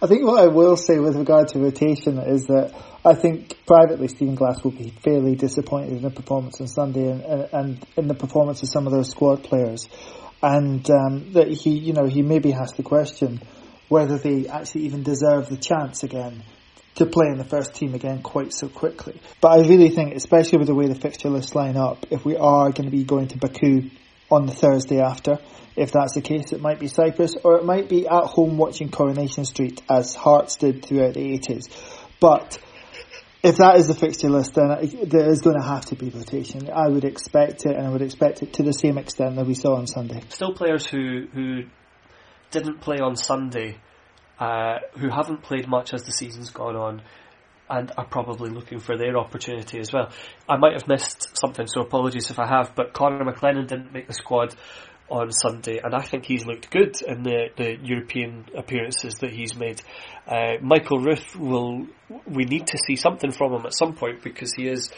I 0.02 0.06
think 0.06 0.24
what 0.24 0.42
I 0.42 0.46
will 0.46 0.76
say 0.76 0.98
with 0.98 1.16
regard 1.16 1.48
to 1.48 1.58
rotation 1.58 2.18
is 2.18 2.46
that 2.46 2.74
I 3.04 3.14
think 3.14 3.66
privately 3.66 4.08
Stephen 4.08 4.34
Glass 4.34 4.64
will 4.64 4.70
be 4.70 4.94
fairly 5.04 5.34
disappointed 5.34 5.92
in 5.92 6.02
the 6.02 6.10
performance 6.10 6.60
on 6.60 6.68
Sunday 6.68 7.10
and, 7.10 7.48
and 7.52 7.86
in 7.96 8.08
the 8.08 8.14
performance 8.14 8.62
of 8.62 8.70
some 8.70 8.86
of 8.86 8.92
those 8.92 9.10
squad 9.10 9.42
players, 9.42 9.88
and 10.42 10.88
um, 10.90 11.32
that 11.32 11.48
he, 11.48 11.78
you 11.78 11.92
know, 11.92 12.06
he 12.06 12.22
maybe 12.22 12.50
has 12.50 12.72
to 12.72 12.82
question 12.82 13.40
whether 13.88 14.16
they 14.16 14.46
actually 14.48 14.82
even 14.82 15.02
deserve 15.02 15.48
the 15.48 15.56
chance 15.56 16.02
again 16.02 16.42
to 16.96 17.06
play 17.06 17.26
in 17.28 17.38
the 17.38 17.44
first 17.44 17.74
team 17.74 17.94
again 17.94 18.22
quite 18.22 18.52
so 18.52 18.68
quickly. 18.68 19.20
But 19.40 19.52
I 19.52 19.68
really 19.68 19.90
think, 19.90 20.14
especially 20.14 20.58
with 20.58 20.68
the 20.68 20.74
way 20.74 20.86
the 20.86 20.94
fixture 20.94 21.30
lists 21.30 21.54
line 21.54 21.76
up, 21.76 22.06
if 22.10 22.24
we 22.24 22.36
are 22.36 22.70
going 22.70 22.84
to 22.84 22.90
be 22.90 23.04
going 23.04 23.28
to 23.28 23.38
Baku 23.38 23.90
on 24.30 24.46
the 24.46 24.52
Thursday 24.52 25.00
after, 25.00 25.38
if 25.76 25.92
that's 25.92 26.14
the 26.14 26.20
case, 26.20 26.52
it 26.52 26.60
might 26.60 26.78
be 26.78 26.88
Cyprus 26.88 27.36
or 27.42 27.56
it 27.56 27.64
might 27.64 27.88
be 27.88 28.06
at 28.06 28.24
home 28.24 28.58
watching 28.58 28.90
Coronation 28.90 29.44
Street 29.44 29.80
as 29.88 30.14
Hearts 30.14 30.56
did 30.56 30.84
throughout 30.84 31.14
the 31.14 31.38
80s. 31.38 31.70
But 32.20 32.58
if 33.42 33.56
that 33.56 33.76
is 33.76 33.88
the 33.88 33.94
fixture 33.94 34.28
list, 34.28 34.54
then 34.54 34.68
there 35.04 35.30
is 35.30 35.40
going 35.40 35.58
to 35.58 35.66
have 35.66 35.86
to 35.86 35.96
be 35.96 36.10
rotation. 36.10 36.68
I 36.70 36.88
would 36.88 37.04
expect 37.04 37.64
it, 37.64 37.74
and 37.74 37.86
I 37.86 37.90
would 37.90 38.02
expect 38.02 38.42
it 38.42 38.52
to 38.54 38.62
the 38.62 38.72
same 38.72 38.98
extent 38.98 39.36
that 39.36 39.46
we 39.46 39.54
saw 39.54 39.76
on 39.76 39.86
Sunday. 39.86 40.20
Still, 40.28 40.52
players 40.52 40.86
who 40.86 41.26
who 41.32 41.62
didn't 42.50 42.80
play 42.80 42.98
on 42.98 43.16
Sunday 43.16 43.78
uh, 44.40 44.78
who 44.98 45.08
haven't 45.10 45.42
played 45.42 45.68
much 45.68 45.94
as 45.94 46.02
the 46.04 46.12
season's 46.12 46.50
gone 46.50 46.74
on 46.74 47.02
and 47.68 47.92
are 47.96 48.04
probably 48.04 48.50
looking 48.50 48.80
for 48.80 48.96
their 48.96 49.16
opportunity 49.16 49.78
as 49.78 49.92
well. 49.92 50.10
I 50.48 50.56
might 50.56 50.72
have 50.72 50.88
missed 50.88 51.38
something, 51.38 51.68
so 51.68 51.82
apologies 51.82 52.30
if 52.30 52.38
I 52.40 52.46
have, 52.46 52.74
but 52.74 52.92
Connor 52.92 53.24
McLennan 53.24 53.68
didn't 53.68 53.92
make 53.92 54.08
the 54.08 54.12
squad. 54.12 54.56
On 55.10 55.32
Sunday, 55.32 55.80
and 55.82 55.94
I 55.94 56.02
think 56.02 56.24
he's 56.24 56.46
looked 56.46 56.70
good 56.70 56.94
in 57.06 57.22
the, 57.22 57.48
the 57.56 57.76
European 57.82 58.46
appearances 58.56 59.14
that 59.20 59.32
he's 59.32 59.56
made. 59.56 59.82
Uh, 60.26 60.54
Michael 60.62 61.00
Ruth 61.00 61.36
will, 61.36 61.86
we 62.26 62.44
need 62.44 62.68
to 62.68 62.78
see 62.86 62.96
something 62.96 63.32
from 63.32 63.52
him 63.52 63.66
at 63.66 63.74
some 63.74 63.94
point 63.94 64.22
because 64.22 64.52
he 64.54 64.68
is 64.68 64.90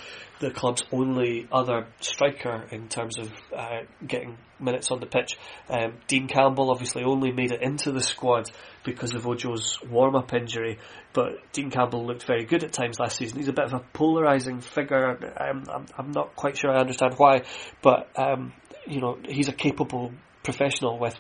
the 0.43 0.51
club's 0.51 0.83
only 0.91 1.47
other 1.53 1.87
striker 2.01 2.67
in 2.73 2.89
terms 2.89 3.17
of 3.17 3.33
uh, 3.57 3.83
getting 4.07 4.37
minutes 4.59 4.91
on 4.91 4.99
the 4.99 5.07
pitch. 5.07 5.39
Um, 5.69 5.95
Dean 6.09 6.27
Campbell 6.27 6.71
obviously 6.71 7.05
only 7.05 7.31
made 7.31 7.53
it 7.53 7.63
into 7.63 7.93
the 7.93 8.01
squad 8.01 8.51
because 8.85 9.15
of 9.15 9.23
Ojo's 9.23 9.79
warm-up 9.89 10.35
injury, 10.35 10.79
but 11.13 11.35
Dean 11.53 11.71
Campbell 11.71 12.05
looked 12.05 12.25
very 12.25 12.45
good 12.45 12.65
at 12.65 12.73
times 12.73 12.99
last 12.99 13.19
season. 13.19 13.39
He's 13.39 13.49
a 13.49 13.53
bit 13.53 13.67
of 13.67 13.73
a 13.73 13.85
polarising 13.95 14.63
figure. 14.63 15.17
I'm, 15.37 15.65
I'm, 15.73 15.87
I'm 15.97 16.11
not 16.11 16.35
quite 16.35 16.59
sure 16.59 16.73
I 16.73 16.81
understand 16.81 17.15
why, 17.17 17.43
but 17.81 18.11
um, 18.17 18.53
you 18.87 19.01
know 19.01 19.19
he's 19.29 19.49
a 19.49 19.53
capable 19.53 20.13
professional 20.43 20.99
with 20.99 21.19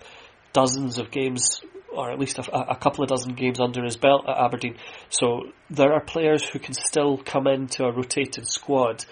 dozens 0.52 0.98
of 0.98 1.10
games 1.10 1.62
or 1.92 2.10
at 2.10 2.18
least 2.18 2.38
a, 2.38 2.70
a, 2.70 2.76
couple 2.76 3.04
of 3.04 3.10
dozen 3.10 3.34
games 3.34 3.60
under 3.60 3.84
his 3.84 3.96
belt 3.96 4.24
at 4.26 4.36
Aberdeen. 4.36 4.76
So 5.10 5.52
there 5.68 5.92
are 5.92 6.00
players 6.00 6.42
who 6.48 6.58
can 6.58 6.74
still 6.74 7.18
come 7.18 7.46
into 7.46 7.84
a 7.84 7.92
rotated 7.92 8.46
squad 8.46 9.04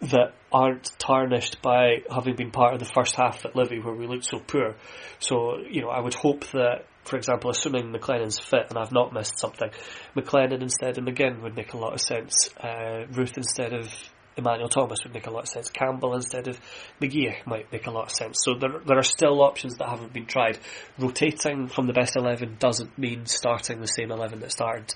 that 0.00 0.34
aren't 0.52 0.90
tarnished 0.98 1.60
by 1.62 2.02
having 2.12 2.36
been 2.36 2.50
part 2.50 2.74
of 2.74 2.80
the 2.80 2.86
first 2.86 3.16
half 3.16 3.44
at 3.44 3.56
Livy 3.56 3.78
where 3.80 3.94
we 3.94 4.06
looked 4.06 4.24
so 4.24 4.38
poor. 4.38 4.76
So, 5.18 5.58
you 5.58 5.82
know, 5.82 5.90
I 5.90 6.00
would 6.00 6.14
hope 6.14 6.46
that, 6.52 6.86
for 7.04 7.16
example, 7.16 7.50
assuming 7.50 7.92
McLennan's 7.92 8.38
fit 8.38 8.66
and 8.68 8.78
I've 8.78 8.92
not 8.92 9.12
missed 9.12 9.38
something, 9.38 9.70
McLennan 10.16 10.62
instead 10.62 10.98
of 10.98 11.04
McGinn 11.04 11.42
would 11.42 11.56
make 11.56 11.72
a 11.72 11.78
lot 11.78 11.94
of 11.94 12.00
sense. 12.00 12.50
Uh, 12.56 13.06
Ruth 13.12 13.36
instead 13.36 13.72
of 13.72 13.92
Emmanuel 14.38 14.68
Thomas 14.68 15.02
would 15.04 15.12
make 15.12 15.26
a 15.26 15.30
lot 15.30 15.44
of 15.44 15.48
sense. 15.48 15.68
Campbell 15.70 16.14
instead 16.14 16.48
of 16.48 16.60
McGee 17.00 17.46
might 17.46 17.70
make 17.72 17.86
a 17.86 17.90
lot 17.90 18.04
of 18.04 18.10
sense. 18.14 18.38
So 18.42 18.54
there, 18.54 18.80
there 18.86 18.98
are 18.98 19.02
still 19.02 19.42
options 19.42 19.76
that 19.76 19.88
haven't 19.88 20.12
been 20.12 20.26
tried. 20.26 20.58
Rotating 20.98 21.68
from 21.68 21.86
the 21.86 21.92
best 21.92 22.16
11 22.16 22.56
doesn't 22.58 22.96
mean 22.98 23.26
starting 23.26 23.80
the 23.80 23.88
same 23.88 24.10
11 24.10 24.40
that 24.40 24.52
started 24.52 24.94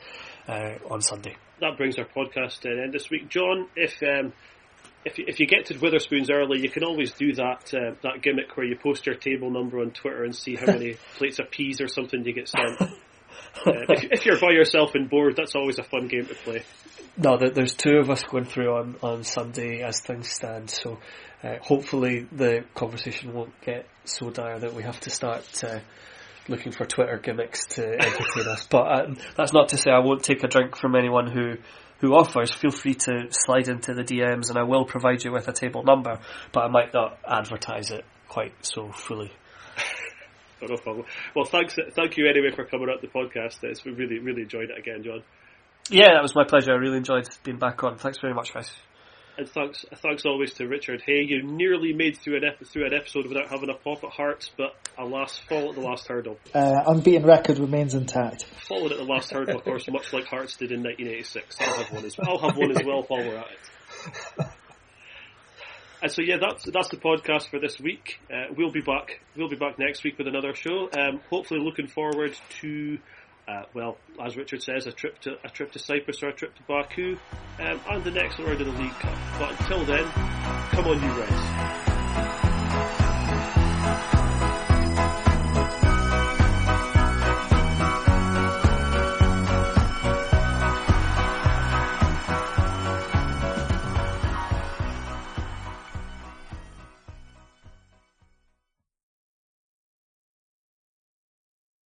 uh, 0.49 0.75
on 0.91 1.01
Sunday. 1.01 1.37
That 1.61 1.77
brings 1.77 1.99
our 1.99 2.07
podcast 2.07 2.61
to 2.61 2.71
an 2.71 2.81
end 2.85 2.93
this 2.93 3.11
week. 3.11 3.29
John, 3.29 3.69
if 3.77 4.03
um, 4.03 4.33
if 5.05 5.19
you, 5.19 5.25
if 5.27 5.41
you 5.41 5.47
get 5.47 5.67
to 5.67 5.75
Wetherspoon's 5.75 6.31
early, 6.31 6.61
you 6.61 6.69
can 6.69 6.85
always 6.85 7.13
do 7.13 7.35
that 7.35 7.73
uh, 7.75 7.95
that 8.03 8.23
gimmick 8.23 8.57
where 8.57 8.67
you 8.67 8.77
post 8.77 9.07
your 9.07 9.17
table 9.17 9.51
number 9.51 9.81
on 9.81 9.91
Twitter 9.91 10.25
and 10.25 10.35
see 10.35 10.57
how 10.57 10.67
many 10.67 10.95
plates 11.17 11.39
of 11.39 11.51
peas 11.51 11.81
or 11.81 11.89
something 11.89 12.25
you 12.25 12.33
get 12.33 12.49
sent. 12.49 12.81
uh, 12.81 12.87
if, 13.67 14.05
if, 14.13 14.27
you're 14.27 14.39
by 14.39 14.51
yourself 14.51 14.95
and 14.95 15.11
bored, 15.11 15.37
that's 15.37 15.55
always 15.55 15.79
a 15.79 15.83
fun 15.83 16.09
game 16.09 16.27
to 16.27 16.35
play. 16.35 16.63
No, 17.17 17.37
there's 17.37 17.75
two 17.75 17.99
of 17.99 18.09
us 18.09 18.23
going 18.23 18.47
through 18.47 18.75
on, 18.75 18.97
on 19.03 19.25
Sunday 19.25 19.83
as 19.83 20.01
things 20.01 20.31
stand, 20.31 20.71
so 20.71 20.99
uh, 21.43 21.57
hopefully 21.61 22.27
the 22.33 22.65
conversation 22.75 23.35
won't 23.35 23.53
get 23.61 23.87
so 24.05 24.31
dire 24.31 24.59
that 24.61 24.73
we 24.73 24.83
have 24.83 24.99
to 25.01 25.11
start 25.11 25.45
uh, 25.63 25.81
looking 26.49 26.73
for 26.73 26.87
Twitter 26.87 27.19
gimmicks 27.19 27.67
to 27.67 27.85
entertain 27.93 28.49
us. 28.49 28.67
But 28.67 28.93
um, 28.93 29.17
that's 29.37 29.53
not 29.53 29.69
to 29.71 29.77
say 29.77 29.91
I 29.91 29.99
won't 29.99 30.23
take 30.23 30.43
a 30.43 30.49
drink 30.49 30.75
from 30.77 30.97
anyone 30.97 31.31
who 31.31 31.57
who 32.03 32.15
offers, 32.15 32.53
feel 32.53 32.73
free 32.73 32.95
to 32.95 33.29
slide 33.31 33.69
into 33.69 33.95
the 33.95 34.03
DMs 34.03 34.49
and 34.49 34.59
I 34.59 34.65
will 34.65 34.85
provide 34.85 35.23
you 35.23 35.31
with 35.31 35.47
a 35.47 35.53
table 35.53 35.85
number, 35.85 36.19
but 36.51 36.65
I 36.65 36.69
might 36.69 36.93
not 36.93 37.17
advertise 37.25 37.93
it 37.93 38.05
quite 38.29 38.53
so 38.63 38.91
fully. 38.91 39.31
no 40.61 40.77
problem. 40.79 41.07
Well, 41.37 41.45
thanks, 41.45 41.77
thank 41.95 42.17
you 42.17 42.29
anyway 42.29 42.51
for 42.57 42.65
coming 42.65 42.89
out 42.91 43.03
the 43.03 43.07
podcast. 43.07 43.59
It's, 43.63 43.85
we 43.85 43.93
really, 43.93 44.19
really 44.19 44.43
enjoyed 44.43 44.71
it 44.71 44.79
again, 44.79 45.05
John. 45.05 45.23
Yeah, 45.91 46.15
that 46.15 46.23
was 46.23 46.35
my 46.35 46.45
pleasure. 46.45 46.73
I 46.73 46.77
really 46.77 46.99
enjoyed 46.99 47.29
being 47.45 47.59
back 47.59 47.83
on. 47.85 47.99
Thanks 47.99 48.19
very 48.21 48.35
much, 48.35 48.55
guys. 48.55 48.71
And 49.39 49.49
thanks, 49.49 49.85
thanks 49.97 50.27
always 50.27 50.53
to 50.55 50.67
Richard 50.67 51.03
Hay. 51.07 51.23
You 51.27 51.43
nearly 51.43 51.95
made 51.95 52.19
through 52.19 52.37
an 52.37 52.45
ep- 52.45 52.67
through 52.67 52.87
an 52.87 52.93
episode 52.95 53.27
without 53.27 53.49
having 53.49 53.71
a 53.71 53.75
pop 53.75 54.05
at 54.05 54.11
Hearts, 54.11 54.51
but 54.59 54.75
alas, 54.99 55.39
fall 55.49 55.71
at 55.71 55.75
the 55.75 55.81
last 55.81 56.07
hurdle. 56.07 56.39
Uh, 56.55 56.83
unbeaten 56.87 57.25
record 57.25 57.59
remains 57.59 57.95
intact. 57.95 58.45
Fallen 58.69 58.93
at 58.93 58.99
the 58.99 59.05
last 59.05 59.33
hurdle, 59.33 59.57
of 59.57 59.65
course, 59.65 59.89
much 59.91 60.13
like 60.13 60.27
Hearts 60.27 60.57
did 60.57 60.71
in 60.71 60.83
1986. 60.83 61.57
I'll 61.61 61.83
have 61.83 61.93
one 61.93 62.05
as 62.05 62.19
well. 62.19 62.29
I'll 62.29 62.39
have 62.51 62.57
one 62.59 62.71
as 62.73 62.85
well 62.85 63.03
while 63.09 63.21
we're 63.21 63.39
at 63.39 63.47
it. 63.47 64.47
And 66.03 66.11
so 66.11 66.21
yeah, 66.21 66.37
that's 66.41 66.65
that's 66.65 66.89
the 66.89 66.97
podcast 66.97 67.49
for 67.49 67.61
this 67.61 67.79
week. 67.79 68.19
Uh, 68.29 68.53
we'll 68.57 68.73
be 68.73 68.81
back. 68.81 69.21
We'll 69.37 69.49
be 69.49 69.57
back 69.57 69.79
next 69.79 70.03
week 70.03 70.19
with 70.19 70.27
another 70.27 70.53
show. 70.53 70.91
Um, 70.93 71.21
hopefully, 71.31 71.61
looking 71.61 71.87
forward 71.87 72.37
to 72.61 72.99
uh, 73.53 73.65
well, 73.75 73.99
as 74.25 74.37
Richard 74.37 74.63
says, 74.63 74.87
a 74.87 74.93
trip 74.93 75.19
to 75.21 75.37
a 75.45 75.49
trip 75.49 75.73
to 75.73 75.79
Cyprus 75.79 76.23
or 76.23 76.29
a 76.29 76.33
trip 76.33 76.55
to 76.57 76.63
Baku, 76.63 77.17
um, 77.61 77.81
and 77.91 78.05
the 78.05 78.11
next 78.11 78.39
round 78.39 78.61
of 78.61 78.67
the 78.67 78.83
League 78.83 78.99
Cup. 79.01 79.19
But 79.39 79.51
until 79.61 79.85
then, 79.85 80.09
come 80.71 80.87
on, 80.87 81.03
you 81.03 81.21
Reds. 81.21 81.92